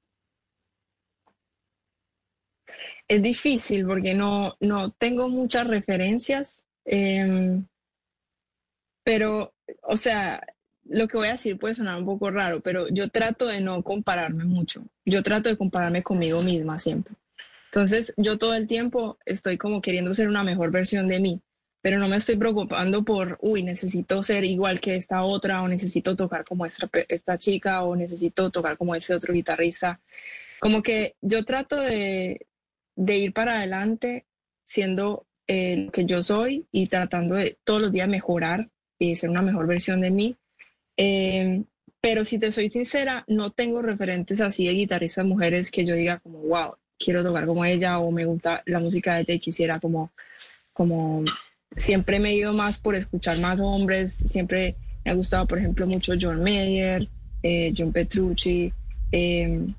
Es 3.08 3.22
difícil 3.22 3.86
porque 3.86 4.14
no, 4.14 4.56
no 4.60 4.92
tengo 4.92 5.30
muchas 5.30 5.68
referencias, 5.68 6.64
em, 6.86 7.66
pero, 9.04 9.54
o 9.84 9.98
sea, 9.98 10.42
lo 10.86 11.08
que 11.08 11.18
voy 11.18 11.28
a 11.28 11.34
decir 11.34 11.58
puede 11.58 11.76
sonar 11.76 11.98
un 11.98 12.06
poco 12.06 12.32
raro, 12.32 12.62
pero 12.62 12.88
yo 12.90 13.10
trato 13.10 13.48
de 13.48 13.62
no 13.62 13.84
compararme 13.84 14.46
mucho. 14.46 14.84
Yo 15.06 15.24
trato 15.24 15.50
de 15.50 15.58
compararme 15.58 16.04
conmigo 16.04 16.42
misma 16.42 16.80
siempre. 16.80 17.16
Entonces, 17.66 18.14
yo 18.18 18.38
todo 18.38 18.54
el 18.54 18.68
tiempo 18.68 19.18
estoy 19.26 19.58
como 19.58 19.82
queriendo 19.82 20.14
ser 20.14 20.28
una 20.28 20.44
mejor 20.44 20.72
versión 20.72 21.08
de 21.08 21.20
mí, 21.20 21.42
pero 21.82 22.00
no 22.00 22.08
me 22.08 22.18
estoy 22.18 22.38
preocupando 22.38 23.04
por, 23.04 23.38
uy, 23.42 23.62
necesito 23.64 24.24
ser 24.24 24.44
igual 24.44 24.80
que 24.80 24.96
esta 24.96 25.24
otra, 25.24 25.62
o 25.62 25.68
necesito 25.68 26.16
tocar 26.16 26.46
como 26.46 26.66
esta, 26.66 26.90
esta 27.10 27.38
chica, 27.38 27.84
o 27.84 27.96
necesito 27.96 28.50
tocar 28.50 28.78
como 28.78 28.96
ese 28.96 29.14
otro 29.14 29.34
guitarrista. 29.34 30.00
Como 30.60 30.82
que 30.82 31.16
yo 31.22 31.44
trato 31.46 31.80
de, 31.80 32.48
de 32.96 33.18
ir 33.18 33.34
para 33.34 33.58
adelante 33.58 34.26
siendo 34.64 35.26
eh, 35.48 35.78
lo 35.86 35.92
que 35.92 36.06
yo 36.06 36.24
soy 36.24 36.66
y 36.72 36.88
tratando 36.88 37.36
de 37.36 37.58
todos 37.64 37.84
los 37.84 37.92
días 37.92 38.08
mejorar 38.08 38.70
y 38.98 39.16
ser 39.16 39.30
una 39.30 39.42
mejor 39.42 39.68
versión 39.68 40.02
de 40.02 40.12
mí. 40.12 40.36
Em, 40.98 41.66
pero 42.02 42.26
si 42.26 42.40
te 42.40 42.52
soy 42.52 42.70
sincera, 42.70 43.24
no 43.28 43.52
tengo 43.52 43.82
referentes 43.82 44.42
así 44.42 44.66
de 44.66 44.74
guitarristas 44.74 45.26
mujeres 45.26 45.72
que 45.72 45.86
yo 45.86 45.96
diga 45.96 46.20
como, 46.20 46.40
wow, 46.40 46.76
quiero 46.98 47.24
tocar 47.24 47.46
como 47.46 47.66
ella 47.66 48.00
o 48.00 48.12
me 48.12 48.26
gusta 48.26 48.64
la 48.66 48.80
música 48.80 49.16
de 49.16 49.22
ella 49.22 49.34
y 49.36 49.40
quisiera 49.40 49.80
como, 49.80 50.12
como, 50.74 51.24
siempre 51.76 52.20
me 52.20 52.32
he 52.32 52.36
ido 52.36 52.54
más 52.54 52.80
por 52.80 52.96
escuchar 52.96 53.40
más 53.40 53.60
hombres, 53.60 54.16
siempre 54.16 54.76
me 55.04 55.12
ha 55.12 55.16
gustado, 55.16 55.48
por 55.48 55.58
ejemplo, 55.58 55.88
mucho 55.88 56.14
John 56.20 56.44
Mayer, 56.44 57.08
eh, 57.44 57.74
John 57.78 57.92
Petrucci, 57.92 58.72
em, 59.12 59.74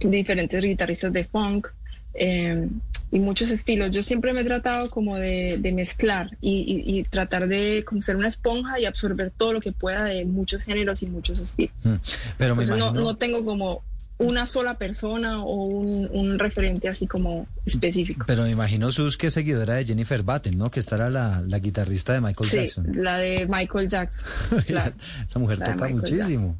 diferentes 0.00 0.64
guitarristas 0.64 1.12
de 1.12 1.24
funk. 1.24 1.68
Em, 2.14 2.80
y 3.10 3.20
muchos 3.20 3.50
estilos. 3.50 3.90
Yo 3.92 4.02
siempre 4.02 4.32
me 4.32 4.40
he 4.40 4.44
tratado 4.44 4.90
como 4.90 5.16
de, 5.16 5.58
mezclar 5.72 6.36
y, 6.40 7.04
tratar 7.10 7.46
de 7.46 7.84
como 7.84 8.02
ser 8.02 8.16
una 8.16 8.28
esponja 8.28 8.80
y 8.80 8.86
absorber 8.86 9.30
todo 9.30 9.52
lo 9.52 9.60
que 9.60 9.72
pueda 9.72 10.04
de 10.04 10.24
muchos 10.24 10.64
géneros 10.64 11.02
y 11.02 11.06
muchos 11.06 11.38
estilos. 11.38 11.74
Mm, 11.84 11.94
pero 12.38 12.56
no, 12.56 13.16
tengo 13.16 13.44
como 13.44 13.82
una 14.18 14.46
sola 14.46 14.78
persona 14.78 15.44
o 15.44 15.64
un, 15.64 16.38
referente 16.40 16.88
así 16.88 17.06
como 17.06 17.46
específico. 17.64 18.24
Pero 18.26 18.42
me 18.44 18.50
imagino 18.50 18.90
Sus 18.90 19.16
que 19.16 19.28
es 19.28 19.34
seguidora 19.34 19.74
de 19.74 19.84
Jennifer 19.84 20.22
Batten, 20.24 20.58
¿no? 20.58 20.72
Que 20.72 20.80
estará 20.80 21.08
la, 21.08 21.40
la 21.46 21.58
guitarrista 21.60 22.14
de 22.14 22.20
Michael 22.20 22.50
sí, 22.50 22.56
Jackson. 22.56 22.86
La 22.96 23.18
de 23.18 23.46
Michael 23.48 23.88
Jackson. 23.88 24.26
Esa 25.28 25.38
mujer 25.38 25.60
toca 25.60 25.88
muchísimo. 25.88 26.58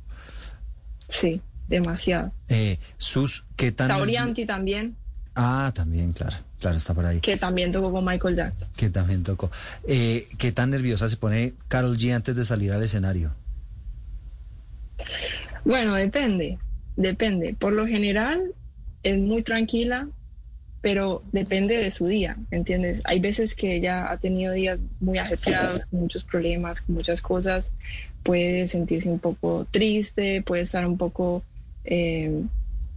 Sí, 1.09 1.41
demasiado. 1.67 2.33
Eh, 2.49 2.79
Sus, 2.97 3.45
¿qué 3.57 3.73
tal? 3.73 3.89
Taurianti 3.89 4.47
también. 4.47 4.97
Ah, 5.37 5.73
también, 5.75 6.13
claro, 6.13 6.37
claro, 6.61 6.77
está 6.77 6.95
por 6.95 7.05
ahí. 7.05 7.21
Que 7.21 7.37
también 7.37 7.73
tocó 7.73 7.91
con 7.93 8.05
Michael 8.05 8.37
Jackson. 8.37 8.69
Que 8.77 8.91
también 8.91 9.23
tocó. 9.25 9.51
Eh, 9.87 10.29
¿Qué 10.39 10.53
tan 10.53 10.71
nerviosa 10.71 11.09
se 11.09 11.17
pone 11.17 11.55
Carol 11.69 11.97
G 11.99 12.15
antes 12.15 12.37
de 12.37 12.45
salir 12.45 12.73
al 12.73 12.83
escenario? 12.83 13.33
Bueno, 15.65 15.95
depende, 15.95 16.59
depende. 16.97 17.55
Por 17.55 17.73
lo 17.73 17.87
general 17.87 18.53
es 19.03 19.19
muy 19.19 19.43
tranquila, 19.43 20.09
pero 20.81 21.23
depende 21.33 21.79
de 21.79 21.91
su 21.91 22.07
día, 22.07 22.37
¿entiendes? 22.51 23.01
Hay 23.05 23.19
veces 23.19 23.55
que 23.55 23.75
ella 23.75 24.11
ha 24.11 24.19
tenido 24.19 24.53
días 24.53 24.79
muy 25.01 25.19
ajetreados, 25.19 25.87
con 25.87 26.01
muchos 26.01 26.23
problemas, 26.25 26.83
con 26.83 26.95
muchas 26.95 27.23
cosas, 27.23 27.71
puede 28.23 28.69
sentirse 28.69 29.09
un 29.09 29.19
poco 29.19 29.67
triste, 29.71 30.43
puede 30.43 30.63
estar 30.63 30.87
un 30.87 30.97
poco, 30.97 31.43
eh, 31.85 32.43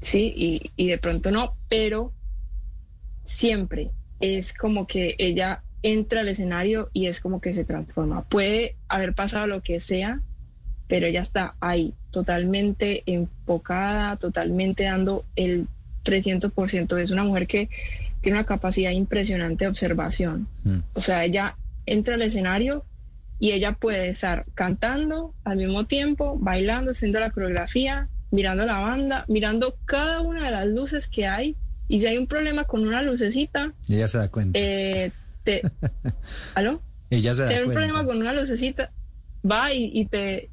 sí, 0.02 0.34
y, 0.36 0.72
y 0.76 0.88
de 0.88 0.98
pronto 0.98 1.32
no, 1.32 1.54
pero 1.70 2.12
siempre 3.28 3.92
es 4.20 4.54
como 4.54 4.88
que 4.88 5.16
ella 5.20 5.62
entra 5.84 6.22
al 6.22 6.30
escenario 6.30 6.90
y 6.94 7.08
es 7.08 7.20
como 7.20 7.40
que 7.42 7.54
se 7.54 7.66
transforma. 7.66 8.24
Puede 8.24 8.76
haber 8.88 9.14
pasado 9.14 9.48
lo 9.48 9.62
que 9.62 9.80
sea, 9.80 10.22
pero 10.88 11.06
ella 11.06 11.22
está 11.22 11.56
ahí, 11.60 11.94
totalmente 12.12 13.04
enfocada, 13.06 14.16
totalmente 14.16 14.86
dando 14.86 15.26
el 15.36 15.68
300%. 16.04 16.98
Es 16.98 17.12
una 17.12 17.24
mujer 17.24 17.48
que 17.48 17.70
tiene 18.22 18.38
una 18.38 18.46
capacidad 18.46 18.92
impresionante 18.92 19.66
de 19.66 19.70
observación. 19.70 20.48
Mm. 20.64 20.80
O 20.94 21.02
sea, 21.02 21.24
ella 21.24 21.58
entra 21.86 22.16
al 22.16 22.22
escenario 22.22 22.86
y 23.40 23.52
ella 23.52 23.74
puede 23.74 24.10
estar 24.10 24.46
cantando 24.56 25.34
al 25.44 25.58
mismo 25.58 25.86
tiempo, 25.86 26.38
bailando, 26.40 26.92
haciendo 26.92 27.20
la 27.20 27.30
coreografía, 27.30 28.08
mirando 28.32 28.66
la 28.66 28.80
banda, 28.80 29.26
mirando 29.28 29.76
cada 29.86 30.22
una 30.22 30.46
de 30.46 30.52
las 30.52 30.66
luces 30.68 31.08
que 31.08 31.28
hay 31.28 31.56
y 31.88 32.00
si 32.00 32.08
hay 32.08 32.18
un 32.18 32.28
problema 32.28 32.66
con 32.66 32.86
una 32.86 33.02
lucecita... 33.02 33.74
Ella 33.88 34.08
se 34.08 34.18
da 34.18 34.30
cuenta. 34.30 34.60
Eh, 34.60 35.12
te, 35.44 35.62
¿Aló? 36.56 36.82
Ella 37.10 37.34
se 37.34 37.44
da 37.44 37.48
cuenta. 37.48 37.54
Si 37.54 37.60
hay 37.60 37.68
un 37.68 37.74
problema 37.74 38.06
con 38.06 38.18
una 38.18 38.34
lucecita, 38.34 38.92
va 39.50 39.74
y, 39.74 40.06
te... 40.06 40.50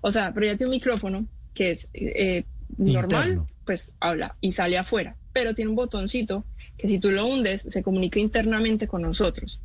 O 0.00 0.10
sea, 0.10 0.32
pero 0.32 0.46
ya 0.46 0.56
tiene 0.56 0.70
un 0.70 0.76
micrófono 0.76 1.26
que 1.52 1.72
es 1.72 1.88
eh, 1.92 2.44
normal, 2.78 3.42
pues 3.66 3.94
habla 4.00 4.36
y 4.40 4.52
sale 4.52 4.78
afuera. 4.78 5.16
Pero 5.32 5.54
tiene 5.54 5.68
un 5.68 5.76
botoncito 5.76 6.44
que 6.78 6.88
si 6.88 6.98
tú 6.98 7.10
lo 7.10 7.26
hundes, 7.26 7.66
se 7.68 7.82
comunica 7.82 8.18
internamente 8.18 8.88
con 8.88 9.02
nosotros. 9.02 9.60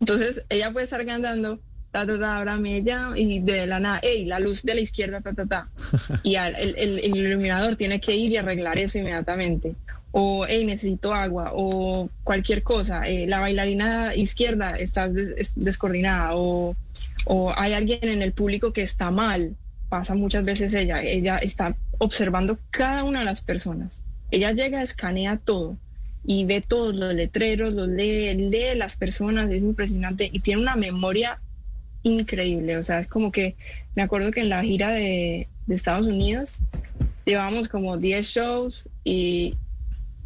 Entonces, 0.00 0.44
ella 0.48 0.72
puede 0.72 0.84
estar 0.84 1.06
cantando 1.06 1.60
ta, 1.92 2.04
ta, 2.06 2.18
ta, 2.18 2.38
ahora 2.38 2.56
me 2.56 2.82
llama, 2.82 3.16
y 3.16 3.38
de 3.38 3.66
la 3.66 3.78
nada, 3.78 4.00
hey, 4.02 4.24
la 4.24 4.40
luz 4.40 4.62
de 4.64 4.74
la 4.74 4.80
izquierda, 4.80 5.20
ta, 5.20 5.32
ta, 5.34 5.46
ta. 5.46 5.70
Y 6.24 6.34
el, 6.34 6.98
iluminador 7.04 7.76
tiene 7.76 8.00
que 8.00 8.16
ir 8.16 8.32
y 8.32 8.36
arreglar 8.38 8.78
eso 8.78 8.98
inmediatamente 8.98 9.76
o 10.12 10.46
hey, 10.46 10.64
necesito 10.64 11.14
agua, 11.14 11.52
o 11.54 12.08
cualquier 12.22 12.62
cosa, 12.62 13.08
eh, 13.08 13.26
la 13.26 13.40
bailarina 13.40 14.14
izquierda 14.14 14.76
está 14.78 15.08
descoordinada, 15.56 16.36
o, 16.36 16.76
o 17.24 17.52
hay 17.56 17.72
alguien 17.72 18.04
en 18.04 18.22
el 18.22 18.32
público 18.32 18.72
que 18.72 18.82
está 18.82 19.10
mal, 19.10 19.56
pasa 19.88 20.14
muchas 20.14 20.44
veces 20.44 20.74
ella, 20.74 21.02
ella 21.02 21.38
está 21.38 21.74
observando 21.98 22.58
cada 22.70 23.04
una 23.04 23.20
de 23.20 23.24
las 23.24 23.40
personas. 23.40 24.00
Ella 24.30 24.52
llega, 24.52 24.82
escanea 24.82 25.36
todo 25.36 25.76
y 26.24 26.44
ve 26.44 26.62
todos 26.66 26.94
los 26.96 27.14
letreros, 27.14 27.74
los 27.74 27.88
lee, 27.88 28.34
lee 28.34 28.74
las 28.74 28.96
personas, 28.96 29.50
es 29.50 29.62
impresionante 29.62 30.30
y 30.32 30.40
tiene 30.40 30.62
una 30.62 30.76
memoria 30.76 31.40
increíble. 32.02 32.76
O 32.76 32.84
sea, 32.84 33.00
es 33.00 33.08
como 33.08 33.32
que 33.32 33.54
me 33.94 34.02
acuerdo 34.02 34.30
que 34.30 34.40
en 34.40 34.48
la 34.48 34.62
gira 34.62 34.90
de, 34.90 35.48
de 35.66 35.74
Estados 35.74 36.06
Unidos 36.06 36.56
llevábamos 37.24 37.68
como 37.68 37.98
10 37.98 38.26
shows 38.26 38.88
y 39.04 39.56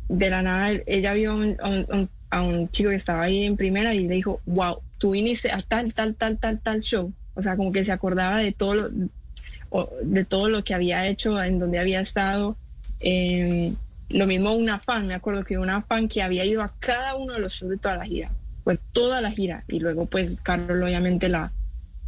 de 0.09 0.31
la 0.31 0.43
nada 0.43 0.71
ella 0.87 1.13
vio 1.15 1.33
a 1.33 2.43
un- 2.43 2.69
chico 2.71 2.91
que 2.91 2.97
estaba 2.97 3.23
ahí 3.23 3.45
en 3.45 3.57
primera 3.57 3.95
y 3.95 4.07
le 4.07 4.15
dijo, 4.17 4.41
wow, 4.47 4.83
tú 4.99 5.13
viniste 5.13 5.51
a 5.51 5.63
tal, 5.63 5.95
tal, 5.95 6.15
tal, 6.17 6.39
tal, 6.39 6.61
tal 6.61 6.81
show. 6.81 7.13
O 7.35 7.43
sea, 7.43 7.57
como 7.57 7.73
que 7.73 7.85
se 7.85 7.93
acordaba 7.93 8.39
de 8.39 8.53
todo 8.53 8.75
lo, 8.75 8.91
de 10.03 10.25
todo 10.25 10.49
lo 10.49 10.65
que 10.65 10.75
había 10.75 11.07
hecho, 11.07 11.43
en 11.43 11.59
donde 11.59 11.79
había 11.79 12.01
estado. 12.01 12.57
Eh, 13.01 13.75
lo 14.09 14.27
mismo 14.27 14.55
una 14.55 14.79
fan, 14.79 15.07
me 15.07 15.15
acuerdo 15.15 15.45
que 15.45 15.59
una 15.59 15.83
fan 15.83 16.09
que 16.09 16.23
había 16.23 16.45
ido 16.45 16.63
a 16.63 16.73
cada 16.79 17.15
uno 17.17 17.35
de 17.35 17.41
los 17.41 17.53
shows 17.55 17.71
de 17.71 17.79
toda 17.79 17.97
la 17.97 18.05
gira, 18.05 18.31
fue 18.65 18.79
toda 18.93 19.21
la 19.21 19.31
gira. 19.31 19.65
Y 19.69 19.81
luego 19.81 20.07
pues 20.07 20.37
Carol 20.43 20.83
obviamente 20.83 21.29
la, 21.29 21.53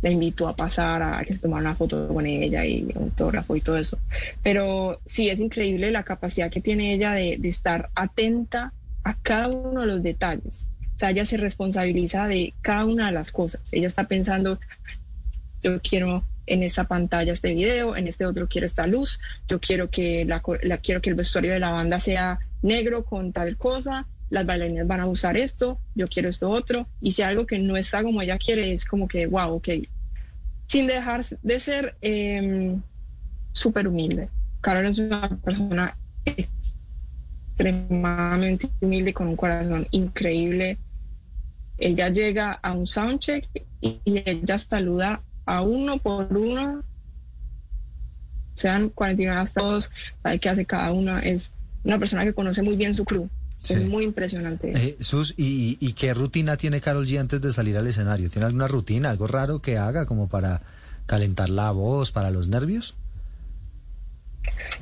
la 0.01 0.11
invitó 0.11 0.49
a 0.49 0.55
pasar 0.57 1.03
a 1.03 1.25
que 1.25 1.35
se 1.35 1.41
tomara 1.41 1.63
una 1.63 1.75
foto 1.75 2.09
con 2.09 2.25
ella 2.27 2.65
y 2.65 2.83
un 2.95 3.05
autógrafo 3.05 3.57
y 3.57 3.61
todo 3.61 3.77
eso. 3.79 3.99
Pero 4.43 5.01
sí, 5.07 5.29
es 5.29 5.41
increíble 5.41 5.91
la 5.91 6.05
capacidad 6.05 6.51
que 6.51 6.61
tiene 6.61 6.95
ella 6.95 7.13
de, 7.13 7.37
de 7.39 7.49
estar 7.49 7.91
atenta 7.95 8.73
a 9.05 9.15
cada 9.15 9.49
uno 9.49 9.81
de 9.81 9.87
los 9.87 10.03
detalles. 10.03 10.69
O 10.95 10.99
sea, 10.99 11.11
ella 11.11 11.25
se 11.25 11.37
responsabiliza 11.37 12.27
de 12.27 12.55
cada 12.61 12.85
una 12.85 13.07
de 13.07 13.13
las 13.13 13.33
cosas. 13.33 13.73
Ella 13.73 13.87
está 13.87 14.05
pensando, 14.05 14.59
yo 15.63 15.81
quiero 15.81 16.25
en 16.47 16.63
esta 16.63 16.85
pantalla 16.85 17.33
este 17.33 17.55
video, 17.55 17.95
en 17.97 18.09
este 18.09 18.25
otro 18.25 18.49
quiero 18.49 18.67
esta 18.67 18.87
luz, 18.87 19.21
yo 19.49 19.61
quiero 19.61 19.91
que 19.91 20.25
la, 20.25 20.43
la- 20.63 20.79
quiero 20.79 21.01
que 21.03 21.11
el 21.11 21.17
vestuario 21.17 21.53
de 21.53 21.61
la 21.61 21.71
banda 21.71 22.01
sea 22.01 22.39
negro 22.63 23.05
con 23.05 23.33
tal 23.33 23.57
cosa, 23.57 24.07
las 24.31 24.47
bailarinas 24.47 24.87
van 24.87 25.01
a 25.01 25.07
usar 25.07 25.37
esto, 25.37 25.81
yo 25.95 26.09
quiero 26.09 26.29
esto 26.29 26.51
otro, 26.51 26.87
y 27.01 27.13
si 27.13 27.23
algo 27.23 27.47
que 27.47 27.59
no 27.59 27.77
está 27.77 28.03
como 28.03 28.23
ella 28.23 28.39
quiere 28.39 28.73
es 28.73 28.85
como 28.85 29.09
que, 29.09 29.27
wow, 29.27 29.55
ok, 29.55 29.69
sin 30.67 30.87
dejar 30.87 31.25
de 31.43 31.61
ser 31.61 31.97
eh, 32.03 32.77
súper 33.53 33.89
humilde. 33.89 34.29
Carol 34.61 34.87
es 34.87 34.99
una 34.99 35.29
persona 35.29 35.97
extremadamente 36.25 38.69
humilde 38.81 39.15
con 39.15 39.29
un 39.29 39.37
corazón 39.37 39.87
increíble. 39.91 40.77
Ella 41.79 42.11
llega 42.11 42.51
a 42.51 42.73
un 42.73 42.87
soundcheck 42.87 43.49
y, 43.81 44.01
ella 44.05 44.59
saluda 44.59 45.23
a 45.47 45.63
uno 45.63 45.99
por 45.99 46.37
uno, 46.37 46.83
sean 48.55 48.91
49 48.91 49.41
hasta 49.41 49.61
todos, 49.61 49.91
sabe 50.23 50.39
qué 50.39 50.49
hace 50.49 50.65
cada 50.67 50.93
uno. 50.93 51.19
Es 51.19 51.53
una 51.85 51.99
persona 51.99 52.25
que 52.25 52.35
conoce 52.35 52.63
muy 52.63 52.77
bien 52.77 52.95
su 52.95 53.05
crew. 53.05 53.29
Sí. 53.61 53.75
Es 53.75 53.85
muy 53.85 54.05
impresionante. 54.05 54.73
Eh, 54.75 54.97
Sus, 55.01 55.35
¿y, 55.37 55.77
y 55.81 55.93
qué 55.95 56.15
rutina 56.15 56.57
tiene 56.57 56.81
Carol 56.81 57.07
G 57.07 57.19
antes 57.19 57.41
de 57.41 57.53
salir 57.53 57.77
al 57.77 57.87
escenario? 57.89 58.31
¿Tiene 58.31 58.47
alguna 58.47 58.69
rutina, 58.69 59.11
algo 59.11 59.27
raro 59.27 59.61
que 59.61 59.77
haga 59.79 60.07
como 60.07 60.29
para 60.29 60.63
calentar 61.07 61.51
la 61.51 61.71
voz, 61.73 62.13
para 62.13 62.31
los 62.31 62.49
nervios? 62.49 62.95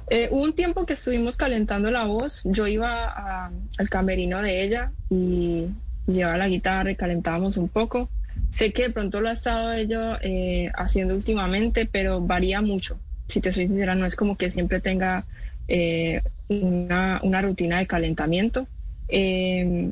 Eh, 0.09 0.29
hubo 0.31 0.43
un 0.43 0.53
tiempo 0.53 0.87
que 0.87 0.93
estuvimos 0.93 1.37
calentando 1.37 1.91
la 1.91 2.05
voz. 2.05 2.43
Yo 2.45 2.67
iba 2.67 3.07
a- 3.09 3.51
al 3.79 3.89
camerino 3.89 4.41
de 4.43 4.63
ella 4.65 4.93
y 5.11 5.67
llevaba 6.07 6.37
la 6.37 6.49
guitarra 6.49 6.91
y 6.91 6.97
calentábamos 6.97 7.57
un 7.57 7.69
poco. 7.69 8.09
Sé 8.51 8.73
que 8.73 8.83
de 8.85 8.91
pronto 8.91 9.21
lo 9.21 9.29
ha 9.29 9.33
estado 9.33 9.73
ella 9.73 10.19
eh, 10.23 10.71
haciendo 10.77 11.15
últimamente, 11.15 11.87
pero 11.87 12.21
varía 12.21 12.61
mucho. 12.61 12.99
Si 13.29 13.41
te 13.41 13.51
soy 13.51 13.67
sincera, 13.67 13.95
no 13.95 14.07
es 14.07 14.15
como 14.15 14.37
que 14.37 14.51
siempre 14.51 14.81
tenga 14.81 15.25
eh, 15.69 16.23
una, 16.49 17.43
rutina 17.43 17.79
de 17.79 17.87
calentamiento. 17.87 18.67
Eh, 19.09 19.91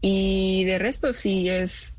y 0.00 0.64
de 0.64 0.78
resto, 0.78 1.14
sí 1.14 1.48
es, 1.48 1.96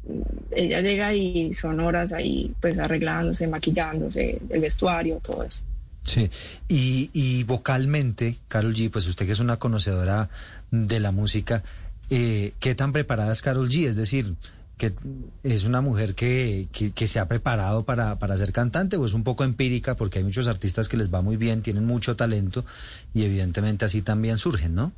ella 0.51 0.79
llega 0.81 1.11
y 1.13 1.55
son 1.55 1.79
horas 1.79 2.13
ahí, 2.13 2.53
pues 2.61 2.77
arreglándose, 2.77 3.47
maquillándose, 3.47 4.39
el 4.47 4.61
vestuario, 4.61 5.19
todo 5.23 5.43
eso. 5.43 5.61
Sí, 6.03 6.29
y, 6.67 7.09
y 7.13 7.43
vocalmente, 7.45 8.37
Carol 8.47 8.75
G, 8.75 8.91
pues 8.91 9.07
usted 9.07 9.25
que 9.25 9.31
es 9.31 9.39
una 9.39 9.57
conocedora 9.57 10.29
de 10.69 10.99
la 10.99 11.11
música, 11.11 11.63
eh, 12.09 12.53
¿qué 12.59 12.75
tan 12.75 12.93
preparada 12.93 13.33
es 13.33 13.41
Carol 13.41 13.69
G? 13.69 13.87
Es 13.87 13.95
decir, 13.95 14.35
que 14.77 14.93
es 15.43 15.63
una 15.63 15.81
mujer 15.81 16.15
que, 16.15 16.67
que, 16.71 17.07
se 17.07 17.19
ha 17.19 17.27
preparado 17.27 17.83
para, 17.83 18.19
para 18.19 18.37
ser 18.37 18.51
cantante 18.51 18.97
o 18.97 19.05
es 19.05 19.13
un 19.13 19.23
poco 19.23 19.43
empírica 19.43 19.95
porque 19.95 20.19
hay 20.19 20.25
muchos 20.25 20.47
artistas 20.47 20.89
que 20.89 20.97
les 20.97 21.13
va 21.13 21.21
muy 21.21 21.37
bien, 21.37 21.61
tienen 21.61 21.85
mucho 21.85 22.15
talento 22.15 22.65
y 23.13 23.23
evidentemente 23.23 23.85
así 23.85 24.01
también 24.01 24.37
surgen, 24.37 24.75
¿no? 24.75 24.91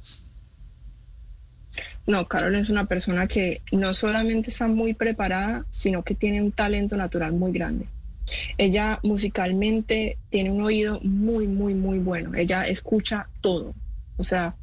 No, 2.08 2.28
Carol 2.28 2.56
es 2.56 2.70
una 2.70 2.86
persona 2.86 3.28
que 3.28 3.62
no 3.72 3.94
solamente 3.94 4.50
está 4.50 4.68
muy 4.68 4.94
preparada, 4.94 5.66
sino 5.70 6.04
que 6.04 6.16
tiene 6.16 6.42
un 6.42 6.52
talento 6.52 6.98
natural 6.98 7.34
muy 7.34 7.52
grande. 7.52 7.88
Ella 8.58 9.00
musicalmente 9.04 10.18
tiene 10.30 10.52
un 10.52 10.62
oído 10.62 11.00
muy, 11.02 11.48
muy, 11.48 11.74
muy 11.74 12.00
bueno. 12.00 12.34
Ella 12.34 12.66
escucha 12.68 13.28
todo. 13.42 13.74
O 14.18 14.24
sea, 14.24 14.56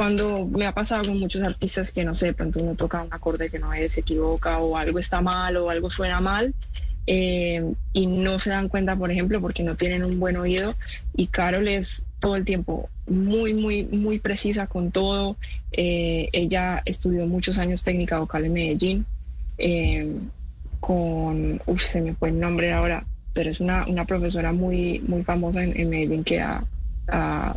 cuando 0.00 0.46
me 0.46 0.64
ha 0.64 0.72
pasado 0.72 1.04
con 1.04 1.20
muchos 1.20 1.42
artistas 1.42 1.90
que 1.92 2.04
no 2.04 2.14
sé, 2.14 2.28
de 2.28 2.32
pronto 2.32 2.58
uno 2.58 2.74
toca 2.74 3.02
un 3.02 3.12
acorde 3.12 3.50
que 3.50 3.58
no 3.58 3.74
es, 3.74 3.92
se 3.92 4.00
equivoca 4.00 4.58
o 4.58 4.74
algo 4.74 4.98
está 4.98 5.20
mal 5.20 5.58
o 5.58 5.68
algo 5.68 5.90
suena 5.90 6.22
mal 6.22 6.54
eh, 7.06 7.62
y 7.92 8.06
no 8.06 8.38
se 8.38 8.48
dan 8.48 8.70
cuenta, 8.70 8.96
por 8.96 9.10
ejemplo, 9.10 9.42
porque 9.42 9.62
no 9.62 9.76
tienen 9.76 10.02
un 10.02 10.18
buen 10.18 10.38
oído. 10.38 10.74
Y 11.14 11.26
Carol 11.26 11.68
es 11.68 12.02
todo 12.18 12.36
el 12.36 12.46
tiempo 12.46 12.88
muy, 13.06 13.52
muy, 13.52 13.82
muy 13.84 14.18
precisa 14.18 14.66
con 14.66 14.90
todo. 14.90 15.36
Eh, 15.70 16.30
ella 16.32 16.80
estudió 16.86 17.26
muchos 17.26 17.58
años 17.58 17.82
técnica 17.82 18.20
vocal 18.20 18.46
en 18.46 18.54
Medellín 18.54 19.06
eh, 19.58 20.10
con, 20.80 21.60
uf, 21.66 21.82
se 21.82 22.00
me 22.00 22.14
fue 22.14 22.30
el 22.30 22.40
nombre 22.40 22.72
ahora, 22.72 23.04
pero 23.34 23.50
es 23.50 23.60
una, 23.60 23.84
una 23.86 24.06
profesora 24.06 24.50
muy, 24.52 25.00
muy 25.06 25.24
famosa 25.24 25.62
en, 25.62 25.78
en 25.78 25.90
Medellín 25.90 26.24
que 26.24 26.40
ha, 26.40 26.64
ha- 27.08 27.54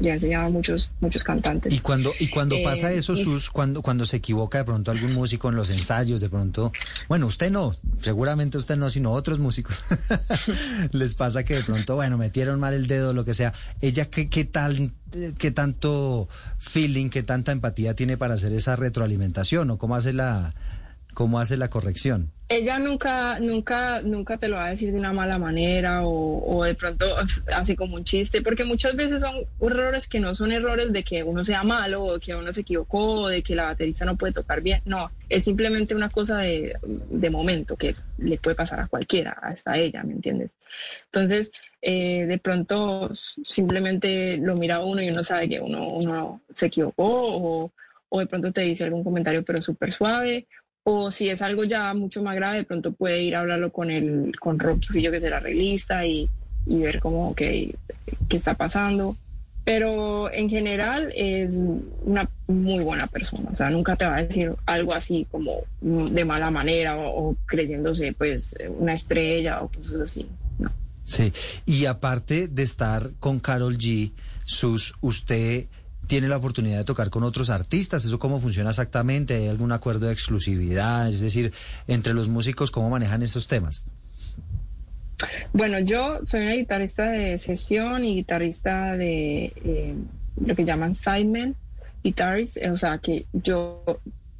le 0.00 0.10
ha 0.10 0.14
enseñado 0.14 0.46
a 0.46 0.50
muchos, 0.50 0.90
muchos 1.00 1.24
cantantes. 1.24 1.72
Y 1.74 1.80
cuando, 1.80 2.12
y 2.18 2.28
cuando 2.28 2.56
Eh, 2.56 2.62
pasa 2.64 2.92
eso, 2.92 3.14
y- 3.14 3.24
sus, 3.24 3.50
cuando, 3.50 3.82
cuando 3.82 4.04
se 4.06 4.16
equivoca 4.18 4.58
de 4.58 4.64
pronto 4.64 4.90
algún 4.90 5.12
músico 5.12 5.48
en 5.48 5.56
los 5.56 5.70
ensayos, 5.70 6.20
de 6.20 6.28
pronto, 6.28 6.72
bueno, 7.08 7.26
usted 7.26 7.50
no, 7.50 7.74
seguramente 8.00 8.58
usted 8.58 8.76
no, 8.76 8.90
sino 8.90 9.12
otros 9.12 9.38
músicos, 9.38 9.76
les 10.92 11.14
pasa 11.14 11.44
que 11.44 11.54
de 11.54 11.62
pronto, 11.64 11.94
bueno, 11.96 12.18
metieron 12.18 12.60
mal 12.60 12.74
el 12.74 12.86
dedo, 12.86 13.12
lo 13.12 13.24
que 13.24 13.34
sea. 13.34 13.52
Ella, 13.80 14.06
¿qué, 14.06 14.28
qué 14.28 14.44
tal, 14.44 14.92
eh, 15.12 15.34
qué 15.38 15.50
tanto 15.50 16.28
feeling, 16.58 17.08
qué 17.08 17.22
tanta 17.22 17.52
empatía 17.52 17.94
tiene 17.94 18.16
para 18.16 18.34
hacer 18.34 18.52
esa 18.52 18.76
retroalimentación 18.76 19.70
o 19.70 19.78
cómo 19.78 19.96
hace 19.96 20.12
la, 20.12 20.54
cómo 21.16 21.40
hace 21.40 21.56
la 21.56 21.68
corrección? 21.68 22.30
ella 22.48 22.78
nunca, 22.78 23.40
nunca, 23.40 24.00
nunca 24.02 24.38
te 24.38 24.46
lo 24.48 24.56
va 24.56 24.66
a 24.66 24.70
decir 24.70 24.92
de 24.92 24.98
una 24.98 25.12
mala 25.12 25.36
manera 25.38 26.06
o, 26.06 26.58
o 26.58 26.64
de 26.64 26.74
pronto 26.74 27.06
así 27.52 27.74
como 27.74 27.96
un 27.96 28.04
chiste, 28.04 28.40
porque 28.42 28.64
muchas 28.64 28.94
veces 28.94 29.20
son 29.20 29.46
errores 29.60 30.06
que 30.06 30.20
no 30.20 30.34
son 30.34 30.52
errores 30.52 30.92
de 30.92 31.02
que 31.02 31.24
uno 31.24 31.42
sea 31.42 31.64
malo 31.64 32.04
o 32.04 32.20
que 32.20 32.34
uno 32.34 32.52
se 32.52 32.60
equivocó 32.60 33.22
o 33.22 33.28
de 33.28 33.42
que 33.42 33.56
la 33.56 33.64
baterista 33.64 34.04
no 34.04 34.16
puede 34.16 34.32
tocar 34.32 34.60
bien. 34.60 34.80
No, 34.84 35.10
es 35.28 35.44
simplemente 35.44 35.94
una 35.94 36.08
cosa 36.08 36.38
de, 36.38 36.76
de 36.82 37.30
momento 37.30 37.76
que 37.76 37.96
le 38.18 38.38
puede 38.38 38.54
pasar 38.54 38.78
a 38.78 38.86
cualquiera, 38.86 39.32
hasta 39.42 39.72
a 39.72 39.78
ella, 39.78 40.04
¿me 40.04 40.12
entiendes? 40.12 40.50
Entonces, 41.06 41.50
eh, 41.82 42.26
de 42.26 42.38
pronto 42.38 43.10
simplemente 43.14 44.36
lo 44.36 44.54
mira 44.54 44.80
uno 44.80 45.02
y 45.02 45.08
uno 45.08 45.24
sabe 45.24 45.48
que 45.48 45.60
uno, 45.60 45.88
uno 45.88 46.42
se 46.54 46.66
equivocó 46.66 47.04
o, 47.06 47.72
o 48.08 48.18
de 48.20 48.26
pronto 48.26 48.52
te 48.52 48.60
dice 48.60 48.84
algún 48.84 49.02
comentario 49.02 49.44
pero 49.44 49.60
súper 49.60 49.92
suave 49.92 50.46
o 50.88 51.10
si 51.10 51.28
es 51.28 51.42
algo 51.42 51.64
ya 51.64 51.92
mucho 51.94 52.22
más 52.22 52.36
grave, 52.36 52.58
de 52.58 52.64
pronto 52.64 52.92
puede 52.92 53.20
ir 53.20 53.34
a 53.34 53.40
hablarlo 53.40 53.72
con 53.72 53.90
el 53.90 54.38
con 54.38 54.56
Rob 54.60 54.80
Trujillo, 54.80 55.10
que 55.10 55.16
es 55.16 55.24
el 55.24 55.32
arreglista, 55.32 56.06
y, 56.06 56.30
y 56.64 56.78
ver 56.78 57.00
cómo, 57.00 57.30
ok, 57.30 57.38
qué 57.38 57.76
está 58.30 58.54
pasando. 58.54 59.16
Pero 59.64 60.32
en 60.32 60.48
general 60.48 61.12
es 61.16 61.54
una 62.04 62.30
muy 62.46 62.84
buena 62.84 63.08
persona, 63.08 63.50
o 63.52 63.56
sea, 63.56 63.68
nunca 63.68 63.96
te 63.96 64.06
va 64.06 64.18
a 64.18 64.22
decir 64.22 64.54
algo 64.64 64.94
así 64.94 65.26
como 65.28 65.62
de 65.80 66.24
mala 66.24 66.52
manera 66.52 66.96
o, 66.96 67.30
o 67.30 67.36
creyéndose 67.46 68.12
pues 68.12 68.54
una 68.78 68.94
estrella 68.94 69.62
o 69.62 69.68
cosas 69.68 70.02
así. 70.02 70.28
Sí, 71.02 71.32
y 71.64 71.86
aparte 71.86 72.46
de 72.46 72.62
estar 72.62 73.10
con 73.18 73.40
Carol 73.40 73.76
G, 73.76 74.12
sus, 74.44 74.94
usted 75.00 75.66
tiene 76.06 76.28
la 76.28 76.36
oportunidad 76.36 76.78
de 76.78 76.84
tocar 76.84 77.10
con 77.10 77.22
otros 77.22 77.50
artistas, 77.50 78.04
¿eso 78.04 78.18
cómo 78.18 78.40
funciona 78.40 78.70
exactamente? 78.70 79.34
¿Hay 79.34 79.48
algún 79.48 79.72
acuerdo 79.72 80.06
de 80.06 80.12
exclusividad? 80.12 81.08
Es 81.08 81.20
decir, 81.20 81.52
entre 81.86 82.14
los 82.14 82.28
músicos, 82.28 82.70
¿cómo 82.70 82.90
manejan 82.90 83.22
esos 83.22 83.48
temas? 83.48 83.82
Bueno, 85.52 85.78
yo 85.80 86.20
soy 86.24 86.42
una 86.42 86.52
guitarrista 86.52 87.08
de 87.08 87.38
sesión 87.38 88.04
y 88.04 88.16
guitarrista 88.16 88.96
de 88.96 89.52
eh, 89.64 89.94
lo 90.44 90.54
que 90.54 90.64
llaman 90.64 90.94
sidemen 90.94 91.56
guitarist, 92.04 92.58
o 92.70 92.76
sea 92.76 92.98
que 92.98 93.26
yo 93.32 93.82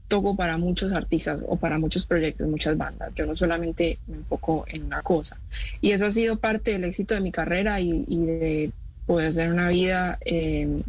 toco 0.09 0.37
para 0.37 0.57
muchos 0.57 0.93
artistas 0.93 1.41
o 1.47 1.57
para 1.57 1.79
muchos 1.79 2.07
proyectos, 2.07 2.47
muchas 2.47 2.77
bandas. 2.77 3.13
Yo 3.17 3.27
no 3.27 3.35
solamente 3.35 3.99
me 4.07 4.19
enfoco 4.19 4.65
en 4.69 4.85
una 4.85 5.03
cosa. 5.03 5.37
Y 5.81 5.91
eso 5.91 6.07
ha 6.07 6.11
sido 6.11 6.37
parte 6.37 6.73
del 6.73 6.85
éxito 6.85 7.15
de 7.15 7.21
mi 7.21 7.33
carrera 7.33 7.81
y, 7.81 8.05
y 8.07 8.25
de 8.25 8.71
poder 9.05 9.29
hacer 9.29 9.51
una 9.51 9.69
vida 9.69 10.19
eh, 10.25 10.83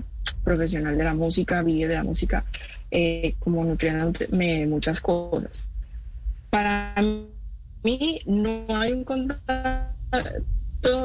profesional 0.47 0.97
de 0.97 1.03
la 1.03 1.13
música, 1.13 1.61
vivir 1.61 1.89
de 1.89 1.95
la 1.95 2.05
música, 2.05 2.45
eh, 2.89 3.35
como 3.39 3.65
nutriéndome 3.65 4.59
de 4.59 4.67
muchas 4.67 5.01
cosas. 5.01 5.67
Para 6.49 6.95
mí 7.83 8.21
no 8.25 8.65
hay 8.69 8.93
un 8.93 9.03
contrato 9.03 9.91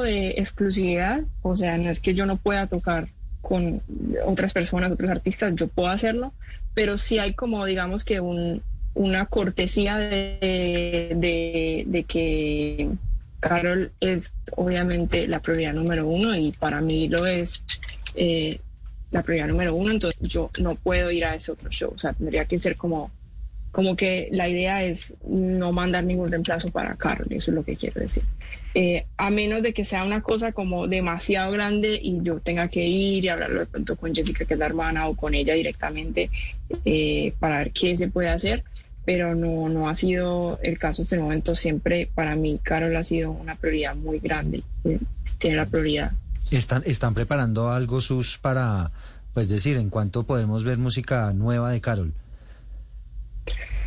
de 0.01 0.29
exclusividad, 0.37 1.23
o 1.41 1.57
sea, 1.57 1.77
no 1.77 1.89
es 1.89 1.99
que 1.99 2.13
yo 2.13 2.25
no 2.25 2.37
pueda 2.37 2.67
tocar 2.67 3.09
con 3.41 3.81
otras 4.25 4.53
personas, 4.53 4.93
otros 4.93 5.11
artistas, 5.11 5.51
yo 5.57 5.67
puedo 5.67 5.89
hacerlo, 5.89 6.31
pero 6.73 6.97
sí 6.97 7.19
hay 7.19 7.33
como, 7.33 7.65
digamos 7.65 8.05
que 8.05 8.21
un, 8.21 8.61
una 8.93 9.25
cortesía 9.25 9.97
de, 9.97 11.11
de, 11.17 11.83
de 11.85 12.03
que 12.05 12.91
Carol 13.41 13.91
es 13.99 14.33
obviamente 14.55 15.27
la 15.27 15.41
prioridad 15.41 15.73
número 15.73 16.07
uno 16.07 16.33
y 16.33 16.53
para 16.53 16.79
mí 16.79 17.09
lo 17.09 17.25
es 17.25 17.65
eh, 18.15 18.61
la 19.13 19.21
prioridad 19.21 19.47
número 19.47 19.75
uno, 19.75 19.91
entonces 19.91 20.19
yo 20.27 20.49
no 20.59 20.75
puedo 20.75 21.11
ir 21.11 21.23
a 21.23 21.35
ese 21.35 21.51
otro 21.51 21.69
show, 21.69 21.93
o 21.95 21.99
sea, 21.99 22.13
tendría 22.13 22.45
que 22.45 22.57
ser 22.57 22.75
como, 22.75 23.11
como 23.71 23.95
que 23.95 24.27
la 24.31 24.49
idea 24.49 24.83
es 24.83 25.15
no 25.25 25.71
mandar 25.71 26.03
ningún 26.03 26.31
reemplazo 26.31 26.71
para 26.71 26.95
Carol, 26.95 27.27
eso 27.29 27.51
es 27.51 27.55
lo 27.55 27.63
que 27.63 27.75
quiero 27.75 28.01
decir. 28.01 28.23
Eh, 28.75 29.05
a 29.17 29.29
menos 29.29 29.61
de 29.61 29.71
que 29.71 29.85
sea 29.85 30.03
una 30.03 30.23
cosa 30.23 30.51
como 30.51 30.87
demasiado 30.87 31.51
grande 31.51 31.99
y 32.01 32.23
yo 32.23 32.39
tenga 32.39 32.69
que 32.69 32.87
ir 32.87 33.23
y 33.23 33.29
hablarlo 33.29 33.59
de 33.59 33.65
pronto 33.67 33.95
con 33.95 34.15
Jessica, 34.15 34.45
que 34.45 34.55
es 34.55 34.59
la 34.59 34.65
hermana, 34.65 35.07
o 35.07 35.15
con 35.15 35.35
ella 35.35 35.53
directamente 35.53 36.31
eh, 36.83 37.33
para 37.39 37.59
ver 37.59 37.71
qué 37.71 37.95
se 37.95 38.07
puede 38.07 38.29
hacer, 38.29 38.63
pero 39.05 39.35
no, 39.35 39.69
no 39.69 39.89
ha 39.89 39.93
sido 39.93 40.59
el 40.63 40.79
caso 40.79 41.03
hasta 41.03 41.15
el 41.15 41.21
momento. 41.21 41.53
Siempre 41.53 42.09
para 42.15 42.35
mí, 42.35 42.59
Carol 42.63 42.95
ha 42.95 43.03
sido 43.03 43.29
una 43.29 43.53
prioridad 43.53 43.95
muy 43.95 44.17
grande, 44.17 44.63
eh, 44.85 44.97
tiene 45.37 45.57
la 45.57 45.67
prioridad. 45.67 46.13
¿Están, 46.57 46.83
¿Están 46.85 47.15
preparando 47.15 47.69
algo, 47.69 47.99
Sus, 47.99 48.37
para, 48.37 48.91
pues 49.33 49.49
decir, 49.49 49.77
en 49.77 49.89
cuánto 49.89 50.23
podemos 50.23 50.63
ver 50.63 50.77
música 50.77 51.33
nueva 51.33 51.71
de 51.71 51.81
Carol? 51.81 52.13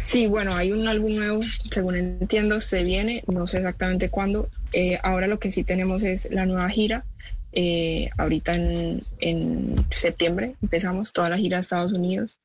Sí, 0.03 0.27
bueno, 0.27 0.53
hay 0.53 0.73
un 0.73 0.89
álbum 0.89 1.15
nuevo, 1.15 1.43
según 1.71 1.95
entiendo, 1.95 2.61
se 2.61 2.83
viene, 2.83 3.23
no 3.29 3.47
sé 3.47 3.59
exactamente 3.59 4.11
cuándo. 4.11 4.49
Eh, 4.73 4.99
ahora 5.05 5.29
lo 5.29 5.39
que 5.39 5.53
sí 5.53 5.63
tenemos 5.63 6.03
es 6.03 6.29
la 6.33 6.45
nueva 6.45 6.69
gira. 6.69 7.05
Eh, 7.53 8.11
ahorita 8.19 8.57
en, 8.57 9.01
en, 9.21 9.77
septiembre 9.93 10.57
empezamos 10.61 11.13
toda 11.13 11.31
la 11.31 11.39
gira 11.39 11.59
a 11.59 11.61
Estados 11.61 11.93
Unidos, 11.93 12.37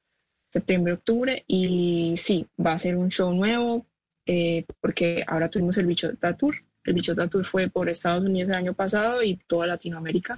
septiembre, 0.52 0.94
octubre, 0.94 1.44
y 1.48 2.14
sí, 2.18 2.46
va 2.64 2.74
a 2.74 2.80
ser 2.80 2.96
un 2.96 3.10
show 3.10 3.34
nuevo, 3.34 3.88
eh, 4.28 4.66
porque 4.82 5.24
ahora 5.26 5.50
tuvimos 5.50 5.80
el 5.80 5.88
Bichota 5.88 6.38
Tour. 6.38 6.64
El 6.84 6.94
Bichota 6.94 7.28
Tour 7.28 7.46
fue 7.46 7.70
por 7.70 7.90
Estados 7.90 8.24
Unidos 8.24 8.50
el 8.50 8.56
año 8.56 8.74
pasado 8.74 9.22
y 9.22 9.36
toda 9.48 9.68
Latinoamérica. 9.68 10.38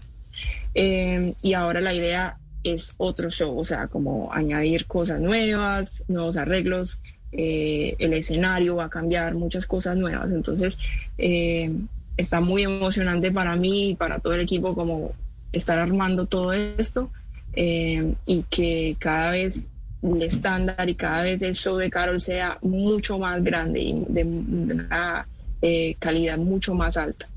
y 0.73 1.53
ahora 1.53 1.81
la 1.81 1.93
idea 1.93 2.37
es 2.63 2.95
otro 2.97 3.29
show, 3.29 3.57
o 3.57 3.63
sea, 3.63 3.87
como 3.87 4.31
añadir 4.33 4.85
cosas 4.85 5.19
nuevas, 5.19 6.03
nuevos 6.07 6.37
arreglos, 6.37 6.99
eh, 7.31 7.95
el 7.99 8.13
escenario 8.13 8.75
va 8.75 8.85
a 8.85 8.89
cambiar, 8.89 9.35
muchas 9.35 9.65
cosas 9.65 9.97
nuevas. 9.97 10.31
Entonces, 10.31 10.79
eh, 11.17 11.71
está 12.15 12.39
muy 12.39 12.63
emocionante 12.63 13.31
para 13.31 13.55
mí 13.55 13.89
y 13.89 13.95
para 13.95 14.19
todo 14.19 14.33
el 14.33 14.41
equipo 14.41 14.75
como 14.75 15.13
estar 15.51 15.79
armando 15.79 16.25
todo 16.25 16.53
esto 16.53 17.11
eh, 17.53 18.13
y 18.25 18.43
que 18.43 18.95
cada 18.99 19.31
vez 19.31 19.69
el 20.01 20.21
estándar 20.21 20.89
y 20.89 20.95
cada 20.95 21.23
vez 21.23 21.41
el 21.41 21.55
show 21.55 21.77
de 21.77 21.89
Carol 21.89 22.19
sea 22.19 22.57
mucho 22.61 23.17
más 23.19 23.43
grande 23.43 23.79
y 23.79 24.05
de, 24.07 24.23
de 24.25 24.75
calidad 25.99 26.37
mucho 26.37 26.73
más 26.73 26.97
alta. 26.97 27.29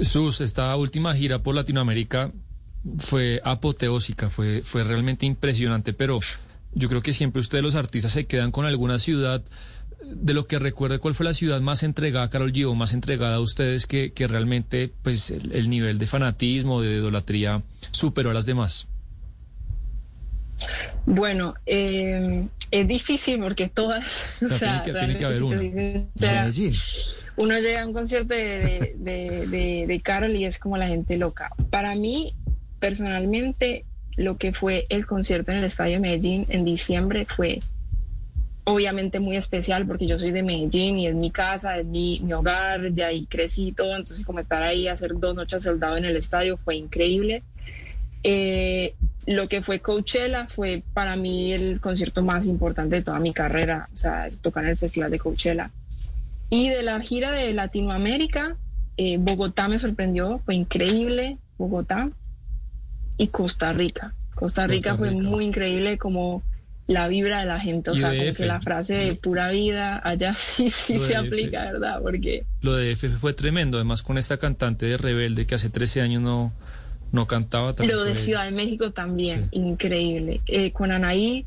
Sus, 0.00 0.40
esta 0.40 0.74
última 0.76 1.14
gira 1.14 1.42
por 1.42 1.54
Latinoamérica 1.54 2.30
fue 2.98 3.40
apoteósica, 3.44 4.30
fue, 4.30 4.62
fue 4.62 4.84
realmente 4.84 5.26
impresionante, 5.26 5.92
pero 5.92 6.20
yo 6.74 6.88
creo 6.88 7.02
que 7.02 7.12
siempre 7.12 7.40
ustedes 7.40 7.64
los 7.64 7.74
artistas 7.74 8.12
se 8.12 8.26
quedan 8.26 8.52
con 8.52 8.66
alguna 8.66 8.98
ciudad 8.98 9.42
de 10.04 10.32
lo 10.32 10.46
que 10.46 10.58
recuerde 10.58 10.98
cuál 10.98 11.14
fue 11.14 11.24
la 11.24 11.34
ciudad 11.34 11.60
más 11.60 11.82
entregada 11.82 12.30
Carol 12.30 12.52
G 12.52 12.66
o 12.66 12.74
más 12.74 12.92
entregada 12.92 13.36
a 13.36 13.40
ustedes 13.40 13.86
que, 13.86 14.12
que 14.12 14.26
realmente 14.28 14.90
pues 15.02 15.30
el, 15.30 15.68
nivel 15.68 15.98
de 15.98 16.06
fanatismo, 16.06 16.80
de 16.80 16.96
idolatría 16.96 17.62
superó 17.90 18.30
a 18.30 18.34
las 18.34 18.46
demás. 18.46 18.86
Bueno, 21.06 21.54
eh, 21.66 22.46
es 22.70 22.88
difícil 22.88 23.40
porque 23.40 23.68
todas, 23.68 24.24
o 24.42 24.54
sea, 24.56 24.82
tiene 24.82 25.16
que, 25.16 25.24
haber 25.24 25.42
una. 25.42 25.60
Uno 27.38 27.58
llega 27.58 27.82
a 27.82 27.86
un 27.86 27.92
concierto 27.92 28.34
de, 28.34 28.94
de, 28.96 29.46
de, 29.46 29.84
de 29.86 30.00
Carol 30.00 30.34
y 30.36 30.44
es 30.44 30.58
como 30.58 30.76
la 30.76 30.88
gente 30.88 31.16
loca. 31.16 31.50
Para 31.70 31.94
mí, 31.94 32.34
personalmente 32.80 33.84
lo 34.16 34.36
que 34.36 34.52
fue 34.52 34.86
el 34.88 35.06
concierto 35.06 35.52
en 35.52 35.58
el 35.58 35.64
Estadio 35.64 35.94
de 35.94 36.00
Medellín 36.00 36.46
en 36.48 36.64
diciembre 36.64 37.24
fue 37.24 37.60
obviamente 38.64 39.20
muy 39.20 39.36
especial 39.36 39.86
porque 39.86 40.06
yo 40.06 40.18
soy 40.18 40.32
de 40.32 40.42
Medellín 40.42 40.98
y 40.98 41.06
es 41.06 41.14
mi 41.14 41.30
casa, 41.30 41.78
es 41.78 41.86
mi, 41.86 42.20
hogar, 42.32 42.92
de 42.92 43.04
ahí 43.04 43.26
crecí 43.26 43.72
todo, 43.72 43.96
entonces 43.96 44.26
como 44.26 44.40
estar 44.40 44.62
ahí, 44.62 44.88
hacer 44.88 45.12
dos 45.14 45.34
noches 45.34 45.62
soldado 45.62 45.96
en 45.96 46.04
el 46.04 46.16
estadio 46.16 46.58
fue 46.58 46.76
increíble. 46.76 47.44
Eh, 48.24 48.94
lo 49.26 49.48
que 49.48 49.62
fue 49.62 49.80
Coachella 49.80 50.48
fue 50.48 50.82
para 50.92 51.16
mí 51.16 51.52
el 51.52 51.80
concierto 51.80 52.22
más 52.22 52.46
importante 52.46 52.96
de 52.96 53.02
toda 53.02 53.20
mi 53.20 53.32
carrera, 53.32 53.88
o 53.94 53.96
sea, 53.96 54.28
tocar 54.42 54.64
en 54.64 54.70
el 54.70 54.76
Festival 54.76 55.10
de 55.12 55.18
Coachella. 55.18 55.70
Y 56.50 56.68
de 56.68 56.82
la 56.82 57.00
gira 57.00 57.32
de 57.32 57.52
Latinoamérica, 57.52 58.56
eh, 58.96 59.16
Bogotá 59.18 59.68
me 59.68 59.78
sorprendió, 59.78 60.40
fue 60.44 60.54
increíble, 60.54 61.38
Bogotá 61.58 62.10
y 63.16 63.28
Costa 63.28 63.72
Rica. 63.72 64.14
Costa 64.34 64.66
Rica, 64.66 64.96
fue 64.96 65.10
muy 65.10 65.44
increíble 65.44 65.98
como 65.98 66.42
la 66.86 67.06
vibra 67.06 67.40
de 67.40 67.46
la 67.46 67.60
gente, 67.60 67.90
o 67.90 67.94
sea, 67.94 68.16
como 68.16 68.32
que 68.32 68.46
la 68.46 68.60
frase 68.60 68.94
de 68.94 69.14
pura 69.14 69.50
vida 69.50 70.00
allá 70.02 70.32
sí, 70.36 70.70
sí 70.70 70.98
se 70.98 71.16
aplica, 71.16 71.64
¿verdad? 71.64 72.00
Porque... 72.00 72.44
Lo 72.62 72.74
de 72.74 72.92
F 72.92 73.08
fue 73.10 73.34
tremendo, 73.34 73.76
además 73.76 74.02
con 74.02 74.16
esta 74.16 74.38
cantante 74.38 74.86
de 74.86 74.96
Rebelde 74.96 75.46
que 75.46 75.54
hace 75.54 75.68
13 75.68 76.00
años 76.00 76.22
no, 76.22 76.52
no 77.12 77.26
cantaba. 77.26 77.74
Lo 77.78 78.04
de 78.04 78.16
Ciudad 78.16 78.44
de 78.44 78.52
México 78.52 78.90
también, 78.92 79.48
increíble. 79.50 80.40
Eh, 80.46 80.72
con 80.72 80.90
Anaí 80.92 81.44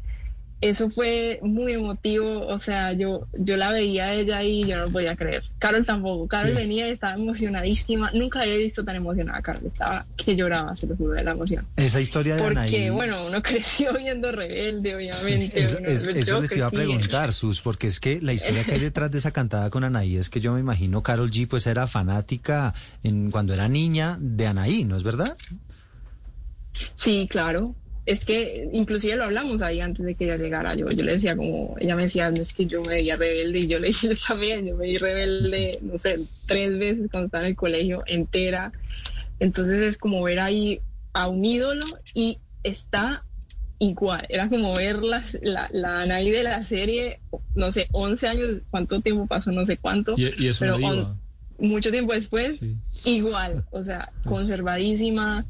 eso 0.61 0.91
fue 0.91 1.39
muy 1.41 1.73
emotivo, 1.73 2.45
o 2.45 2.59
sea, 2.59 2.93
yo, 2.93 3.27
yo 3.33 3.57
la 3.57 3.71
veía 3.71 4.05
a 4.05 4.13
ella 4.13 4.43
y 4.43 4.63
yo 4.65 4.77
no 4.77 4.85
lo 4.85 4.91
podía 4.91 5.15
creer. 5.15 5.43
Carol 5.57 5.83
tampoco, 5.85 6.27
Carol 6.27 6.53
venía 6.53 6.87
y 6.87 6.91
estaba 6.91 7.15
emocionadísima, 7.15 8.11
nunca 8.13 8.41
había 8.41 8.57
visto 8.57 8.85
tan 8.85 8.95
emocionada 8.95 9.39
a 9.39 9.41
Carol, 9.41 9.65
estaba 9.65 10.05
que 10.15 10.35
lloraba, 10.35 10.75
se 10.75 10.85
lo 10.85 10.95
juro, 10.95 11.13
de 11.13 11.23
la 11.23 11.31
emoción. 11.31 11.65
Esa 11.75 11.99
historia 11.99 12.35
de 12.35 12.43
Porque, 12.43 12.91
bueno, 12.91 13.25
uno 13.25 13.41
creció 13.43 13.91
viendo 13.93 14.31
Rebelde, 14.31 14.95
obviamente. 14.95 15.59
eso, 15.59 15.79
les 15.79 16.55
iba 16.55 16.67
a 16.67 16.71
preguntar, 16.71 17.33
Sus, 17.33 17.59
porque 17.61 17.87
es 17.87 17.99
que 17.99 18.21
la 18.21 18.33
historia 18.33 18.63
que 18.63 18.73
hay 18.73 18.79
detrás 18.79 19.09
de 19.09 19.17
esa 19.17 19.31
cantada 19.31 19.71
con 19.71 19.83
Anaí 19.83 20.15
es 20.15 20.29
que 20.29 20.41
yo 20.41 20.53
me 20.53 20.59
imagino 20.59 21.01
Carol 21.01 21.31
G 21.31 21.47
pues 21.47 21.65
era 21.65 21.87
fanática 21.87 22.75
en, 23.03 23.31
cuando 23.31 23.55
era 23.55 23.67
niña 23.67 24.17
de 24.19 24.45
Anaí, 24.45 24.85
¿no 24.85 24.95
es 24.95 25.03
verdad? 25.03 25.35
Sí, 26.93 27.27
claro, 27.29 27.75
es 28.05 28.25
que 28.25 28.69
inclusive 28.73 29.15
lo 29.15 29.25
hablamos 29.25 29.61
ahí 29.61 29.79
antes 29.79 30.05
de 30.05 30.15
que 30.15 30.25
ella 30.25 30.37
llegara. 30.37 30.75
Yo, 30.75 30.89
yo 30.91 31.03
le 31.03 31.13
decía 31.13 31.35
como, 31.35 31.75
ella 31.79 31.95
me 31.95 32.03
decía, 32.03 32.29
es 32.29 32.53
que 32.53 32.65
yo 32.65 32.81
me 32.81 32.89
veía 32.89 33.15
rebelde 33.15 33.59
y 33.59 33.67
yo 33.67 33.79
le 33.79 33.87
dije 33.89 34.09
también, 34.27 34.65
yo 34.65 34.75
me 34.75 34.87
vi 34.87 34.97
rebelde, 34.97 35.79
no 35.81 35.99
sé, 35.99 36.19
tres 36.47 36.77
veces 36.77 37.09
cuando 37.11 37.27
estaba 37.27 37.43
en 37.43 37.51
el 37.51 37.55
colegio 37.55 38.03
entera. 38.07 38.71
Entonces 39.39 39.81
es 39.81 39.97
como 39.97 40.23
ver 40.23 40.39
ahí 40.39 40.81
a 41.13 41.27
un 41.27 41.45
ídolo 41.45 41.85
y 42.13 42.39
está 42.63 43.23
igual. 43.79 44.25
Era 44.29 44.49
como 44.49 44.73
ver 44.75 45.01
la, 45.03 45.23
la, 45.41 45.69
la 45.71 46.01
Anaí 46.01 46.29
de 46.31 46.43
la 46.43 46.63
serie, 46.63 47.19
no 47.55 47.71
sé, 47.71 47.87
11 47.91 48.27
años, 48.27 48.49
cuánto 48.69 49.01
tiempo 49.01 49.27
pasó, 49.27 49.51
no 49.51 49.65
sé 49.65 49.77
cuánto. 49.77 50.15
Y, 50.17 50.47
eso 50.47 50.65
pero 50.65 51.17
mucho 51.61 51.91
tiempo 51.91 52.13
después, 52.13 52.65
igual, 53.05 53.65
o 53.71 53.83
sea, 53.83 54.11
conservadísima 54.25 55.45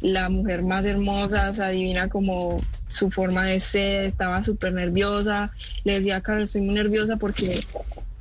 la 0.00 0.28
mujer 0.28 0.62
más 0.62 0.84
hermosa, 0.84 1.52
se 1.54 1.62
adivina 1.62 2.08
como 2.08 2.60
su 2.88 3.10
forma 3.10 3.44
de 3.44 3.60
ser, 3.60 4.04
estaba 4.06 4.42
súper 4.42 4.72
nerviosa. 4.72 5.52
Le 5.84 5.94
decía, 5.94 6.20
Carlos, 6.20 6.44
estoy 6.44 6.62
muy 6.62 6.74
nerviosa 6.74 7.16
porque 7.16 7.60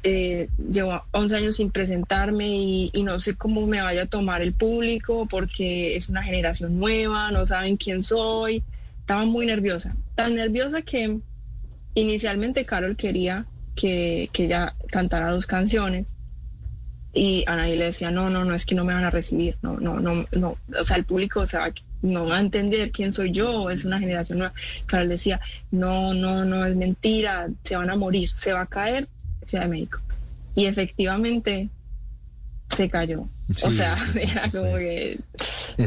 eh, 0.03 0.49
llevo 0.57 1.01
11 1.11 1.35
años 1.35 1.55
sin 1.57 1.71
presentarme 1.71 2.47
y, 2.47 3.03
no 3.03 3.19
sé 3.19 3.35
cómo 3.35 3.65
me 3.65 3.81
vaya 3.81 4.03
a 4.03 4.07
tomar 4.07 4.41
el 4.41 4.53
público 4.53 5.27
porque 5.29 5.95
es 5.95 6.09
una 6.09 6.23
generación 6.23 6.79
nueva, 6.79 7.31
no 7.31 7.45
saben 7.45 7.77
quién 7.77 8.03
soy. 8.03 8.63
Estaba 8.99 9.25
muy 9.25 9.45
nerviosa, 9.45 9.95
tan 10.15 10.35
nerviosa 10.35 10.81
que 10.81 11.17
inicialmente 11.95 12.65
Carol 12.65 12.95
quería 12.95 13.45
que, 13.75 14.29
que 14.31 14.45
ella 14.45 14.73
cantara 14.91 15.31
dos 15.31 15.47
canciones 15.47 16.07
y 17.13 17.43
Anaí 17.47 17.75
le 17.75 17.85
decía, 17.85 18.11
no, 18.11 18.29
no, 18.29 18.45
no, 18.45 18.53
es 18.53 18.65
que 18.65 18.75
no 18.75 18.85
me 18.85 18.93
van 18.93 19.03
a 19.03 19.09
recibir, 19.09 19.57
no, 19.61 19.79
no, 19.79 19.99
no, 19.99 20.25
no, 20.31 20.57
o 20.79 20.83
sea, 20.83 20.97
el 20.97 21.05
público 21.05 21.45
se 21.47 21.57
va, 21.57 21.71
no 22.03 22.27
va 22.27 22.37
a 22.37 22.41
entender 22.41 22.91
quién 22.91 23.13
soy 23.13 23.31
yo, 23.31 23.69
es 23.69 23.83
una 23.83 23.99
generación 23.99 24.39
nueva. 24.39 24.53
Carol 24.85 25.09
decía, 25.09 25.41
no, 25.71 26.13
no, 26.13 26.45
no, 26.45 26.65
es 26.65 26.75
mentira, 26.75 27.47
se 27.63 27.75
van 27.75 27.89
a 27.89 27.95
morir, 27.95 28.29
se 28.33 28.53
va 28.53 28.61
a 28.61 28.67
caer 28.67 29.07
Ciudad 29.45 29.63
de 29.63 29.69
México. 29.69 29.99
Y 30.53 30.65
efectivamente 30.65 31.69
se 32.75 32.87
cayó. 32.87 33.27
o 33.63 33.71
sea, 33.71 33.97
era 34.15 34.51
como 34.51 34.75
que 34.75 35.19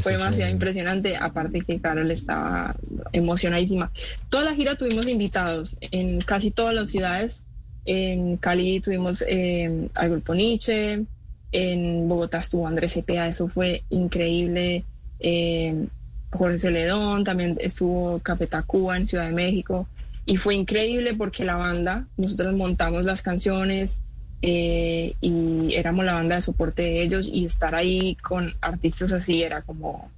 fue 0.00 0.12
demasiado 0.12 0.50
impresionante, 0.50 1.16
aparte 1.16 1.60
que 1.60 1.80
Carol 1.80 2.10
estaba 2.10 2.74
emocionadísima. 3.12 3.92
Toda 4.28 4.44
la 4.44 4.54
gira 4.56 4.76
tuvimos 4.76 5.06
invitados 5.06 5.76
en 5.80 6.18
casi 6.20 6.50
todas 6.50 6.74
las 6.74 6.90
ciudades 6.90 7.44
en 7.84 8.36
Cali 8.36 8.80
tuvimos 8.80 9.24
eh, 9.26 9.88
al 9.94 10.10
grupo 10.10 10.34
Nietzsche, 10.34 11.04
En 11.52 12.08
Bogotá 12.08 12.38
estuvo 12.38 12.66
Andrés 12.66 12.92
Cepeda, 12.92 13.28
eso 13.28 13.48
fue 13.48 13.84
increíble. 13.90 14.84
Eh, 15.20 15.86
Jorge 16.30 16.58
Celedón, 16.58 17.24
también 17.24 17.58
estuvo 17.60 18.18
Capetacúa 18.20 18.96
en 18.96 19.06
Ciudad 19.06 19.26
de 19.26 19.34
México. 19.34 19.86
Y 20.24 20.36
fue 20.36 20.54
increíble 20.54 21.14
porque 21.14 21.44
la 21.44 21.56
banda, 21.56 22.06
nosotros 22.16 22.54
montamos 22.54 23.04
las 23.04 23.22
canciones 23.22 23.98
eh, 24.40 25.14
y 25.20 25.74
éramos 25.74 26.04
la 26.04 26.14
banda 26.14 26.36
de 26.36 26.42
soporte 26.42 26.82
de 26.82 27.02
ellos 27.02 27.28
y 27.32 27.44
estar 27.44 27.74
ahí 27.74 28.16
con 28.16 28.54
artistas 28.60 29.12
así 29.12 29.42
era 29.42 29.62
como 29.62 30.10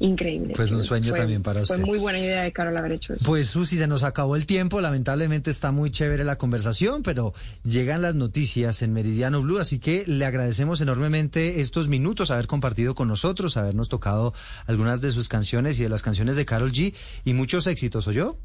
increíble. 0.00 0.54
Pues 0.56 0.70
un 0.72 0.84
sueño 0.84 1.10
Fue- 1.10 1.18
también 1.18 1.42
para 1.42 1.62
usted. 1.62 1.76
Fue 1.76 1.84
muy 1.84 1.98
buena 1.98 2.18
idea 2.18 2.42
de 2.42 2.52
Carol 2.52 2.76
haber 2.76 2.92
hecho 2.92 3.14
eso. 3.14 3.24
Pues 3.24 3.48
Susi, 3.48 3.78
se 3.78 3.86
nos 3.86 4.02
acabó 4.02 4.36
el 4.36 4.46
tiempo, 4.46 4.80
lamentablemente 4.80 5.50
está 5.50 5.72
muy 5.72 5.90
chévere 5.90 6.24
la 6.24 6.36
conversación, 6.38 7.02
pero 7.02 7.34
llegan 7.64 8.02
las 8.02 8.14
noticias 8.14 8.82
en 8.82 8.92
Meridiano 8.92 9.42
Blue, 9.42 9.58
así 9.58 9.78
que 9.78 10.04
le 10.06 10.24
agradecemos 10.24 10.80
enormemente 10.80 11.60
estos 11.60 11.88
minutos, 11.88 12.30
haber 12.30 12.46
compartido 12.46 12.94
con 12.94 13.08
nosotros, 13.08 13.56
habernos 13.56 13.88
tocado 13.88 14.34
algunas 14.66 15.00
de 15.00 15.10
sus 15.10 15.28
canciones 15.28 15.78
y 15.80 15.82
de 15.82 15.88
las 15.88 16.02
canciones 16.02 16.36
de 16.36 16.44
Carol 16.44 16.72
G 16.72 16.94
y 17.24 17.32
muchos 17.34 17.66
éxitos, 17.66 18.06
¿oyó? 18.06 18.36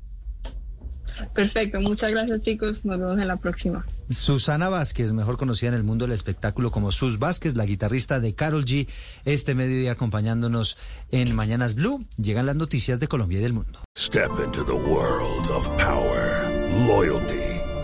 Perfecto, 1.34 1.80
muchas 1.82 2.12
gracias 2.12 2.42
chicos, 2.42 2.86
nos 2.86 3.00
vemos 3.00 3.20
en 3.20 3.28
la 3.28 3.38
próxima. 3.38 3.86
Susana 4.10 4.70
Vázquez, 4.70 5.14
mejor 5.14 5.38
conocida 5.38 5.70
en 5.70 5.76
el 5.76 5.84
mundo 5.84 6.06
del 6.06 6.14
espectáculo 6.14 6.72
como 6.72 6.92
Sus 6.92 7.20
Vázquez, 7.20 7.56
la 7.56 7.66
guitarrista 7.66 8.20
de 8.20 8.36
Carol 8.36 8.66
G, 8.66 8.88
este 9.26 9.56
mediodía 9.56 9.94
acompañándonos 9.94 10.78
en 11.12 11.36
Mañanas 11.36 11.76
Blue. 11.76 12.06
Llegan 12.18 12.46
las 12.46 12.56
noticias 12.56 13.00
de 13.00 13.08
Colombia 13.08 13.40
y 13.40 13.42
del 13.42 13.54
mundo. 13.54 13.80
Step 13.98 14.32
into 14.44 14.64
the 14.66 14.74
world 14.74 15.50
of 15.50 15.70
power, 15.78 16.50
loyalty, 16.88 17.53